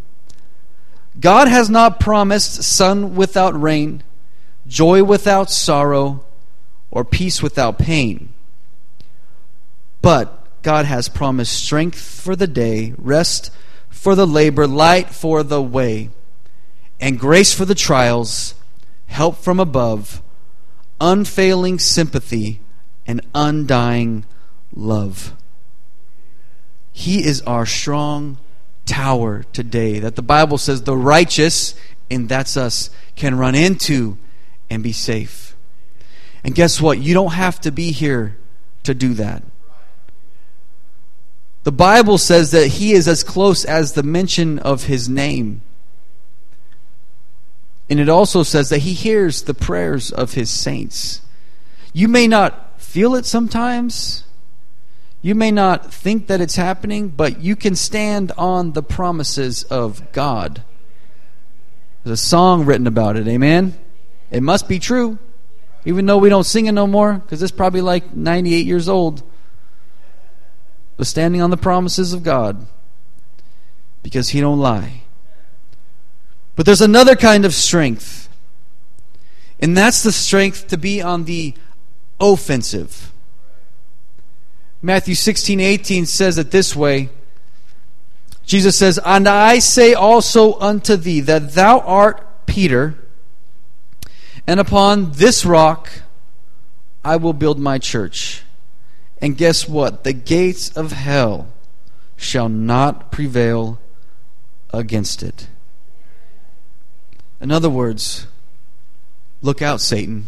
God 1.19 1.49
has 1.49 1.69
not 1.69 1.99
promised 1.99 2.63
sun 2.63 3.17
without 3.17 3.61
rain, 3.61 4.05
joy 4.69 5.03
without 5.03 5.51
sorrow, 5.51 6.25
or 6.93 7.05
peace 7.05 7.43
without 7.43 7.77
pain. 7.77 8.33
But 10.03 10.63
God 10.63 10.87
has 10.87 11.09
promised 11.09 11.65
strength 11.65 11.99
for 11.99 12.37
the 12.37 12.47
day, 12.47 12.95
rest 12.97 13.51
for 13.89 14.15
the 14.15 14.29
labor, 14.29 14.69
light 14.69 15.11
for 15.11 15.43
the 15.43 15.61
way, 15.61 16.11
and 17.01 17.19
grace 17.19 17.53
for 17.53 17.65
the 17.65 17.75
trials, 17.75 18.55
help 19.09 19.39
from 19.39 19.59
above 19.59 20.23
unfailing 21.01 21.79
sympathy, 21.79 22.61
and 23.07 23.21
undying 23.35 24.25
love. 24.75 25.35
He 26.93 27.25
is 27.25 27.41
our 27.43 27.67
strong 27.67 28.39
tower 28.87 29.45
today 29.53 29.99
that 30.01 30.17
the 30.17 30.23
Bible 30.23 30.59
says 30.59 30.83
the 30.83 30.97
righteous, 30.97 31.75
and 32.11 32.29
that's 32.29 32.57
us, 32.57 32.91
can 33.17 33.39
run 33.39 33.55
into 33.55 34.19
and 34.69 34.83
be 34.83 34.93
safe. 34.93 35.57
And 36.45 36.55
guess 36.55 36.81
what? 36.81 36.99
You 36.99 37.15
don't 37.15 37.33
have 37.33 37.61
to 37.63 37.73
be 37.73 37.91
here 37.93 38.37
to 38.85 38.95
do 38.95 39.15
that. 39.15 39.43
The 41.63 41.73
Bible 41.73 42.17
says 42.17 42.53
that 42.53 42.69
He 42.69 42.93
is 42.93 43.07
as 43.07 43.23
close 43.23 43.65
as 43.65 43.93
the 43.93 44.03
mention 44.03 44.59
of 44.59 44.85
His 44.85 45.09
name. 45.09 45.63
And 47.91 47.99
it 47.99 48.09
also 48.09 48.45
says 48.45 48.69
that 48.69 48.79
he 48.79 48.93
hears 48.93 49.43
the 49.43 49.53
prayers 49.53 50.13
of 50.13 50.35
his 50.35 50.49
saints. 50.49 51.23
You 51.93 52.07
may 52.07 52.29
not 52.29 52.81
feel 52.81 53.17
it 53.17 53.27
sometimes. 53.27 54.23
You 55.23 55.35
may 55.35 55.51
not 55.51 55.93
think 55.93 56.29
that 56.29 56.41
it's 56.41 56.55
happening, 56.55 57.09
but 57.09 57.41
you 57.41 57.57
can 57.57 57.75
stand 57.75 58.31
on 58.39 58.73
the 58.73 58.83
promises 58.83 59.65
of 59.65 60.13
God. 60.13 60.63
There's 62.05 62.21
a 62.21 62.23
song 62.23 62.65
written 62.65 62.87
about 62.87 63.17
it, 63.17 63.27
amen? 63.27 63.75
It 64.31 64.43
must 64.43 64.69
be 64.69 64.79
true, 64.79 65.19
even 65.85 66.07
though 66.07 66.19
we 66.19 66.29
don't 66.29 66.45
sing 66.45 66.67
it 66.67 66.73
no 66.73 66.87
more, 66.87 67.15
because 67.15 67.43
it's 67.43 67.53
probably 67.53 67.81
like 67.81 68.15
98 68.15 68.67
years 68.67 68.89
old. 68.89 69.23
But 70.97 71.09
standing 71.09 71.43
on 71.43 71.51
the 71.51 71.57
promises 71.57 72.13
of 72.13 72.23
God, 72.23 72.67
because 74.03 74.29
He 74.29 74.41
don't 74.41 74.61
lie. 74.61 75.03
But 76.61 76.67
there's 76.67 76.83
another 76.83 77.17
kind 77.17 77.47
of 77.47 77.55
strength. 77.55 78.29
And 79.61 79.75
that's 79.75 80.03
the 80.03 80.13
strength 80.13 80.69
to 80.69 80.77
be 80.77 81.01
on 81.01 81.25
the 81.25 81.55
offensive. 82.21 83.11
Matthew 84.83 85.15
16, 85.15 85.59
18 85.59 86.05
says 86.05 86.37
it 86.37 86.51
this 86.51 86.77
way. 86.77 87.09
Jesus 88.45 88.77
says, 88.77 89.01
And 89.07 89.27
I 89.27 89.59
say 89.59 89.95
also 89.95 90.59
unto 90.59 90.97
thee 90.97 91.21
that 91.21 91.55
thou 91.55 91.79
art 91.81 92.45
Peter, 92.45 92.95
and 94.47 94.61
upon 94.61 95.13
this 95.13 95.47
rock 95.47 95.91
I 97.03 97.17
will 97.17 97.33
build 97.33 97.59
my 97.59 97.79
church. 97.79 98.43
And 99.19 99.35
guess 99.35 99.67
what? 99.67 100.05
The 100.05 100.13
gates 100.13 100.77
of 100.77 100.93
hell 100.93 101.47
shall 102.19 102.51
not 102.51 103.11
prevail 103.11 103.81
against 104.75 105.23
it. 105.23 105.47
In 107.41 107.51
other 107.51 107.71
words, 107.71 108.27
look 109.41 109.63
out, 109.63 109.81
Satan. 109.81 110.27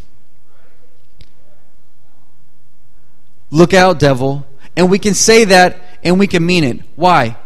Look 3.50 3.74
out, 3.74 3.98
devil. 3.98 4.46
And 4.76 4.90
we 4.90 4.98
can 4.98 5.14
say 5.14 5.44
that 5.44 5.78
and 6.02 6.18
we 6.18 6.26
can 6.26 6.44
mean 6.44 6.64
it. 6.64 6.80
Why? 6.96 7.36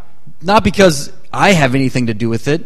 Not 0.40 0.62
because 0.62 1.12
I 1.32 1.52
have 1.52 1.74
anything 1.74 2.06
to 2.06 2.14
do 2.14 2.28
with 2.28 2.46
it, 2.46 2.64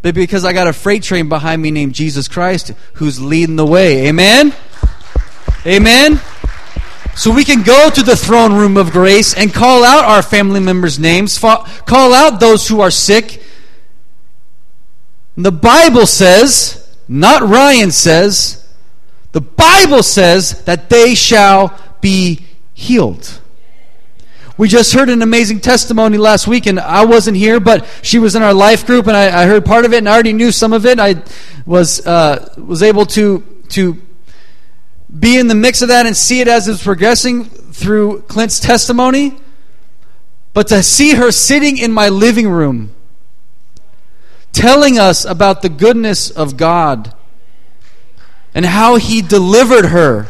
but 0.00 0.14
because 0.14 0.44
I 0.44 0.52
got 0.52 0.68
a 0.68 0.72
freight 0.72 1.02
train 1.02 1.28
behind 1.28 1.60
me 1.60 1.72
named 1.72 1.94
Jesus 1.94 2.28
Christ 2.28 2.72
who's 2.94 3.20
leading 3.20 3.56
the 3.56 3.66
way. 3.66 4.06
Amen? 4.08 4.54
Amen? 5.66 6.20
So 7.16 7.32
we 7.32 7.44
can 7.44 7.64
go 7.64 7.90
to 7.90 8.02
the 8.04 8.14
throne 8.14 8.52
room 8.52 8.76
of 8.76 8.92
grace 8.92 9.34
and 9.34 9.52
call 9.52 9.82
out 9.82 10.04
our 10.04 10.22
family 10.22 10.60
members' 10.60 11.00
names, 11.00 11.36
call 11.36 12.14
out 12.14 12.38
those 12.38 12.68
who 12.68 12.80
are 12.80 12.92
sick. 12.92 13.42
The 15.38 15.52
Bible 15.52 16.04
says, 16.04 16.98
not 17.06 17.48
Ryan 17.48 17.92
says, 17.92 18.68
the 19.30 19.40
Bible 19.40 20.02
says 20.02 20.64
that 20.64 20.90
they 20.90 21.14
shall 21.14 21.78
be 22.00 22.44
healed. 22.74 23.40
We 24.56 24.66
just 24.66 24.92
heard 24.92 25.08
an 25.08 25.22
amazing 25.22 25.60
testimony 25.60 26.18
last 26.18 26.48
week, 26.48 26.66
and 26.66 26.80
I 26.80 27.04
wasn't 27.04 27.36
here, 27.36 27.60
but 27.60 27.86
she 28.02 28.18
was 28.18 28.34
in 28.34 28.42
our 28.42 28.52
life 28.52 28.84
group, 28.84 29.06
and 29.06 29.16
I, 29.16 29.44
I 29.44 29.46
heard 29.46 29.64
part 29.64 29.84
of 29.84 29.92
it, 29.92 29.98
and 29.98 30.08
I 30.08 30.14
already 30.14 30.32
knew 30.32 30.50
some 30.50 30.72
of 30.72 30.84
it. 30.84 30.98
I 30.98 31.22
was 31.64 32.04
uh, 32.04 32.52
was 32.58 32.82
able 32.82 33.06
to 33.06 33.38
to 33.68 33.96
be 35.20 35.38
in 35.38 35.46
the 35.46 35.54
mix 35.54 35.82
of 35.82 35.88
that 35.88 36.04
and 36.04 36.16
see 36.16 36.40
it 36.40 36.48
as 36.48 36.66
it's 36.66 36.82
progressing 36.82 37.44
through 37.44 38.22
Clint's 38.22 38.58
testimony. 38.58 39.38
But 40.52 40.66
to 40.68 40.82
see 40.82 41.14
her 41.14 41.30
sitting 41.30 41.78
in 41.78 41.92
my 41.92 42.08
living 42.08 42.48
room, 42.48 42.92
telling 44.52 44.98
us 44.98 45.24
about 45.24 45.62
the 45.62 45.68
goodness 45.68 46.30
of 46.30 46.56
God 46.56 47.14
and 48.54 48.64
how 48.64 48.96
He 48.96 49.22
delivered 49.22 49.86
her. 49.86 50.26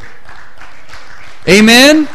Amen? 1.49 2.09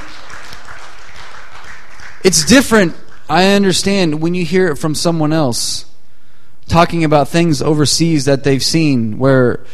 It's 2.23 2.45
different, 2.45 2.95
I 3.29 3.53
understand, 3.53 4.21
when 4.21 4.33
you 4.33 4.45
hear 4.45 4.69
it 4.69 4.77
from 4.77 4.95
someone 4.95 5.33
else 5.33 5.85
talking 6.67 7.03
about 7.03 7.27
things 7.27 7.61
overseas 7.61 8.25
that 8.25 8.43
they've 8.43 8.63
seen 8.63 9.17
where 9.19 9.65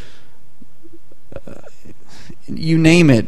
uh, 1.46 1.62
you 2.48 2.78
name 2.78 3.10
it. 3.10 3.28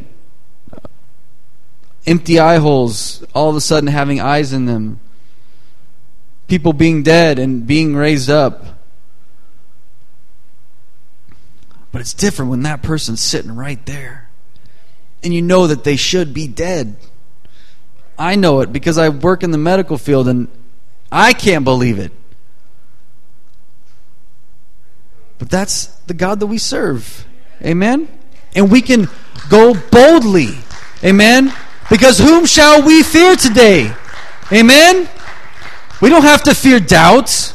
Empty 2.05 2.39
eye 2.39 2.57
holes, 2.57 3.23
all 3.35 3.49
of 3.49 3.55
a 3.55 3.61
sudden 3.61 3.87
having 3.87 4.19
eyes 4.19 4.53
in 4.53 4.65
them. 4.65 4.99
People 6.47 6.73
being 6.73 7.03
dead 7.03 7.37
and 7.37 7.67
being 7.67 7.95
raised 7.95 8.29
up. 8.29 8.80
But 11.91 12.01
it's 12.01 12.13
different 12.13 12.51
when 12.51 12.63
that 12.63 12.81
person's 12.81 13.21
sitting 13.21 13.55
right 13.55 13.83
there. 13.85 14.29
And 15.23 15.33
you 15.33 15.41
know 15.41 15.67
that 15.67 15.83
they 15.83 15.95
should 15.95 16.33
be 16.33 16.47
dead. 16.47 16.95
I 18.17 18.35
know 18.35 18.61
it 18.61 18.71
because 18.71 18.97
I 18.97 19.09
work 19.09 19.43
in 19.43 19.51
the 19.51 19.57
medical 19.57 19.97
field 19.97 20.27
and 20.27 20.47
I 21.11 21.33
can't 21.33 21.63
believe 21.63 21.99
it. 21.99 22.11
But 25.37 25.49
that's 25.49 25.87
the 26.07 26.13
God 26.13 26.39
that 26.39 26.47
we 26.47 26.57
serve. 26.57 27.25
Amen? 27.61 28.07
and 28.55 28.71
we 28.71 28.81
can 28.81 29.07
go 29.49 29.73
boldly. 29.91 30.49
Amen? 31.03 31.53
Because 31.89 32.17
whom 32.19 32.45
shall 32.45 32.85
we 32.85 33.03
fear 33.03 33.35
today? 33.35 33.93
Amen? 34.51 35.09
We 36.01 36.09
don't 36.09 36.23
have 36.23 36.43
to 36.43 36.55
fear 36.55 36.79
doubts. 36.79 37.53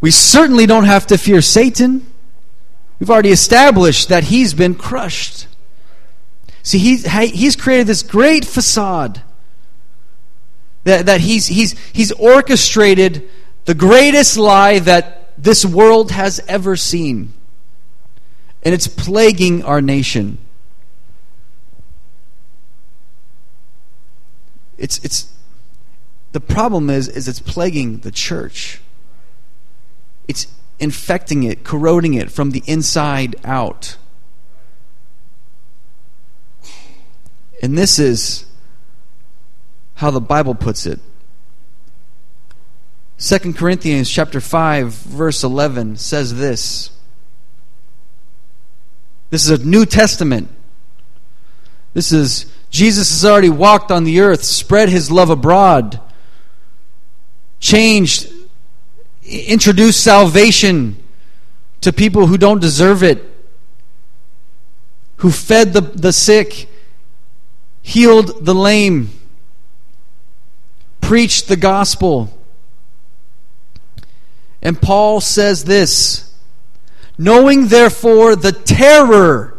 We 0.00 0.10
certainly 0.10 0.66
don't 0.66 0.84
have 0.84 1.06
to 1.08 1.18
fear 1.18 1.42
Satan. 1.42 2.09
We've 3.00 3.10
already 3.10 3.30
established 3.30 4.10
that 4.10 4.24
he's 4.24 4.52
been 4.54 4.74
crushed. 4.74 5.48
See, 6.62 6.78
he's, 6.78 7.04
he's 7.06 7.56
created 7.56 7.86
this 7.86 8.02
great 8.02 8.44
facade 8.44 9.22
that, 10.84 11.06
that 11.06 11.22
he's, 11.22 11.46
he's, 11.46 11.78
he's 11.92 12.12
orchestrated 12.12 13.28
the 13.64 13.74
greatest 13.74 14.36
lie 14.36 14.78
that 14.80 15.32
this 15.42 15.64
world 15.64 16.10
has 16.10 16.40
ever 16.46 16.76
seen 16.76 17.32
and 18.62 18.74
it's 18.74 18.86
plaguing 18.86 19.64
our 19.64 19.80
nation. 19.80 20.38
It's, 24.76 24.98
it's, 25.04 25.32
the 26.32 26.40
problem 26.40 26.90
is, 26.90 27.08
is 27.08 27.28
it's 27.28 27.40
plaguing 27.40 27.98
the 27.98 28.10
church. 28.10 28.80
It's 30.28 30.46
infecting 30.80 31.42
it, 31.44 31.64
corroding 31.64 32.14
it 32.14 32.30
from 32.30 32.50
the 32.50 32.62
inside 32.66 33.36
out. 33.44 33.96
And 37.62 37.76
this 37.76 37.98
is 37.98 38.46
how 39.94 40.10
the 40.10 40.20
Bible 40.20 40.54
puts 40.54 40.86
it. 40.86 40.98
2 43.18 43.52
Corinthians 43.52 44.08
chapter 44.10 44.40
5 44.40 44.92
verse 44.92 45.44
11 45.44 45.96
says 45.96 46.36
this 46.36 46.90
this 49.30 49.48
is 49.48 49.60
a 49.60 49.64
New 49.64 49.86
Testament. 49.86 50.48
This 51.94 52.12
is 52.12 52.52
Jesus 52.68 53.10
has 53.10 53.24
already 53.24 53.48
walked 53.48 53.90
on 53.90 54.04
the 54.04 54.20
earth, 54.20 54.44
spread 54.44 54.88
his 54.88 55.10
love 55.10 55.30
abroad, 55.30 56.00
changed, 57.58 58.28
introduced 59.30 60.02
salvation 60.02 60.96
to 61.80 61.92
people 61.92 62.26
who 62.26 62.36
don't 62.36 62.60
deserve 62.60 63.02
it, 63.02 63.24
who 65.16 65.30
fed 65.30 65.72
the, 65.72 65.80
the 65.80 66.12
sick, 66.12 66.68
healed 67.82 68.44
the 68.44 68.54
lame, 68.54 69.10
preached 71.00 71.48
the 71.48 71.56
gospel. 71.56 72.36
And 74.62 74.80
Paul 74.80 75.20
says 75.20 75.64
this 75.64 76.34
Knowing 77.16 77.68
therefore 77.68 78.36
the 78.36 78.52
terror 78.52 79.58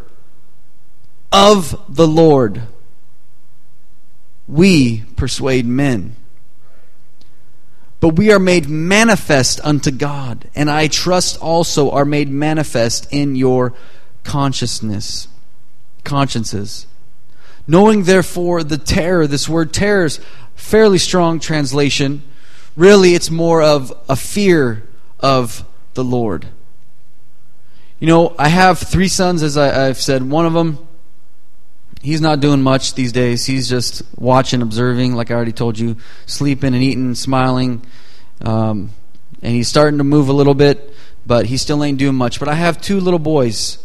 of 1.31 1.79
the 1.87 2.07
Lord, 2.07 2.61
we 4.47 5.03
persuade 5.15 5.65
men. 5.65 6.15
But 8.01 8.17
we 8.17 8.31
are 8.31 8.39
made 8.39 8.67
manifest 8.67 9.61
unto 9.63 9.91
God, 9.91 10.49
and 10.55 10.69
I 10.69 10.87
trust 10.87 11.39
also 11.39 11.91
are 11.91 12.03
made 12.03 12.29
manifest 12.29 13.07
in 13.11 13.35
your 13.35 13.73
consciousness, 14.23 15.27
consciences. 16.03 16.87
Knowing 17.67 18.03
therefore 18.03 18.63
the 18.63 18.79
terror, 18.79 19.27
this 19.27 19.47
word 19.47 19.71
terror 19.71 20.05
is 20.05 20.19
fairly 20.55 20.97
strong 20.97 21.39
translation. 21.39 22.23
Really, 22.75 23.13
it's 23.13 23.29
more 23.29 23.61
of 23.61 23.93
a 24.09 24.15
fear 24.15 24.83
of 25.19 25.63
the 25.93 26.03
Lord. 26.03 26.47
You 27.99 28.07
know, 28.07 28.35
I 28.39 28.47
have 28.47 28.79
three 28.79 29.07
sons, 29.07 29.43
as 29.43 29.57
I, 29.57 29.67
have 29.67 29.97
said. 29.99 30.27
One 30.27 30.47
of 30.47 30.53
them, 30.53 30.79
he's 32.01 32.21
not 32.21 32.39
doing 32.39 32.61
much 32.61 32.95
these 32.95 33.11
days. 33.11 33.45
He's 33.45 33.69
just 33.69 34.03
watching, 34.17 34.61
observing, 34.61 35.15
like 35.15 35.31
I 35.31 35.35
already 35.35 35.51
told 35.51 35.77
you, 35.77 35.97
sleeping 36.25 36.73
and 36.73 36.83
eating, 36.83 37.15
smiling. 37.15 37.85
Um, 38.41 38.91
and 39.41 39.53
he's 39.53 39.67
starting 39.67 39.97
to 39.99 40.03
move 40.03 40.29
a 40.29 40.33
little 40.33 40.53
bit, 40.53 40.93
but 41.25 41.45
he 41.45 41.57
still 41.57 41.83
ain't 41.83 41.97
doing 41.97 42.15
much. 42.15 42.39
But 42.39 42.49
I 42.49 42.55
have 42.55 42.81
two 42.81 42.99
little 42.99 43.19
boys. 43.19 43.83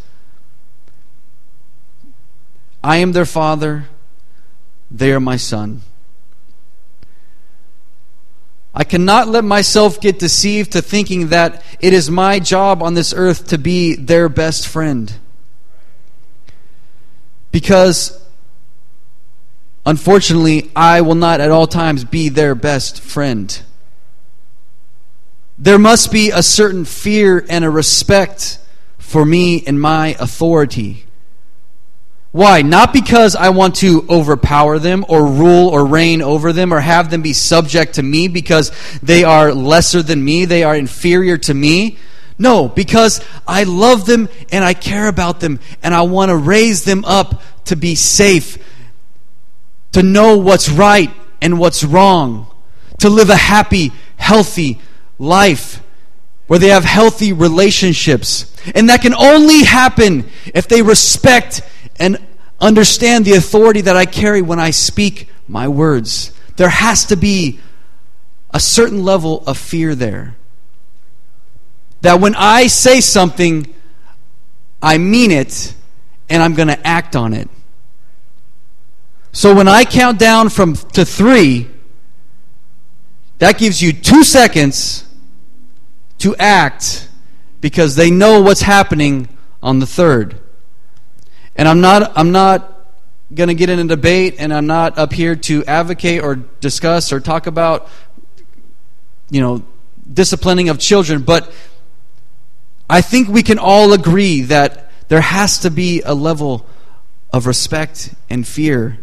I 2.83 2.97
am 2.97 3.11
their 3.11 3.25
father, 3.25 3.87
they 4.89 5.11
are 5.11 5.19
my 5.19 5.35
son. 5.35 5.81
I 8.73 8.83
cannot 8.83 9.27
let 9.27 9.43
myself 9.43 9.99
get 9.99 10.19
deceived 10.19 10.73
to 10.73 10.83
thinking 10.83 11.29
that 11.29 11.63
it 11.79 11.93
is 11.93 12.11
my 12.11 12.39
job 12.39 12.83
on 12.83 12.93
this 12.93 13.11
earth 13.11 13.47
to 13.47 13.57
be 13.57 13.95
their 13.95 14.29
best 14.29 14.67
friend. 14.67 15.11
Because, 17.51 18.21
unfortunately, 19.85 20.69
I 20.75 21.01
will 21.01 21.15
not 21.15 21.41
at 21.41 21.51
all 21.51 21.67
times 21.67 22.03
be 22.03 22.29
their 22.29 22.55
best 22.55 23.01
friend. 23.01 23.61
There 25.57 25.79
must 25.79 26.11
be 26.11 26.29
a 26.29 26.43
certain 26.43 26.85
fear 26.85 27.43
and 27.49 27.65
a 27.65 27.69
respect 27.69 28.59
for 28.99 29.25
me 29.25 29.63
and 29.65 29.81
my 29.81 30.15
authority. 30.19 31.07
Why? 32.31 32.61
Not 32.61 32.93
because 32.93 33.35
I 33.35 33.49
want 33.49 33.75
to 33.77 34.05
overpower 34.09 34.77
them 34.77 35.05
or 35.07 35.25
rule 35.25 35.69
or 35.69 35.85
reign 35.85 36.21
over 36.21 36.53
them 36.53 36.71
or 36.71 36.79
have 36.79 37.09
them 37.09 37.21
be 37.23 37.33
subject 37.33 37.95
to 37.95 38.03
me 38.03 38.27
because 38.27 38.71
they 39.01 39.23
are 39.23 39.53
lesser 39.53 40.03
than 40.03 40.23
me, 40.23 40.45
they 40.45 40.63
are 40.63 40.75
inferior 40.75 41.37
to 41.37 41.53
me. 41.53 41.97
No, 42.39 42.67
because 42.67 43.21
I 43.47 43.63
love 43.63 44.05
them 44.05 44.29
and 44.51 44.63
I 44.63 44.73
care 44.73 45.07
about 45.07 45.39
them 45.39 45.59
and 45.81 45.93
I 45.93 46.03
want 46.03 46.29
to 46.29 46.37
raise 46.37 46.83
them 46.83 47.03
up 47.05 47.41
to 47.65 47.75
be 47.75 47.95
safe, 47.95 48.57
to 49.93 50.03
know 50.03 50.37
what's 50.37 50.69
right 50.69 51.11
and 51.41 51.59
what's 51.59 51.83
wrong, 51.83 52.47
to 52.99 53.09
live 53.09 53.29
a 53.29 53.35
happy, 53.35 53.91
healthy 54.17 54.79
life 55.17 55.81
where 56.47 56.59
they 56.59 56.69
have 56.69 56.83
healthy 56.83 57.33
relationships. 57.33 58.55
And 58.73 58.89
that 58.89 59.01
can 59.01 59.13
only 59.13 59.63
happen 59.63 60.29
if 60.53 60.67
they 60.67 60.81
respect 60.81 61.61
and 61.99 62.25
understand 62.59 63.25
the 63.25 63.33
authority 63.33 63.81
that 63.81 63.97
I 63.97 64.05
carry 64.05 64.41
when 64.41 64.59
I 64.59 64.71
speak 64.71 65.29
my 65.47 65.67
words. 65.67 66.31
There 66.55 66.69
has 66.69 67.05
to 67.07 67.17
be 67.17 67.59
a 68.51 68.59
certain 68.59 69.03
level 69.03 69.43
of 69.45 69.57
fear 69.57 69.93
there. 69.93 70.36
That 72.01 72.19
when 72.19 72.35
I 72.35 72.67
say 72.67 73.01
something, 73.01 73.73
I 74.81 74.97
mean 74.97 75.31
it 75.31 75.73
and 76.29 76.43
I'm 76.43 76.53
going 76.53 76.67
to 76.67 76.87
act 76.87 77.15
on 77.15 77.33
it. 77.33 77.49
So 79.31 79.53
when 79.53 79.67
I 79.67 79.85
count 79.85 80.19
down 80.19 80.49
from 80.49 80.75
to 80.75 81.05
3, 81.05 81.69
that 83.39 83.57
gives 83.57 83.81
you 83.81 83.93
2 83.93 84.23
seconds 84.23 85.05
to 86.19 86.35
act 86.37 87.07
because 87.61 87.95
they 87.95 88.09
know 88.09 88.41
what's 88.41 88.61
happening 88.61 89.27
on 89.61 89.79
the 89.79 89.85
3rd. 89.85 90.39
And 91.55 91.67
I'm 91.67 91.81
not 91.81 92.13
I'm 92.15 92.31
not 92.31 92.73
going 93.33 93.49
to 93.49 93.55
get 93.55 93.69
in 93.69 93.79
a 93.79 93.83
debate 93.83 94.35
and 94.39 94.53
I'm 94.53 94.67
not 94.67 94.97
up 94.97 95.11
here 95.11 95.35
to 95.35 95.65
advocate 95.65 96.23
or 96.23 96.35
discuss 96.35 97.11
or 97.11 97.19
talk 97.19 97.47
about 97.47 97.89
you 99.29 99.41
know 99.41 99.63
disciplining 100.11 100.69
of 100.69 100.79
children, 100.79 101.23
but 101.23 101.51
I 102.89 103.01
think 103.01 103.27
we 103.27 103.43
can 103.43 103.59
all 103.59 103.93
agree 103.93 104.41
that 104.43 104.91
there 105.09 105.21
has 105.21 105.59
to 105.59 105.71
be 105.71 106.01
a 106.01 106.13
level 106.13 106.65
of 107.31 107.45
respect 107.45 108.13
and 108.29 108.47
fear 108.47 108.99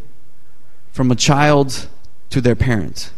from 0.93 1.11
a 1.11 1.17
child 1.17 1.89
to 2.31 2.41
their 2.41 2.55
parent. 2.55 3.11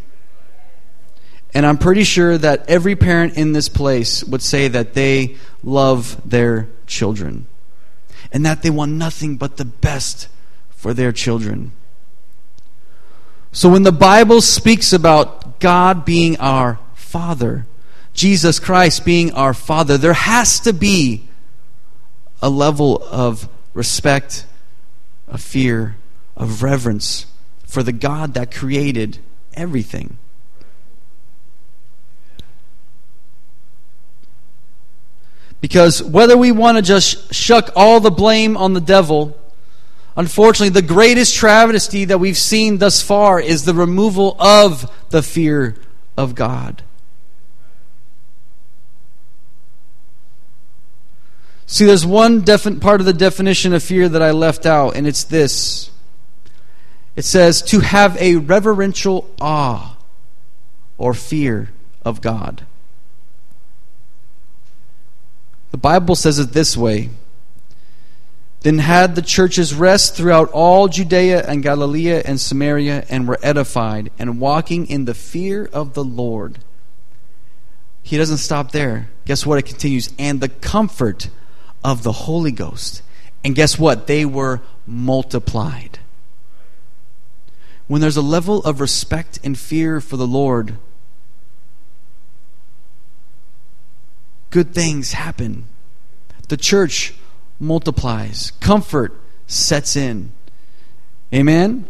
And 1.54 1.64
I'm 1.64 1.78
pretty 1.78 2.04
sure 2.04 2.36
that 2.36 2.68
every 2.68 2.96
parent 2.96 3.36
in 3.36 3.52
this 3.52 3.68
place 3.68 4.22
would 4.24 4.42
say 4.42 4.68
that 4.68 4.94
they 4.94 5.36
love 5.62 6.20
their 6.28 6.68
children 6.86 7.46
and 8.32 8.44
that 8.44 8.62
they 8.62 8.70
want 8.70 8.92
nothing 8.92 9.36
but 9.36 9.56
the 9.56 9.64
best 9.64 10.28
for 10.70 10.92
their 10.92 11.12
children. 11.12 11.72
So 13.52 13.70
when 13.70 13.84
the 13.84 13.92
Bible 13.92 14.42
speaks 14.42 14.92
about 14.92 15.60
God 15.60 16.04
being 16.04 16.36
our 16.38 16.78
Father, 16.94 17.66
Jesus 18.16 18.58
Christ 18.58 19.04
being 19.04 19.32
our 19.34 19.52
Father, 19.52 19.98
there 19.98 20.14
has 20.14 20.60
to 20.60 20.72
be 20.72 21.28
a 22.40 22.48
level 22.48 23.02
of 23.10 23.46
respect, 23.74 24.46
of 25.28 25.42
fear, 25.42 25.96
of 26.34 26.62
reverence 26.62 27.26
for 27.66 27.82
the 27.82 27.92
God 27.92 28.32
that 28.34 28.54
created 28.54 29.18
everything. 29.52 30.16
Because 35.60 36.02
whether 36.02 36.38
we 36.38 36.52
want 36.52 36.78
to 36.78 36.82
just 36.82 37.34
shuck 37.34 37.70
all 37.76 38.00
the 38.00 38.10
blame 38.10 38.56
on 38.56 38.72
the 38.72 38.80
devil, 38.80 39.38
unfortunately, 40.16 40.70
the 40.70 40.80
greatest 40.80 41.34
travesty 41.34 42.06
that 42.06 42.18
we've 42.18 42.38
seen 42.38 42.78
thus 42.78 43.02
far 43.02 43.40
is 43.40 43.64
the 43.64 43.74
removal 43.74 44.40
of 44.40 44.90
the 45.10 45.22
fear 45.22 45.76
of 46.16 46.34
God. 46.34 46.82
See, 51.66 51.84
there's 51.84 52.06
one 52.06 52.42
definite 52.42 52.80
part 52.80 53.00
of 53.00 53.06
the 53.06 53.12
definition 53.12 53.72
of 53.72 53.82
fear 53.82 54.08
that 54.08 54.22
I 54.22 54.30
left 54.30 54.66
out, 54.66 54.94
and 54.94 55.06
it's 55.06 55.24
this. 55.24 55.90
It 57.16 57.24
says 57.24 57.60
to 57.62 57.80
have 57.80 58.16
a 58.18 58.36
reverential 58.36 59.28
awe 59.40 59.96
or 60.96 61.12
fear 61.12 61.70
of 62.04 62.20
God. 62.20 62.64
The 65.72 65.76
Bible 65.76 66.14
says 66.14 66.38
it 66.38 66.52
this 66.52 66.76
way 66.76 67.10
Then 68.60 68.78
had 68.78 69.16
the 69.16 69.22
churches 69.22 69.74
rest 69.74 70.14
throughout 70.14 70.50
all 70.52 70.86
Judea 70.86 71.44
and 71.46 71.64
Galilee 71.64 72.22
and 72.22 72.40
Samaria, 72.40 73.04
and 73.08 73.26
were 73.26 73.40
edified, 73.42 74.12
and 74.20 74.38
walking 74.38 74.86
in 74.86 75.04
the 75.04 75.14
fear 75.14 75.68
of 75.72 75.94
the 75.94 76.04
Lord. 76.04 76.60
He 78.02 78.16
doesn't 78.16 78.36
stop 78.36 78.70
there. 78.70 79.08
Guess 79.24 79.44
what? 79.44 79.58
It 79.58 79.66
continues. 79.66 80.12
And 80.16 80.40
the 80.40 80.48
comfort 80.48 81.28
of 81.86 82.02
the 82.02 82.10
Holy 82.10 82.50
Ghost. 82.50 83.00
And 83.44 83.54
guess 83.54 83.78
what? 83.78 84.08
They 84.08 84.24
were 84.24 84.60
multiplied. 84.88 86.00
When 87.86 88.00
there's 88.00 88.16
a 88.16 88.22
level 88.22 88.60
of 88.64 88.80
respect 88.80 89.38
and 89.44 89.56
fear 89.56 90.00
for 90.00 90.16
the 90.16 90.26
Lord, 90.26 90.78
good 94.50 94.74
things 94.74 95.12
happen. 95.12 95.66
The 96.48 96.56
church 96.56 97.14
multiplies, 97.60 98.50
comfort 98.58 99.14
sets 99.46 99.94
in. 99.94 100.32
Amen. 101.32 101.84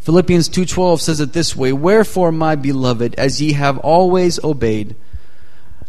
Philippians 0.00 0.48
2:12 0.48 1.02
says 1.02 1.20
it 1.20 1.34
this 1.34 1.54
way, 1.54 1.74
"Wherefore, 1.74 2.32
my 2.32 2.56
beloved, 2.56 3.14
as 3.16 3.42
ye 3.42 3.52
have 3.52 3.76
always 3.78 4.42
obeyed, 4.42 4.96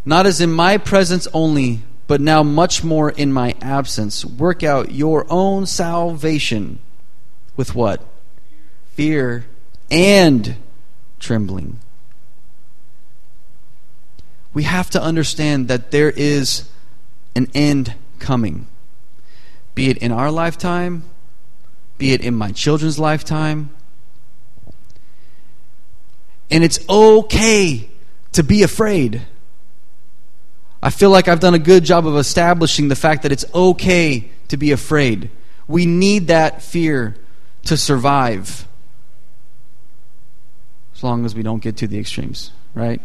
not 0.04 0.26
as 0.26 0.42
in 0.42 0.52
my 0.52 0.78
presence 0.78 1.30
only, 1.34 1.84
but 2.10 2.20
now 2.20 2.42
much 2.42 2.84
more 2.84 3.12
in 3.12 3.32
my 3.32 3.54
absence. 3.62 4.26
Work 4.26 4.64
out 4.64 4.92
your 4.92 5.28
own 5.30 5.68
salvation 5.68 6.80
with 7.56 7.76
what? 7.76 8.04
Fear 8.96 9.46
and 9.92 10.56
trembling. 11.20 11.80
We 14.56 14.64
have 14.64 14.90
to 14.90 15.00
understand 15.00 15.68
that 15.68 15.92
there 15.92 16.10
is 16.10 16.68
an 17.36 17.48
end 17.54 17.94
coming. 18.18 18.66
Be 19.76 19.92
it 19.92 19.98
in 20.00 20.12
our 20.12 20.32
lifetime, 20.32 21.04
be 22.00 22.14
it 22.14 22.22
in 22.22 22.34
my 22.34 22.52
children's 22.52 22.98
lifetime. 22.98 23.70
And 26.50 26.64
it's 26.64 26.80
okay 26.90 27.88
to 28.32 28.42
be 28.42 28.64
afraid. 28.64 29.28
I 30.82 30.90
feel 30.90 31.10
like 31.10 31.28
I've 31.28 31.40
done 31.40 31.54
a 31.54 31.60
good 31.60 31.84
job 31.84 32.08
of 32.08 32.16
establishing 32.16 32.88
the 32.88 32.96
fact 32.96 33.24
that 33.24 33.32
it's 33.32 33.46
okay 33.54 34.30
to 34.48 34.58
be 34.58 34.72
afraid. 34.72 35.30
We 35.68 35.86
need 35.86 36.28
that 36.28 36.62
fear 36.62 37.16
to 37.66 37.76
survive. 37.76 38.66
As 40.96 41.04
long 41.04 41.26
as 41.26 41.36
we 41.36 41.44
don't 41.44 41.62
get 41.62 41.78
to 41.78 41.88
the 41.88 42.00
extremes, 42.00 42.52
right? 42.74 43.02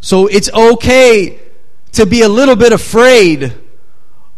So 0.00 0.26
it's 0.26 0.52
okay 0.52 1.38
to 1.92 2.06
be 2.06 2.22
a 2.22 2.28
little 2.28 2.56
bit 2.56 2.72
afraid 2.72 3.54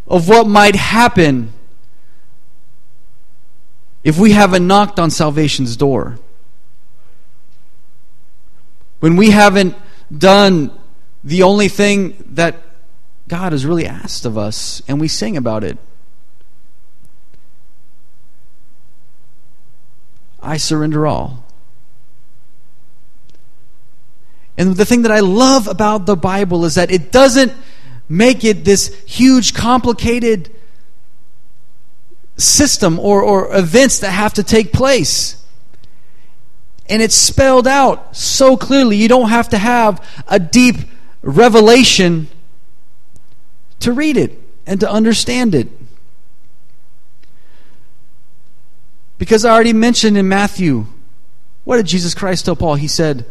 of 0.07 0.29
what 0.29 0.47
might 0.47 0.77
happen 0.77 1.53
if 4.05 4.19
we 4.19 4.33
haven't 4.33 4.67
knocked 4.67 4.99
on 4.99 5.11
salvation's 5.11 5.77
door. 5.77 6.19
When 9.01 9.17
we 9.17 9.31
haven't 9.31 9.77
done 10.17 10.71
the 11.25 11.43
only 11.43 11.69
thing 11.69 12.23
that 12.31 12.57
God 13.29 13.53
has 13.53 13.65
really 13.65 13.87
asked 13.87 14.25
of 14.25 14.37
us, 14.37 14.83
and 14.89 15.01
we 15.01 15.09
sing 15.09 15.37
about 15.37 15.65
it. 15.65 15.79
I 20.43 20.57
surrender 20.57 21.07
all. 21.07 21.45
And 24.59 24.77
the 24.77 24.85
thing 24.85 25.03
that 25.03 25.13
I 25.13 25.21
love 25.21 25.67
about 25.67 26.07
the 26.07 26.17
Bible 26.17 26.65
is 26.65 26.75
that 26.75 26.91
it 26.91 27.11
doesn't 27.11 27.53
make 28.09 28.45
it 28.45 28.65
this 28.65 28.95
huge, 29.05 29.55
complicated 29.55 30.51
system 32.37 32.99
or, 32.99 33.23
or 33.23 33.55
events 33.57 34.01
that 34.01 34.11
have 34.11 34.35
to 34.35 34.43
take 34.43 34.73
place. 34.73 35.43
And 36.87 37.01
it's 37.01 37.15
spelled 37.15 37.67
out 37.67 38.17
so 38.17 38.57
clearly. 38.57 38.97
You 38.97 39.09
don't 39.09 39.31
have 39.31 39.49
to 39.51 39.59
have 39.59 40.07
a 40.29 40.39
deep 40.39 40.77
revelation 41.23 42.29
to 43.81 43.93
read 43.93 44.17
it 44.17 44.39
and 44.67 44.81
to 44.81 44.91
understand 44.91 45.55
it. 45.55 45.69
Because 49.19 49.45
I 49.45 49.53
already 49.53 49.73
mentioned 49.73 50.19
in 50.19 50.29
Matthew, 50.29 50.87
what 51.65 51.77
did 51.77 51.87
Jesus 51.87 52.15
Christ 52.15 52.45
tell 52.45 52.57
Paul? 52.57 52.75
He 52.75 52.89
said, 52.89 53.25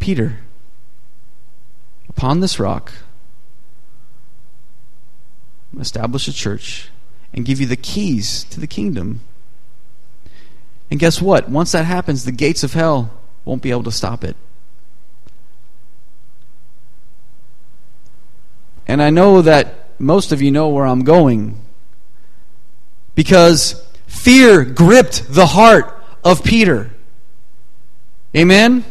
Peter, 0.00 0.38
upon 2.08 2.40
this 2.40 2.58
rock, 2.58 2.92
establish 5.78 6.26
a 6.26 6.32
church 6.32 6.90
and 7.32 7.44
give 7.44 7.60
you 7.60 7.66
the 7.66 7.76
keys 7.76 8.44
to 8.44 8.58
the 8.58 8.66
kingdom. 8.66 9.20
And 10.90 10.98
guess 10.98 11.22
what? 11.22 11.48
Once 11.48 11.70
that 11.72 11.84
happens, 11.84 12.24
the 12.24 12.32
gates 12.32 12.64
of 12.64 12.72
hell 12.72 13.12
won't 13.44 13.62
be 13.62 13.70
able 13.70 13.84
to 13.84 13.92
stop 13.92 14.24
it. 14.24 14.36
And 18.90 19.00
I 19.00 19.10
know 19.10 19.40
that 19.42 20.00
most 20.00 20.32
of 20.32 20.42
you 20.42 20.50
know 20.50 20.70
where 20.70 20.84
I'm 20.84 21.04
going. 21.04 21.56
Because 23.14 23.86
fear 24.08 24.64
gripped 24.64 25.32
the 25.32 25.46
heart 25.46 26.02
of 26.24 26.42
Peter. 26.42 26.90
Amen? 28.36 28.84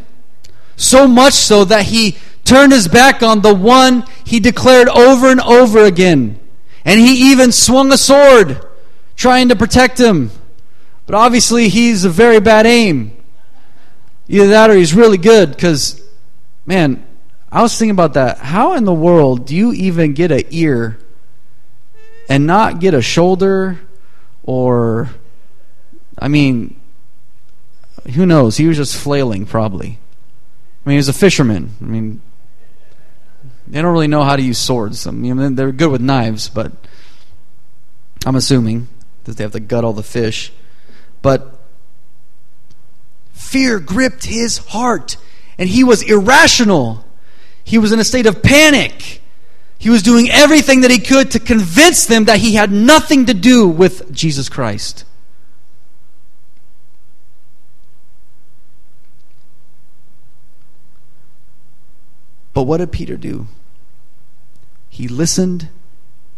So 0.77 1.05
much 1.05 1.33
so 1.33 1.65
that 1.65 1.83
he 1.83 2.17
turned 2.45 2.71
his 2.71 2.87
back 2.87 3.21
on 3.21 3.41
the 3.41 3.53
one 3.53 4.05
he 4.23 4.39
declared 4.39 4.87
over 4.87 5.29
and 5.29 5.41
over 5.41 5.83
again. 5.83 6.39
And 6.85 6.97
he 6.97 7.33
even 7.33 7.51
swung 7.51 7.91
a 7.91 7.97
sword 7.97 8.65
trying 9.17 9.49
to 9.49 9.55
protect 9.57 9.99
him. 9.99 10.31
But 11.07 11.15
obviously, 11.15 11.67
he's 11.67 12.05
a 12.05 12.09
very 12.09 12.39
bad 12.39 12.65
aim. 12.65 13.17
Either 14.29 14.47
that 14.47 14.69
or 14.69 14.75
he's 14.75 14.93
really 14.93 15.17
good 15.17 15.51
because, 15.51 16.01
man, 16.65 17.05
I 17.51 17.61
was 17.61 17.77
thinking 17.77 17.91
about 17.91 18.13
that. 18.13 18.37
How 18.37 18.75
in 18.75 18.83
the 18.83 18.93
world 18.93 19.47
do 19.47 19.55
you 19.55 19.73
even 19.73 20.13
get 20.13 20.31
an 20.31 20.43
ear 20.51 20.99
and 22.29 22.45
not 22.45 22.79
get 22.79 22.93
a 22.93 23.01
shoulder 23.01 23.79
or, 24.43 25.09
I 26.17 26.27
mean, 26.27 26.79
who 28.13 28.25
knows? 28.25 28.57
He 28.57 28.67
was 28.67 28.77
just 28.77 28.95
flailing, 28.95 29.45
probably. 29.45 29.97
I 30.85 30.89
mean, 30.89 30.93
he 30.93 30.97
was 30.97 31.09
a 31.09 31.13
fisherman. 31.13 31.71
I 31.81 31.85
mean, 31.85 32.21
they 33.67 33.81
don't 33.81 33.91
really 33.91 34.07
know 34.07 34.23
how 34.23 34.35
to 34.35 34.41
use 34.41 34.57
swords. 34.57 35.05
I 35.07 35.11
mean, 35.11 35.55
they're 35.55 35.71
good 35.71 35.91
with 35.91 36.01
knives, 36.01 36.49
but 36.49 36.71
I'm 38.25 38.35
assuming 38.35 38.87
that 39.23 39.37
they 39.37 39.43
have 39.43 39.53
to 39.53 39.59
gut 39.59 39.83
all 39.83 39.93
the 39.93 40.03
fish. 40.03 40.51
But 41.21 41.59
fear 43.33 43.79
gripped 43.79 44.25
his 44.25 44.59
heart, 44.59 45.17
and 45.57 45.67
he 45.67 45.83
was 45.83 46.01
irrational. 46.01 47.05
He 47.69 47.77
was 47.77 47.91
in 47.91 47.99
a 47.99 48.03
state 48.03 48.25
of 48.25 48.41
panic. 48.41 49.21
He 49.77 49.91
was 49.91 50.01
doing 50.01 50.27
everything 50.31 50.81
that 50.81 50.89
he 50.89 50.97
could 50.97 51.29
to 51.29 51.39
convince 51.39 52.07
them 52.07 52.25
that 52.25 52.39
he 52.39 52.55
had 52.55 52.71
nothing 52.71 53.27
to 53.27 53.33
do 53.35 53.67
with 53.67 54.11
Jesus 54.11 54.49
Christ. 54.49 55.05
But 62.55 62.63
what 62.63 62.77
did 62.77 62.91
Peter 62.91 63.17
do? 63.17 63.45
He 64.89 65.07
listened 65.07 65.69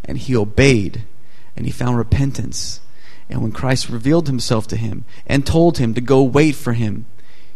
and 0.04 0.18
he 0.18 0.36
obeyed 0.36 1.04
and 1.56 1.66
he 1.66 1.72
found 1.72 1.98
repentance. 1.98 2.82
And 3.30 3.42
when 3.42 3.54
Christ 3.54 3.88
revealed 3.88 4.28
himself 4.28 4.68
to 4.68 4.76
him 4.76 5.06
and 5.26 5.48
told 5.48 5.78
him 5.78 5.94
to 5.94 6.02
go 6.02 6.24
wait 6.24 6.56
for 6.56 6.74
him, 6.74 7.06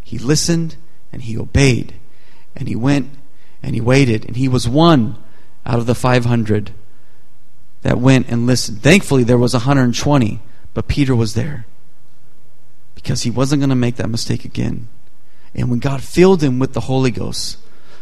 he 0.01 0.17
listened 0.17 0.78
and 1.11 1.23
he 1.23 1.38
obeyed. 1.38 1.95
And 2.55 2.69
he 2.69 2.76
went 2.78 3.09
and 3.66 3.74
he 3.74 3.82
waited, 3.82 4.26
and 4.26 4.38
he 4.38 4.47
was 4.47 4.70
one 4.70 5.18
out 5.66 5.80
of 5.80 5.88
the 5.88 5.95
500 5.95 6.72
that 7.82 7.97
went 7.97 8.30
and 8.30 8.45
listened. 8.45 8.84
Thankfully, 8.84 9.24
there 9.24 9.39
was 9.39 9.53
120, 9.53 10.39
but 10.76 10.88
Peter 10.88 11.16
was 11.16 11.34
there 11.34 11.66
because 12.93 13.24
he 13.24 13.32
wasn't 13.32 13.61
going 13.61 13.72
to 13.72 13.76
make 13.76 13.95
that 13.95 14.09
mistake 14.09 14.45
again. 14.45 14.88
And 15.55 15.72
when 15.72 15.80
God 15.80 16.03
filled 16.03 16.43
him 16.43 16.59
with 16.59 16.74
the 16.74 16.82
Holy 16.82 17.09
Ghost, 17.09 17.57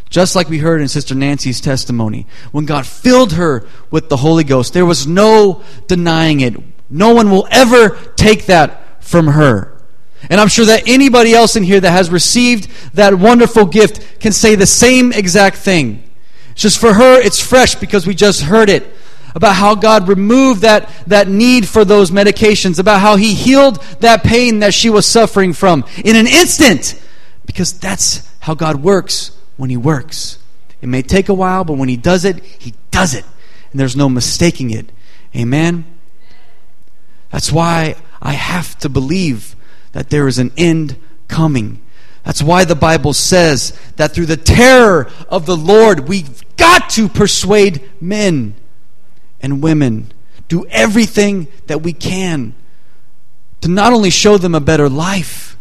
just 0.09 0.35
like 0.35 0.49
we 0.49 0.57
heard 0.57 0.81
in 0.81 0.89
Sister 0.89 1.15
Nancy's 1.15 1.61
testimony, 1.61 2.27
when 2.51 2.65
God 2.65 2.85
filled 2.85 3.31
her 3.33 3.65
with 3.89 4.09
the 4.09 4.17
Holy 4.17 4.43
Ghost, 4.43 4.73
there 4.73 4.85
was 4.85 5.07
no 5.07 5.63
denying 5.87 6.41
it. 6.41 6.55
No 6.89 7.13
one 7.13 7.31
will 7.31 7.47
ever 7.49 7.97
take 8.17 8.47
that 8.47 9.01
from 9.01 9.27
her. 9.27 9.72
And 10.29 10.39
I'm 10.39 10.47
sure 10.47 10.65
that 10.65 10.83
anybody 10.87 11.33
else 11.33 11.55
in 11.55 11.63
here 11.63 11.79
that 11.79 11.91
has 11.91 12.09
received 12.09 12.69
that 12.95 13.13
wonderful 13.13 13.65
gift 13.65 14.19
can 14.19 14.31
say 14.31 14.55
the 14.55 14.65
same 14.65 15.11
exact 15.11 15.57
thing. 15.57 16.03
It's 16.51 16.61
just 16.61 16.79
for 16.79 16.93
her, 16.93 17.19
it's 17.21 17.39
fresh 17.39 17.75
because 17.75 18.07
we 18.07 18.15
just 18.15 18.41
heard 18.41 18.69
it 18.69 18.85
about 19.35 19.55
how 19.55 19.75
God 19.75 20.07
removed 20.07 20.61
that, 20.61 20.89
that 21.07 21.27
need 21.27 21.67
for 21.67 21.83
those 21.83 22.11
medications, 22.11 22.79
about 22.79 23.01
how 23.01 23.15
He 23.15 23.33
healed 23.33 23.81
that 23.99 24.23
pain 24.23 24.59
that 24.59 24.73
she 24.73 24.89
was 24.89 25.05
suffering 25.05 25.53
from 25.53 25.85
in 26.03 26.15
an 26.15 26.27
instant. 26.27 26.99
Because 27.45 27.73
that's 27.73 28.29
how 28.39 28.53
God 28.53 28.77
works 28.77 29.35
when 29.57 29.69
He 29.69 29.77
works. 29.77 30.37
It 30.81 30.87
may 30.87 31.01
take 31.01 31.29
a 31.29 31.33
while, 31.33 31.63
but 31.63 31.73
when 31.73 31.89
He 31.89 31.97
does 31.97 32.25
it, 32.25 32.43
He 32.43 32.73
does 32.91 33.13
it. 33.13 33.25
And 33.71 33.79
there's 33.79 33.95
no 33.95 34.07
mistaking 34.07 34.69
it. 34.69 34.91
Amen? 35.35 35.85
That's 37.31 37.51
why 37.51 37.95
I 38.21 38.33
have 38.33 38.77
to 38.79 38.89
believe 38.89 39.55
that 39.93 40.09
there 40.09 40.27
is 40.27 40.37
an 40.37 40.51
end 40.57 40.97
coming. 41.27 41.81
That's 42.23 42.43
why 42.43 42.65
the 42.65 42.75
Bible 42.75 43.13
says 43.13 43.77
that 43.95 44.13
through 44.13 44.27
the 44.27 44.37
terror 44.37 45.09
of 45.29 45.45
the 45.45 45.57
Lord, 45.57 46.07
we've 46.07 46.55
got 46.57 46.89
to 46.91 47.07
persuade 47.07 47.89
men 48.01 48.55
and 49.41 49.61
women, 49.61 50.11
do 50.47 50.65
everything 50.67 51.47
that 51.67 51.81
we 51.81 51.93
can 51.93 52.53
to 53.61 53.69
not 53.69 53.93
only 53.93 54.09
show 54.09 54.37
them 54.37 54.55
a 54.55 54.59
better 54.59 54.89
life. 54.89 55.57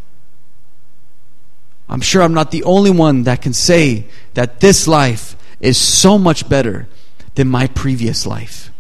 I'm 1.89 2.01
sure 2.01 2.23
I'm 2.23 2.35
not 2.35 2.51
the 2.51 2.65
only 2.65 2.91
one 2.91 3.25
that 3.25 3.43
can 3.43 3.53
say 3.53 4.07
that 4.35 4.61
this 4.61 4.89
life 4.89 5.37
is 5.61 5.77
so 5.77 6.17
much 6.17 6.49
better 6.49 6.89
than 7.35 7.49
my 7.49 7.67
previous 7.67 8.27
life. 8.27 8.71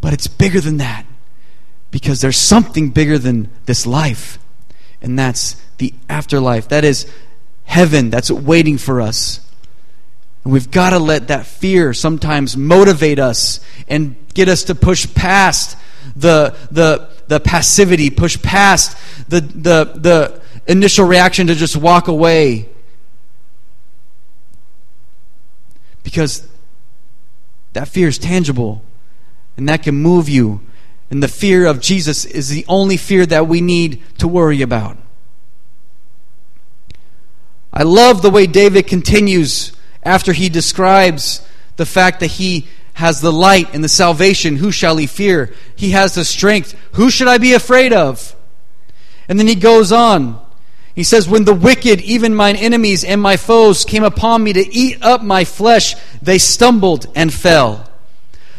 But 0.00 0.12
it's 0.12 0.26
bigger 0.26 0.60
than 0.60 0.78
that 0.78 1.04
because 1.90 2.20
there's 2.20 2.36
something 2.36 2.90
bigger 2.90 3.18
than 3.18 3.48
this 3.66 3.86
life, 3.86 4.38
and 5.00 5.18
that's 5.18 5.56
the 5.78 5.94
afterlife. 6.08 6.68
That 6.68 6.84
is 6.84 7.10
heaven 7.64 8.10
that's 8.10 8.30
waiting 8.30 8.78
for 8.78 9.00
us. 9.00 9.40
And 10.44 10.52
we've 10.52 10.70
got 10.70 10.90
to 10.90 10.98
let 10.98 11.28
that 11.28 11.46
fear 11.46 11.92
sometimes 11.92 12.56
motivate 12.56 13.18
us 13.18 13.60
and 13.88 14.16
get 14.34 14.48
us 14.48 14.64
to 14.64 14.74
push 14.74 15.12
past 15.14 15.76
the, 16.16 16.56
the, 16.70 17.08
the 17.28 17.40
passivity, 17.40 18.10
push 18.10 18.40
past 18.40 18.96
the, 19.28 19.40
the, 19.40 19.84
the 19.96 20.40
initial 20.66 21.06
reaction 21.06 21.48
to 21.48 21.54
just 21.54 21.76
walk 21.76 22.08
away. 22.08 22.68
Because 26.02 26.48
that 27.74 27.88
fear 27.88 28.08
is 28.08 28.18
tangible 28.18 28.82
and 29.56 29.68
that 29.68 29.82
can 29.82 29.94
move 29.94 30.28
you 30.28 30.60
and 31.10 31.22
the 31.22 31.28
fear 31.28 31.66
of 31.66 31.80
Jesus 31.80 32.24
is 32.24 32.48
the 32.48 32.64
only 32.68 32.96
fear 32.96 33.24
that 33.26 33.46
we 33.46 33.60
need 33.60 34.02
to 34.18 34.28
worry 34.28 34.62
about. 34.62 34.96
I 37.72 37.82
love 37.82 38.22
the 38.22 38.30
way 38.30 38.46
David 38.46 38.86
continues 38.86 39.72
after 40.02 40.32
he 40.32 40.48
describes 40.48 41.46
the 41.76 41.86
fact 41.86 42.20
that 42.20 42.26
he 42.26 42.68
has 42.94 43.20
the 43.20 43.32
light 43.32 43.72
and 43.74 43.84
the 43.84 43.88
salvation. 43.88 44.56
Who 44.56 44.72
shall 44.72 44.96
he 44.96 45.06
fear? 45.06 45.54
He 45.76 45.90
has 45.90 46.14
the 46.14 46.24
strength. 46.24 46.74
Who 46.94 47.10
should 47.10 47.28
I 47.28 47.38
be 47.38 47.54
afraid 47.54 47.92
of? 47.92 48.34
And 49.28 49.38
then 49.38 49.46
he 49.46 49.54
goes 49.54 49.92
on. 49.92 50.44
He 50.94 51.04
says, 51.04 51.28
When 51.28 51.44
the 51.44 51.54
wicked, 51.54 52.00
even 52.00 52.34
mine 52.34 52.56
enemies 52.56 53.04
and 53.04 53.22
my 53.22 53.36
foes, 53.36 53.84
came 53.84 54.02
upon 54.02 54.42
me 54.42 54.52
to 54.52 54.74
eat 54.74 55.00
up 55.00 55.22
my 55.22 55.44
flesh, 55.44 55.94
they 56.20 56.38
stumbled 56.38 57.06
and 57.14 57.32
fell. 57.32 57.87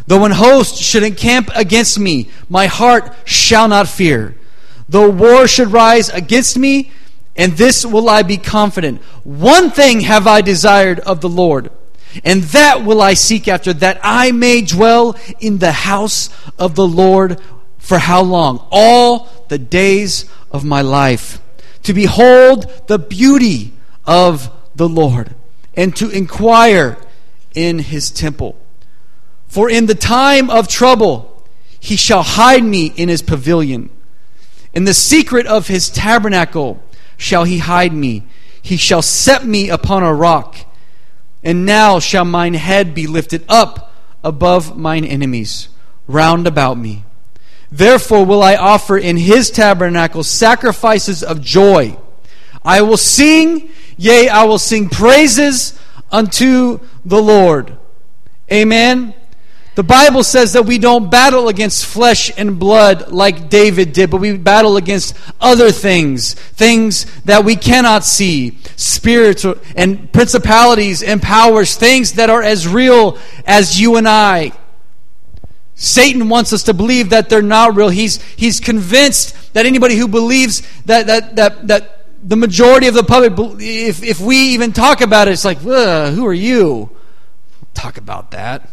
Though 0.09 0.25
an 0.25 0.31
host 0.31 0.77
should 0.77 1.03
encamp 1.03 1.51
against 1.53 1.99
me, 1.99 2.29
my 2.49 2.65
heart 2.65 3.13
shall 3.25 3.67
not 3.67 3.87
fear. 3.87 4.35
Though 4.89 5.07
war 5.07 5.47
should 5.47 5.71
rise 5.71 6.09
against 6.09 6.57
me, 6.57 6.89
and 7.35 7.53
this 7.53 7.85
will 7.85 8.09
I 8.09 8.23
be 8.23 8.37
confident. 8.37 9.03
One 9.23 9.69
thing 9.69 9.99
have 9.99 10.25
I 10.25 10.41
desired 10.41 10.99
of 11.01 11.21
the 11.21 11.29
Lord, 11.29 11.69
and 12.23 12.41
that 12.45 12.83
will 12.83 13.03
I 13.03 13.13
seek 13.13 13.47
after, 13.47 13.71
that 13.71 13.99
I 14.01 14.31
may 14.31 14.63
dwell 14.63 15.15
in 15.39 15.59
the 15.59 15.73
house 15.73 16.31
of 16.57 16.73
the 16.73 16.87
Lord 16.87 17.39
for 17.77 17.99
how 17.99 18.23
long? 18.23 18.65
All 18.71 19.29
the 19.49 19.59
days 19.59 20.25
of 20.49 20.65
my 20.65 20.81
life. 20.81 21.39
To 21.83 21.93
behold 21.93 22.87
the 22.87 22.97
beauty 22.97 23.73
of 24.07 24.49
the 24.75 24.89
Lord, 24.89 25.35
and 25.75 25.95
to 25.97 26.09
inquire 26.09 26.97
in 27.53 27.77
his 27.77 28.09
temple. 28.09 28.57
For 29.49 29.69
in 29.69 29.87
the 29.87 29.95
time 29.95 30.49
of 30.49 30.67
trouble 30.67 31.43
he 31.79 31.95
shall 31.95 32.23
hide 32.23 32.63
me 32.63 32.85
in 32.85 33.09
his 33.09 33.21
pavilion. 33.21 33.89
In 34.73 34.85
the 34.85 34.93
secret 34.93 35.47
of 35.47 35.67
his 35.67 35.89
tabernacle 35.89 36.81
shall 37.17 37.43
he 37.43 37.57
hide 37.57 37.91
me. 37.91 38.23
He 38.61 38.77
shall 38.77 39.01
set 39.01 39.45
me 39.45 39.69
upon 39.69 40.03
a 40.03 40.13
rock. 40.13 40.57
And 41.43 41.65
now 41.65 41.99
shall 41.99 42.25
mine 42.25 42.53
head 42.53 42.93
be 42.93 43.07
lifted 43.07 43.43
up 43.49 43.91
above 44.23 44.77
mine 44.77 45.03
enemies 45.03 45.69
round 46.07 46.45
about 46.45 46.77
me. 46.77 47.03
Therefore 47.71 48.25
will 48.25 48.43
I 48.43 48.55
offer 48.55 48.97
in 48.97 49.17
his 49.17 49.49
tabernacle 49.49 50.23
sacrifices 50.23 51.23
of 51.23 51.41
joy. 51.41 51.97
I 52.63 52.81
will 52.81 52.97
sing, 52.97 53.69
yea, 53.97 54.29
I 54.29 54.43
will 54.43 54.59
sing 54.59 54.89
praises 54.89 55.79
unto 56.11 56.79
the 57.05 57.21
Lord. 57.21 57.77
Amen. 58.51 59.13
The 59.79 59.83
Bible 59.83 60.25
says 60.25 60.51
that 60.53 60.65
we 60.65 60.77
don't 60.77 61.09
battle 61.09 61.47
against 61.47 61.85
flesh 61.85 62.37
and 62.37 62.59
blood 62.59 63.13
like 63.13 63.49
David 63.49 63.93
did, 63.93 64.09
but 64.09 64.17
we 64.17 64.35
battle 64.35 64.75
against 64.75 65.15
other 65.39 65.71
things, 65.71 66.33
things 66.33 67.05
that 67.21 67.45
we 67.45 67.55
cannot 67.55 68.03
see, 68.03 68.57
spiritual 68.75 69.55
and 69.77 70.11
principalities 70.11 71.01
and 71.01 71.21
powers, 71.21 71.77
things 71.77 72.15
that 72.15 72.29
are 72.29 72.43
as 72.43 72.67
real 72.67 73.17
as 73.45 73.79
you 73.79 73.95
and 73.95 74.05
I. 74.05 74.51
Satan 75.75 76.27
wants 76.27 76.51
us 76.51 76.63
to 76.63 76.73
believe 76.73 77.11
that 77.11 77.29
they're 77.29 77.41
not 77.41 77.77
real. 77.77 77.87
He's, 77.87 78.21
he's 78.33 78.59
convinced 78.59 79.53
that 79.53 79.65
anybody 79.65 79.95
who 79.95 80.09
believes 80.09 80.61
that, 80.87 81.07
that, 81.07 81.37
that, 81.37 81.67
that 81.69 82.05
the 82.21 82.35
majority 82.35 82.87
of 82.87 82.95
the 82.95 83.03
public, 83.05 83.31
if, 83.61 84.03
if 84.03 84.19
we 84.19 84.49
even 84.49 84.73
talk 84.73 84.99
about 84.99 85.29
it, 85.29 85.31
it's 85.31 85.45
like, 85.45 85.59
who 85.59 86.25
are 86.25 86.33
you? 86.33 86.89
Talk 87.73 87.95
about 87.95 88.31
that. 88.31 88.69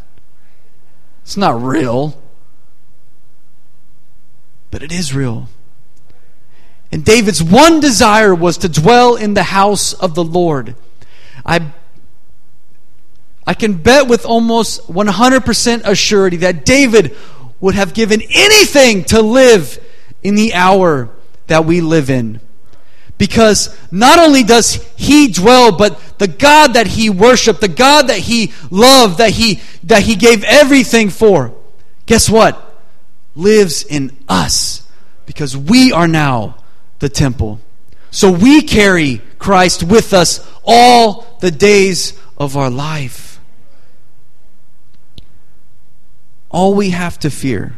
It's 1.26 1.36
not 1.36 1.60
real. 1.60 2.16
But 4.70 4.84
it 4.84 4.92
is 4.92 5.12
real. 5.12 5.48
And 6.92 7.04
David's 7.04 7.42
one 7.42 7.80
desire 7.80 8.32
was 8.32 8.58
to 8.58 8.68
dwell 8.68 9.16
in 9.16 9.34
the 9.34 9.42
house 9.42 9.92
of 9.92 10.14
the 10.14 10.22
Lord. 10.22 10.76
I 11.44 11.72
I 13.44 13.54
can 13.54 13.74
bet 13.74 14.06
with 14.06 14.24
almost 14.24 14.86
100% 14.86 15.82
assurity 15.82 16.38
that 16.40 16.64
David 16.64 17.16
would 17.58 17.74
have 17.74 17.92
given 17.92 18.22
anything 18.30 19.02
to 19.06 19.20
live 19.20 19.84
in 20.22 20.36
the 20.36 20.54
hour 20.54 21.10
that 21.48 21.64
we 21.64 21.80
live 21.80 22.08
in. 22.08 22.40
Because 23.18 23.74
not 23.90 24.18
only 24.18 24.42
does 24.42 24.74
he 24.96 25.28
dwell, 25.28 25.76
but 25.76 26.18
the 26.18 26.28
God 26.28 26.74
that 26.74 26.86
he 26.86 27.08
worshiped, 27.08 27.60
the 27.60 27.68
God 27.68 28.08
that 28.08 28.18
he 28.18 28.52
loved, 28.70 29.18
that 29.18 29.30
he, 29.30 29.60
that 29.84 30.02
he 30.02 30.16
gave 30.16 30.44
everything 30.44 31.08
for, 31.08 31.54
guess 32.04 32.28
what? 32.28 32.62
Lives 33.34 33.84
in 33.84 34.16
us. 34.28 34.86
Because 35.24 35.56
we 35.56 35.92
are 35.92 36.08
now 36.08 36.56
the 36.98 37.08
temple. 37.08 37.60
So 38.10 38.30
we 38.30 38.62
carry 38.62 39.20
Christ 39.38 39.82
with 39.82 40.12
us 40.12 40.46
all 40.64 41.38
the 41.40 41.50
days 41.50 42.18
of 42.36 42.56
our 42.56 42.70
life. 42.70 43.40
All 46.50 46.74
we 46.74 46.90
have 46.90 47.18
to 47.20 47.30
fear 47.30 47.74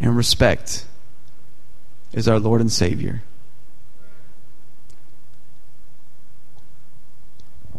and 0.00 0.16
respect 0.16 0.84
is 2.12 2.28
our 2.28 2.38
Lord 2.38 2.60
and 2.60 2.70
Savior. 2.70 3.22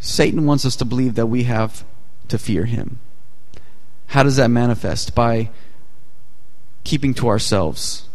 Satan 0.06 0.46
wants 0.46 0.66
us 0.66 0.76
to 0.76 0.86
believe 0.86 1.16
that 1.16 1.26
we 1.26 1.46
have 1.46 1.84
to 2.28 2.38
fear 2.38 2.66
him. 2.66 3.00
How 4.06 4.22
does 4.22 4.36
that 4.36 4.52
manifest? 4.52 5.16
By 5.16 5.50
keeping 6.84 7.16
to 7.16 7.28
ourselves. 7.28 8.08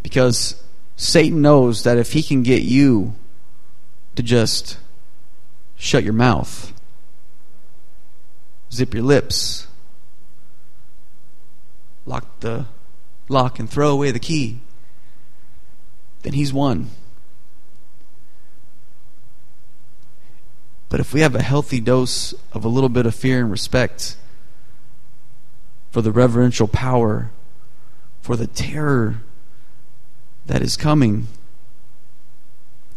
Because 0.00 0.62
Satan 0.96 1.42
knows 1.42 1.82
that 1.82 1.98
if 1.98 2.12
he 2.12 2.22
can 2.22 2.44
get 2.44 2.62
you 2.62 3.16
to 4.14 4.22
just 4.22 4.78
shut 5.76 6.04
your 6.04 6.12
mouth, 6.12 6.72
zip 8.72 8.94
your 8.94 9.02
lips, 9.02 9.66
lock 12.06 12.38
the 12.38 12.66
lock 13.28 13.58
and 13.58 13.68
throw 13.68 13.90
away 13.90 14.12
the 14.12 14.20
key, 14.20 14.60
then 16.22 16.32
he's 16.32 16.52
won. 16.52 16.90
But 20.92 21.00
if 21.00 21.14
we 21.14 21.22
have 21.22 21.34
a 21.34 21.40
healthy 21.40 21.80
dose 21.80 22.34
of 22.52 22.66
a 22.66 22.68
little 22.68 22.90
bit 22.90 23.06
of 23.06 23.14
fear 23.14 23.40
and 23.40 23.50
respect 23.50 24.14
for 25.90 26.02
the 26.02 26.12
reverential 26.12 26.68
power, 26.68 27.30
for 28.20 28.36
the 28.36 28.46
terror 28.46 29.22
that 30.44 30.60
is 30.60 30.76
coming, 30.76 31.28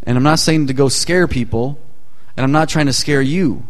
and 0.03 0.17
I'm 0.17 0.23
not 0.23 0.39
saying 0.39 0.67
to 0.67 0.73
go 0.73 0.89
scare 0.89 1.25
people, 1.25 1.79
and 2.35 2.43
I'm 2.43 2.51
not 2.51 2.67
trying 2.67 2.87
to 2.87 2.91
scare 2.91 3.21
you. 3.21 3.65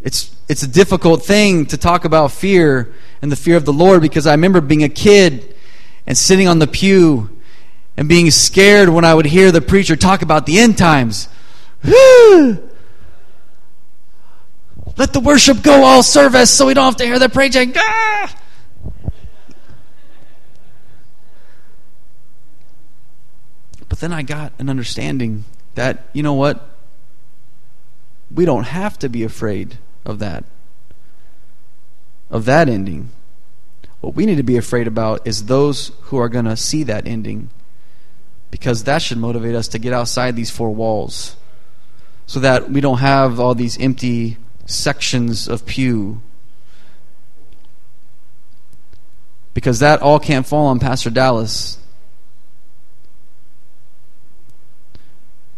It's, 0.00 0.36
it's 0.48 0.62
a 0.62 0.68
difficult 0.68 1.24
thing 1.24 1.66
to 1.66 1.76
talk 1.76 2.04
about 2.04 2.30
fear 2.30 2.94
and 3.22 3.32
the 3.32 3.34
fear 3.34 3.56
of 3.56 3.64
the 3.64 3.72
Lord 3.72 4.02
because 4.02 4.24
I 4.24 4.30
remember 4.30 4.60
being 4.60 4.84
a 4.84 4.88
kid 4.88 5.52
and 6.06 6.16
sitting 6.16 6.46
on 6.46 6.60
the 6.60 6.68
pew 6.68 7.40
and 7.96 8.08
being 8.08 8.30
scared 8.30 8.88
when 8.88 9.04
I 9.04 9.14
would 9.14 9.26
hear 9.26 9.50
the 9.50 9.60
preacher 9.60 9.96
talk 9.96 10.22
about 10.22 10.46
the 10.46 10.60
end 10.60 10.78
times. 10.78 11.28
Let 14.96 15.12
the 15.12 15.20
worship 15.20 15.62
go 15.62 15.84
all 15.84 16.02
service 16.02 16.50
so 16.50 16.66
we 16.66 16.74
don't 16.74 16.84
have 16.84 16.96
to 16.96 17.04
hear 17.04 17.18
the 17.18 17.28
preaching. 17.28 17.72
Ah! 17.76 18.34
But 23.88 24.00
then 24.00 24.12
I 24.12 24.22
got 24.22 24.52
an 24.58 24.68
understanding 24.68 25.44
that, 25.74 26.04
you 26.12 26.22
know 26.22 26.34
what? 26.34 26.70
We 28.34 28.44
don't 28.44 28.64
have 28.64 28.98
to 29.00 29.08
be 29.08 29.22
afraid 29.22 29.78
of 30.04 30.18
that. 30.18 30.44
Of 32.30 32.44
that 32.46 32.68
ending. 32.68 33.10
What 34.00 34.14
we 34.14 34.26
need 34.26 34.36
to 34.36 34.42
be 34.42 34.56
afraid 34.56 34.86
about 34.86 35.26
is 35.26 35.46
those 35.46 35.92
who 36.02 36.16
are 36.16 36.28
going 36.28 36.46
to 36.46 36.56
see 36.56 36.82
that 36.84 37.06
ending. 37.06 37.50
Because 38.50 38.84
that 38.84 39.02
should 39.02 39.18
motivate 39.18 39.54
us 39.54 39.68
to 39.68 39.78
get 39.78 39.92
outside 39.92 40.36
these 40.36 40.50
four 40.50 40.74
walls 40.74 41.36
so 42.26 42.40
that 42.40 42.70
we 42.70 42.80
don't 42.80 42.98
have 42.98 43.38
all 43.38 43.54
these 43.54 43.78
empty 43.78 44.36
sections 44.66 45.48
of 45.48 45.64
pew. 45.64 46.20
Because 49.54 49.78
that 49.78 50.02
all 50.02 50.18
can't 50.18 50.46
fall 50.46 50.66
on 50.66 50.80
Pastor 50.80 51.08
Dallas. 51.08 51.78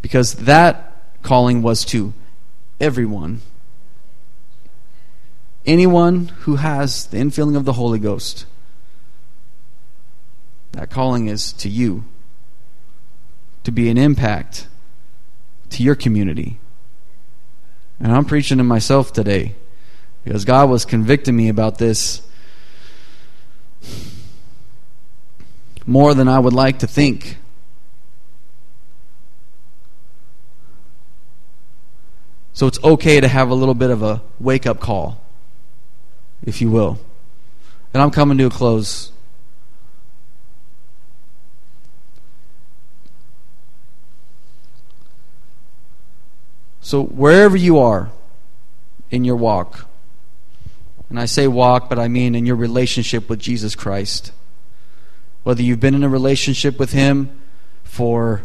Because 0.02 0.34
that 0.34 1.02
calling 1.22 1.62
was 1.62 1.84
to 1.86 2.12
everyone. 2.80 3.40
Anyone 5.66 6.28
who 6.40 6.56
has 6.56 7.06
the 7.06 7.16
infilling 7.16 7.56
of 7.56 7.64
the 7.64 7.72
Holy 7.72 7.98
Ghost. 7.98 8.46
That 10.72 10.90
calling 10.90 11.26
is 11.26 11.52
to 11.54 11.68
you. 11.68 12.04
To 13.64 13.72
be 13.72 13.88
an 13.88 13.98
impact 13.98 14.68
to 15.70 15.82
your 15.82 15.94
community. 15.94 16.58
And 18.00 18.12
I'm 18.12 18.24
preaching 18.24 18.58
to 18.58 18.64
myself 18.64 19.12
today 19.12 19.54
because 20.24 20.44
God 20.44 20.70
was 20.70 20.84
convicting 20.84 21.36
me 21.36 21.48
about 21.48 21.78
this 21.78 22.22
more 25.86 26.14
than 26.14 26.28
I 26.28 26.38
would 26.38 26.52
like 26.52 26.80
to 26.80 26.86
think. 26.86 27.38
So 32.52 32.66
it's 32.66 32.82
okay 32.82 33.20
to 33.20 33.28
have 33.28 33.50
a 33.50 33.54
little 33.54 33.74
bit 33.74 33.90
of 33.90 34.02
a 34.02 34.20
wake 34.40 34.66
up 34.66 34.80
call, 34.80 35.22
if 36.44 36.60
you 36.60 36.70
will. 36.70 36.98
And 37.94 38.02
I'm 38.02 38.10
coming 38.10 38.36
to 38.38 38.46
a 38.46 38.50
close. 38.50 39.12
So, 46.88 47.02
wherever 47.02 47.54
you 47.54 47.80
are 47.80 48.10
in 49.10 49.22
your 49.22 49.36
walk, 49.36 49.84
and 51.10 51.20
I 51.20 51.26
say 51.26 51.46
walk, 51.46 51.90
but 51.90 51.98
I 51.98 52.08
mean 52.08 52.34
in 52.34 52.46
your 52.46 52.56
relationship 52.56 53.28
with 53.28 53.38
Jesus 53.40 53.74
Christ, 53.74 54.32
whether 55.42 55.62
you've 55.62 55.80
been 55.80 55.94
in 55.94 56.02
a 56.02 56.08
relationship 56.08 56.78
with 56.78 56.92
Him 56.92 57.42
for 57.84 58.40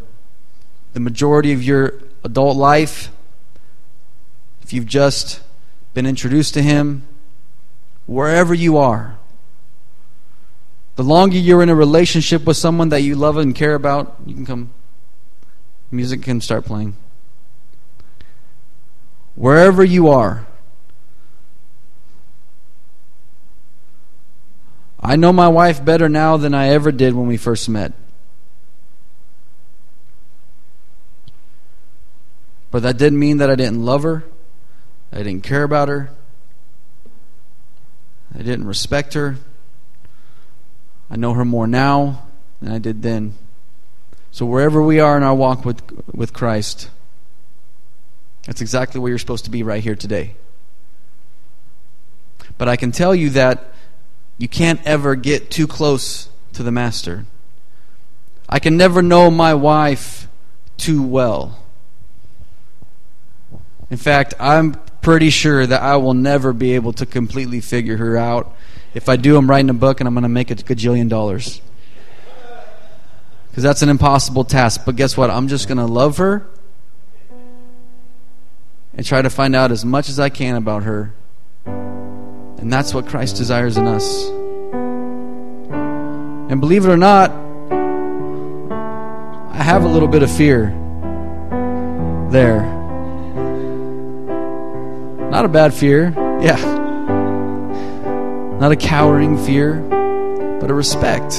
the 0.91 0.99
majority 0.99 1.53
of 1.53 1.63
your 1.63 1.93
adult 2.25 2.57
life, 2.57 3.11
if 4.61 4.73
you've 4.73 4.87
just 4.87 5.39
been 5.93 6.05
introduced 6.05 6.53
to 6.55 6.61
Him, 6.61 7.07
wherever 8.07 8.53
you 8.53 8.75
are, 8.75 9.17
the 10.97 11.03
longer 11.03 11.37
you're 11.37 11.63
in 11.63 11.69
a 11.69 11.75
relationship 11.75 12.43
with 12.43 12.57
someone 12.57 12.89
that 12.89 13.03
you 13.03 13.15
love 13.15 13.37
and 13.37 13.55
care 13.55 13.73
about, 13.73 14.17
you 14.25 14.35
can 14.35 14.45
come, 14.45 14.71
music 15.91 16.23
can 16.23 16.41
start 16.41 16.65
playing 16.65 16.97
wherever 19.35 19.83
you 19.83 20.09
are. 20.09 20.45
I 24.99 25.15
know 25.17 25.33
my 25.33 25.49
wife 25.49 25.83
better 25.83 26.07
now 26.07 26.37
than 26.37 26.53
I 26.53 26.69
ever 26.69 26.91
did 26.91 27.13
when 27.13 27.27
we 27.27 27.35
first 27.35 27.67
met. 27.67 27.93
But 32.71 32.83
that 32.83 32.97
didn't 32.97 33.19
mean 33.19 33.37
that 33.37 33.49
I 33.49 33.55
didn't 33.55 33.85
love 33.85 34.03
her. 34.03 34.23
I 35.11 35.17
didn't 35.17 35.43
care 35.43 35.63
about 35.63 35.89
her. 35.89 36.09
I 38.33 38.39
didn't 38.39 38.65
respect 38.65 39.13
her. 39.13 39.37
I 41.11 41.17
know 41.17 41.33
her 41.33 41.45
more 41.45 41.67
now 41.67 42.25
than 42.61 42.71
I 42.71 42.79
did 42.79 43.03
then. 43.03 43.35
So 44.31 44.47
wherever 44.47 44.81
we 44.81 44.99
are 44.99 45.15
in 45.15 45.21
our 45.21 45.35
walk 45.35 45.65
with 45.65 45.83
with 46.11 46.33
Christ, 46.33 46.89
that's 48.45 48.61
exactly 48.61 48.99
where 48.99 49.09
you're 49.09 49.19
supposed 49.19 49.45
to 49.45 49.51
be 49.51 49.63
right 49.63 49.81
here 49.81 49.95
today. 49.95 50.35
But 52.57 52.67
I 52.67 52.75
can 52.75 52.91
tell 52.91 53.15
you 53.15 53.29
that 53.31 53.71
you 54.37 54.47
can't 54.47 54.81
ever 54.85 55.15
get 55.15 55.49
too 55.49 55.67
close 55.67 56.29
to 56.53 56.63
the 56.63 56.71
Master. 56.71 57.25
I 58.49 58.59
can 58.59 58.77
never 58.77 59.01
know 59.01 59.31
my 59.31 59.53
wife 59.53 60.27
too 60.77 61.01
well. 61.01 61.59
In 63.89 63.97
fact, 63.97 64.33
I'm 64.39 64.73
pretty 65.01 65.29
sure 65.29 65.65
that 65.65 65.81
I 65.81 65.97
will 65.97 66.13
never 66.13 66.53
be 66.53 66.73
able 66.75 66.93
to 66.93 67.05
completely 67.05 67.61
figure 67.61 67.97
her 67.97 68.17
out. 68.17 68.55
If 68.93 69.09
I 69.09 69.15
do, 69.15 69.37
I'm 69.37 69.49
writing 69.49 69.69
a 69.69 69.73
book 69.73 70.01
and 70.01 70.07
I'm 70.07 70.13
going 70.13 70.23
to 70.23 70.29
make 70.29 70.51
a 70.51 70.55
gajillion 70.55 71.09
dollars. 71.09 71.61
Because 73.49 73.63
that's 73.63 73.81
an 73.81 73.89
impossible 73.89 74.43
task. 74.43 74.81
But 74.85 74.95
guess 74.95 75.15
what? 75.15 75.29
I'm 75.29 75.47
just 75.47 75.67
going 75.67 75.77
to 75.77 75.85
love 75.85 76.17
her 76.17 76.47
and 78.95 79.05
try 79.05 79.21
to 79.21 79.29
find 79.29 79.55
out 79.55 79.71
as 79.71 79.83
much 79.83 80.09
as 80.09 80.19
I 80.19 80.29
can 80.29 80.55
about 80.55 80.83
her. 80.83 81.13
And 81.65 82.71
that's 82.71 82.93
what 82.93 83.07
Christ 83.07 83.35
desires 83.35 83.77
in 83.77 83.87
us. 83.87 84.29
And 86.51 86.61
believe 86.61 86.85
it 86.85 86.89
or 86.89 86.97
not, 86.97 87.31
I 89.51 89.63
have 89.63 89.83
a 89.83 89.87
little 89.87 90.07
bit 90.07 90.23
of 90.23 90.31
fear 90.31 90.67
there. 92.29 92.61
Not 95.29 95.45
a 95.45 95.47
bad 95.47 95.73
fear, 95.73 96.13
yeah. 96.41 96.57
Not 98.59 98.71
a 98.71 98.75
cowering 98.75 99.37
fear, 99.37 99.79
but 100.61 100.69
a 100.69 100.73
respect 100.73 101.33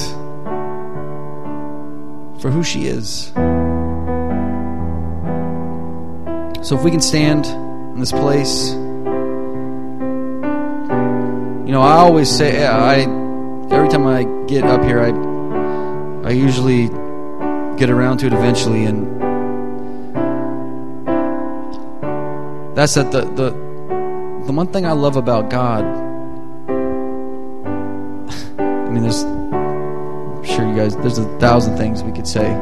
for 2.41 2.51
who 2.51 2.61
she 2.61 2.87
is. 2.87 3.31
So 6.65 6.75
if 6.75 6.83
we 6.83 6.89
can 6.89 6.99
stand 6.99 7.45
in 7.45 7.99
this 7.99 8.11
place, 8.11 8.71
you 8.71 8.79
know, 11.71 11.83
I 11.83 11.97
always 11.97 12.27
say, 12.27 12.65
I 12.65 13.01
every 13.69 13.87
time 13.87 14.07
I 14.07 14.23
get 14.47 14.63
up 14.63 14.81
here, 14.81 14.99
I 14.99 15.09
I 16.27 16.31
usually 16.31 16.87
get 17.77 17.91
around 17.91 18.17
to 18.21 18.25
it 18.25 18.33
eventually, 18.33 18.85
and 18.85 19.21
that's 22.75 22.95
that 22.95 23.11
the 23.11 23.25
the 23.25 23.51
the 24.47 24.51
one 24.51 24.65
thing 24.65 24.87
I 24.87 24.93
love 24.93 25.17
about 25.17 25.51
God. 25.51 25.85
I 28.59 28.89
mean, 28.89 29.03
there's 29.03 29.21
I'm 29.21 30.43
sure 30.43 30.67
you 30.67 30.75
guys 30.75 30.97
there's 30.97 31.19
a 31.19 31.27
thousand 31.37 31.77
things 31.77 32.01
we 32.01 32.11
could 32.11 32.27
say. 32.27 32.55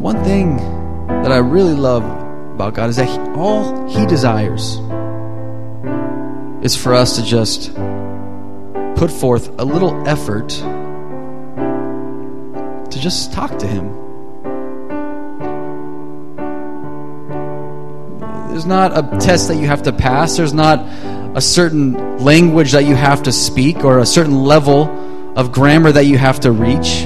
One 0.00 0.24
thing 0.24 0.56
that 1.08 1.30
I 1.30 1.36
really 1.36 1.74
love 1.74 2.02
about 2.54 2.72
God 2.72 2.88
is 2.88 2.96
that 2.96 3.06
he, 3.06 3.18
all 3.38 3.86
He 3.86 4.06
desires 4.06 4.78
is 6.64 6.74
for 6.74 6.94
us 6.94 7.16
to 7.16 7.22
just 7.22 7.74
put 8.96 9.10
forth 9.10 9.50
a 9.60 9.64
little 9.64 10.08
effort 10.08 10.48
to 12.90 12.98
just 12.98 13.34
talk 13.34 13.58
to 13.58 13.66
Him. 13.66 13.94
There's 18.48 18.64
not 18.64 18.96
a 18.96 19.02
test 19.18 19.48
that 19.48 19.56
you 19.56 19.66
have 19.66 19.82
to 19.82 19.92
pass, 19.92 20.38
there's 20.38 20.54
not 20.54 20.80
a 21.36 21.42
certain 21.42 22.18
language 22.18 22.72
that 22.72 22.86
you 22.86 22.94
have 22.94 23.22
to 23.24 23.32
speak, 23.32 23.84
or 23.84 23.98
a 23.98 24.06
certain 24.06 24.44
level 24.44 24.88
of 25.36 25.52
grammar 25.52 25.92
that 25.92 26.06
you 26.06 26.16
have 26.16 26.40
to 26.40 26.52
reach, 26.52 27.04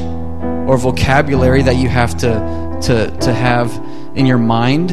or 0.68 0.78
vocabulary 0.78 1.62
that 1.62 1.74
you 1.74 1.88
have 1.88 2.16
to, 2.18 2.63
to, 2.84 3.10
to 3.18 3.32
have 3.32 3.72
in 4.14 4.26
your 4.26 4.38
mind. 4.38 4.92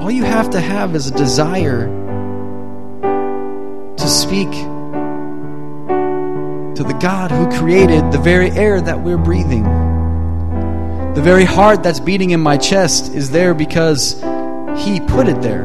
All 0.00 0.10
you 0.10 0.24
have 0.24 0.50
to 0.50 0.60
have 0.60 0.94
is 0.94 1.08
a 1.08 1.14
desire 1.14 1.86
to 3.96 4.08
speak 4.08 4.50
to 6.74 6.82
the 6.82 6.98
God 7.00 7.30
who 7.30 7.50
created 7.58 8.12
the 8.12 8.18
very 8.18 8.50
air 8.50 8.80
that 8.80 9.00
we're 9.00 9.16
breathing. 9.16 9.62
The 11.14 11.22
very 11.22 11.44
heart 11.44 11.82
that's 11.82 12.00
beating 12.00 12.30
in 12.30 12.40
my 12.40 12.58
chest 12.58 13.14
is 13.14 13.30
there 13.30 13.54
because 13.54 14.20
He 14.76 15.00
put 15.00 15.28
it 15.28 15.40
there. 15.40 15.64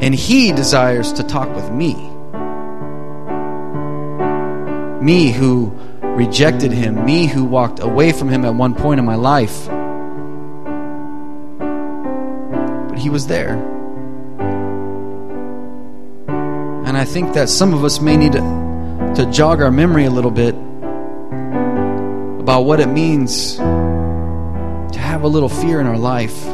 And 0.00 0.14
He 0.14 0.50
desires 0.52 1.12
to 1.12 1.22
talk 1.22 1.54
with 1.54 1.70
me. 1.70 1.94
Me 5.00 5.30
who 5.30 5.78
rejected 6.18 6.72
Him, 6.72 7.04
me 7.04 7.26
who 7.28 7.44
walked 7.44 7.78
away 7.78 8.10
from 8.10 8.28
Him 8.28 8.44
at 8.44 8.52
one 8.52 8.74
point 8.74 8.98
in 8.98 9.06
my 9.06 9.14
life. 9.14 9.68
But 12.88 12.98
He 12.98 13.08
was 13.08 13.28
there. 13.28 13.54
And 16.86 16.96
I 16.96 17.04
think 17.04 17.34
that 17.34 17.48
some 17.48 17.72
of 17.72 17.84
us 17.84 18.00
may 18.00 18.16
need 18.16 18.32
to, 18.32 19.12
to 19.14 19.30
jog 19.30 19.62
our 19.62 19.70
memory 19.70 20.06
a 20.06 20.10
little 20.10 20.32
bit 20.32 20.56
about 22.40 22.62
what 22.62 22.80
it 22.80 22.88
means 22.88 23.54
to 23.56 24.98
have 24.98 25.22
a 25.22 25.28
little 25.28 25.48
fear 25.48 25.80
in 25.80 25.86
our 25.86 25.98
life 25.98 26.48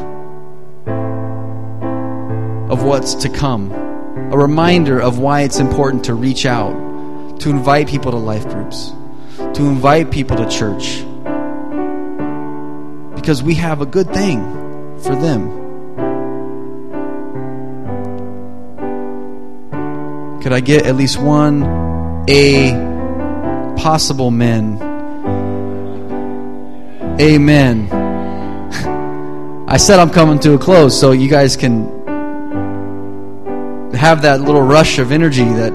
of 2.70 2.82
what's 2.82 3.14
to 3.14 3.30
come, 3.30 3.72
a 4.30 4.36
reminder 4.36 5.00
of 5.00 5.18
why 5.18 5.40
it's 5.40 5.58
important 5.58 6.04
to 6.04 6.12
reach 6.12 6.44
out, 6.44 6.74
to 7.40 7.48
invite 7.48 7.88
people 7.88 8.10
to 8.10 8.18
life 8.18 8.46
groups, 8.48 8.92
to 9.36 9.66
invite 9.66 10.10
people 10.10 10.36
to 10.36 10.48
church, 10.48 11.04
because 13.14 13.42
we 13.42 13.54
have 13.54 13.80
a 13.80 13.86
good 13.86 14.12
thing 14.12 14.40
for 15.00 15.14
them. 15.16 15.62
Could 20.42 20.52
I 20.52 20.60
get 20.60 20.86
at 20.86 20.96
least 20.96 21.18
one 21.18 21.62
A 22.28 22.72
possible 23.78 24.30
men? 24.30 24.78
Amen. 27.20 27.88
I 29.68 29.76
said 29.78 29.98
I'm 29.98 30.10
coming 30.10 30.38
to 30.40 30.52
a 30.54 30.58
close, 30.58 30.98
so 30.98 31.12
you 31.12 31.28
guys 31.28 31.56
can 31.56 32.04
have 33.94 34.22
that 34.22 34.40
little 34.40 34.60
rush 34.60 34.98
of 34.98 35.12
energy 35.12 35.44
that 35.44 35.72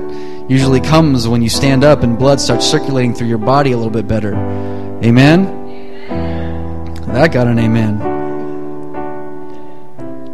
usually 0.49 0.81
comes 0.81 1.27
when 1.27 1.43
you 1.43 1.49
stand 1.49 1.83
up 1.83 2.01
and 2.01 2.17
blood 2.17 2.41
starts 2.41 2.65
circulating 2.65 3.13
through 3.13 3.27
your 3.27 3.37
body 3.37 3.71
a 3.71 3.77
little 3.77 3.91
bit 3.91 4.07
better. 4.07 4.33
Amen? 5.03 5.45
That 7.13 7.31
got 7.31 7.47
an 7.47 7.59
amen. 7.59 7.99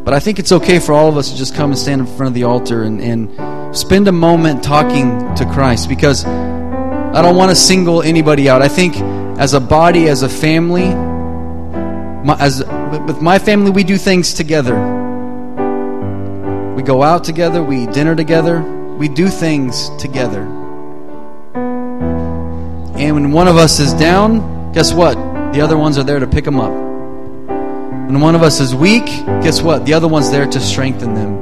But 0.05 0.13
I 0.13 0.19
think 0.19 0.39
it's 0.39 0.53
okay 0.53 0.79
for 0.79 0.93
all 0.93 1.09
of 1.09 1.17
us 1.17 1.31
to 1.31 1.37
just 1.37 1.53
come 1.53 1.71
and 1.71 1.79
stand 1.79 1.99
in 1.99 2.07
front 2.07 2.27
of 2.29 2.33
the 2.33 2.45
altar 2.45 2.83
and, 2.83 3.01
and 3.01 3.75
spend 3.75 4.07
a 4.07 4.11
moment 4.13 4.63
talking 4.63 5.35
to 5.35 5.45
Christ 5.51 5.89
because 5.89 6.23
I 6.25 7.21
don't 7.21 7.35
want 7.35 7.49
to 7.49 7.55
single 7.55 8.01
anybody 8.01 8.47
out. 8.47 8.61
I 8.61 8.69
think 8.69 8.95
as 9.37 9.53
a 9.53 9.59
body, 9.59 10.07
as 10.07 10.21
a 10.21 10.29
family, 10.29 10.95
my, 12.23 12.37
as 12.39 12.63
with 13.07 13.21
my 13.21 13.37
family, 13.37 13.71
we 13.71 13.83
do 13.83 13.97
things 13.97 14.33
together. 14.33 14.75
We 16.75 16.83
go 16.83 17.03
out 17.03 17.25
together, 17.25 17.61
we 17.61 17.83
eat 17.83 17.91
dinner 17.91 18.15
together, 18.15 18.74
we 18.97 19.07
do 19.09 19.27
things 19.27 19.89
together. 19.97 20.43
And 22.97 23.13
when 23.13 23.31
one 23.31 23.47
of 23.47 23.57
us 23.57 23.79
is 23.79 23.93
down, 23.93 24.71
guess 24.71 24.93
what? 24.93 25.15
The 25.53 25.59
other 25.61 25.77
ones 25.77 25.97
are 25.97 26.03
there 26.03 26.19
to 26.19 26.27
pick 26.27 26.45
them 26.45 26.59
up. 26.59 26.71
When 26.71 28.21
one 28.21 28.35
of 28.35 28.43
us 28.43 28.59
is 28.59 28.73
weak, 28.73 29.05
guess 29.43 29.61
what? 29.61 29.85
The 29.85 29.93
other 29.93 30.07
one's 30.07 30.31
there 30.31 30.45
to 30.45 30.59
strengthen 30.61 31.13
them. 31.13 31.35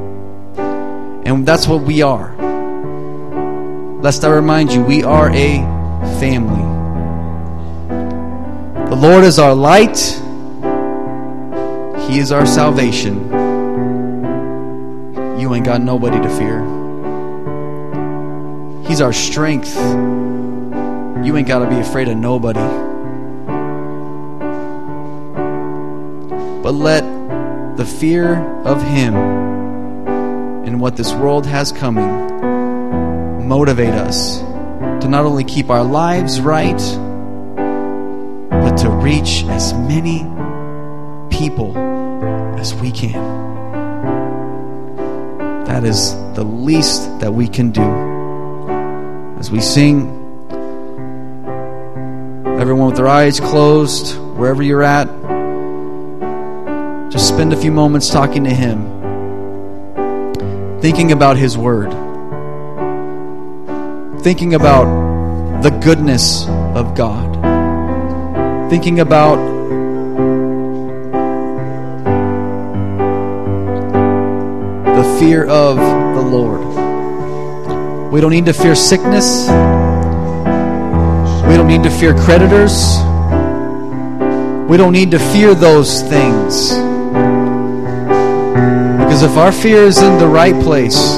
And 1.26 1.46
that's 1.46 1.68
what 1.68 1.84
we 1.84 2.02
are. 2.02 2.34
Lest 4.02 4.24
I 4.26 4.30
remind 4.30 4.74
you, 4.74 4.82
we 4.82 5.04
are 5.04 5.30
a 5.30 5.58
family. 6.20 6.64
The 8.90 8.96
Lord 8.96 9.24
is 9.24 9.38
our 9.40 9.54
light, 9.54 9.98
He 12.08 12.20
is 12.20 12.32
our 12.32 12.46
salvation. 12.46 13.30
You 15.40 15.54
ain't 15.54 15.66
got 15.66 15.82
nobody 15.82 16.20
to 16.22 16.30
fear. 16.38 16.73
He's 18.86 19.02
our 19.02 19.14
strength. 19.14 19.76
You 19.76 21.38
ain't 21.38 21.48
got 21.48 21.60
to 21.60 21.70
be 21.70 21.80
afraid 21.80 22.10
of 22.10 22.18
nobody. 22.18 22.60
But 26.62 26.74
let 26.74 27.04
the 27.78 27.86
fear 27.86 28.36
of 28.64 28.82
Him 28.84 29.16
and 30.66 30.80
what 30.82 30.98
this 30.98 31.14
world 31.14 31.46
has 31.46 31.72
coming 31.72 32.34
motivate 33.48 33.94
us 33.94 34.40
to 34.40 35.08
not 35.08 35.26
only 35.26 35.44
keep 35.44 35.70
our 35.70 35.84
lives 35.84 36.40
right, 36.42 36.78
but 38.50 38.76
to 38.78 38.90
reach 38.90 39.44
as 39.46 39.74
many 39.74 40.20
people 41.30 41.78
as 42.58 42.74
we 42.76 42.92
can. 42.92 43.44
That 45.66 45.84
is 45.84 46.14
the 46.36 46.44
least 46.44 47.20
that 47.20 47.34
we 47.34 47.48
can 47.48 47.72
do. 47.72 48.03
As 49.44 49.52
we 49.52 49.60
sing, 49.60 50.08
everyone 52.62 52.88
with 52.88 52.96
their 52.96 53.10
eyes 53.10 53.42
closed, 53.42 54.18
wherever 54.38 54.64
you're 54.64 54.82
at, 54.82 55.08
just 57.12 57.28
spend 57.28 57.52
a 57.52 57.58
few 57.58 57.74
moments 57.74 58.10
talking 58.10 58.46
to 58.46 58.50
Him, 58.50 58.80
thinking 60.80 61.12
about 61.12 61.36
His 61.36 61.58
Word, 61.58 61.92
thinking 64.22 64.54
about 64.54 65.62
the 65.62 65.72
goodness 65.72 66.48
of 66.48 66.96
God, 66.96 67.34
thinking 68.70 69.02
about 69.02 69.36
the 74.96 75.18
fear 75.20 75.46
of 75.46 75.76
the 75.76 76.22
Lord. 76.22 76.73
We 78.14 78.22
don't 78.22 78.30
need 78.30 78.46
to 78.46 78.54
fear 78.54 78.76
sickness. 78.76 79.48
We 81.48 81.56
don't 81.58 81.68
need 81.68 81.82
to 81.82 81.90
fear 81.90 82.14
creditors. 82.14 82.98
We 84.70 84.78
don't 84.78 84.92
need 84.94 85.10
to 85.12 85.18
fear 85.18 85.56
those 85.56 86.04
things. 86.04 86.70
Because 89.00 89.24
if 89.24 89.36
our 89.36 89.52
fear 89.52 89.82
is 89.86 89.98
in 89.98 90.20
the 90.20 90.28
right 90.28 90.54
place, 90.62 91.18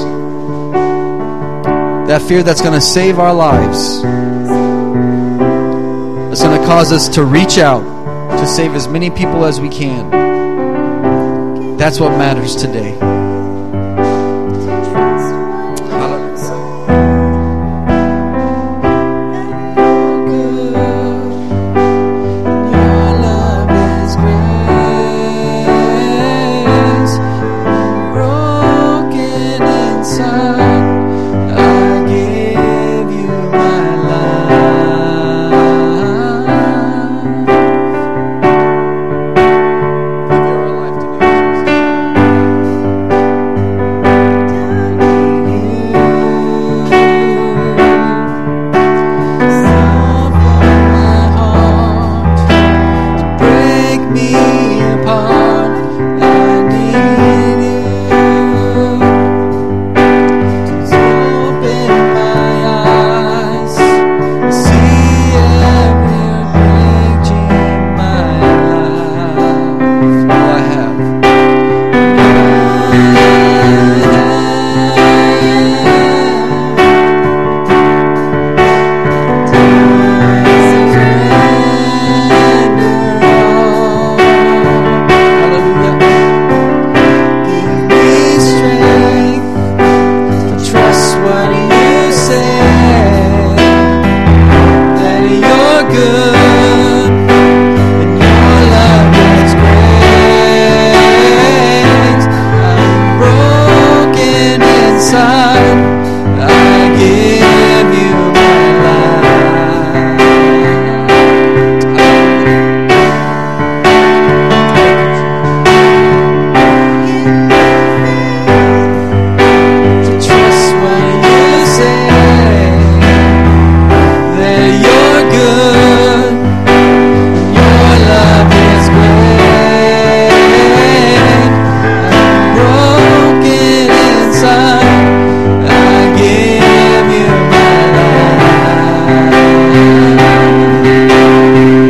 That 2.08 2.22
fear 2.22 2.42
that's 2.42 2.62
going 2.62 2.72
to 2.72 2.80
save 2.80 3.18
our 3.18 3.34
lives. 3.34 4.00
That's 6.28 6.42
going 6.42 6.58
to 6.58 6.66
cause 6.66 6.92
us 6.92 7.08
to 7.10 7.24
reach 7.24 7.58
out 7.58 7.82
to 8.38 8.46
save 8.46 8.74
as 8.74 8.88
many 8.88 9.10
people 9.10 9.44
as 9.44 9.60
we 9.60 9.68
can. 9.68 10.08
That's 11.76 12.00
what 12.00 12.12
matters 12.12 12.56
today. 12.56 13.15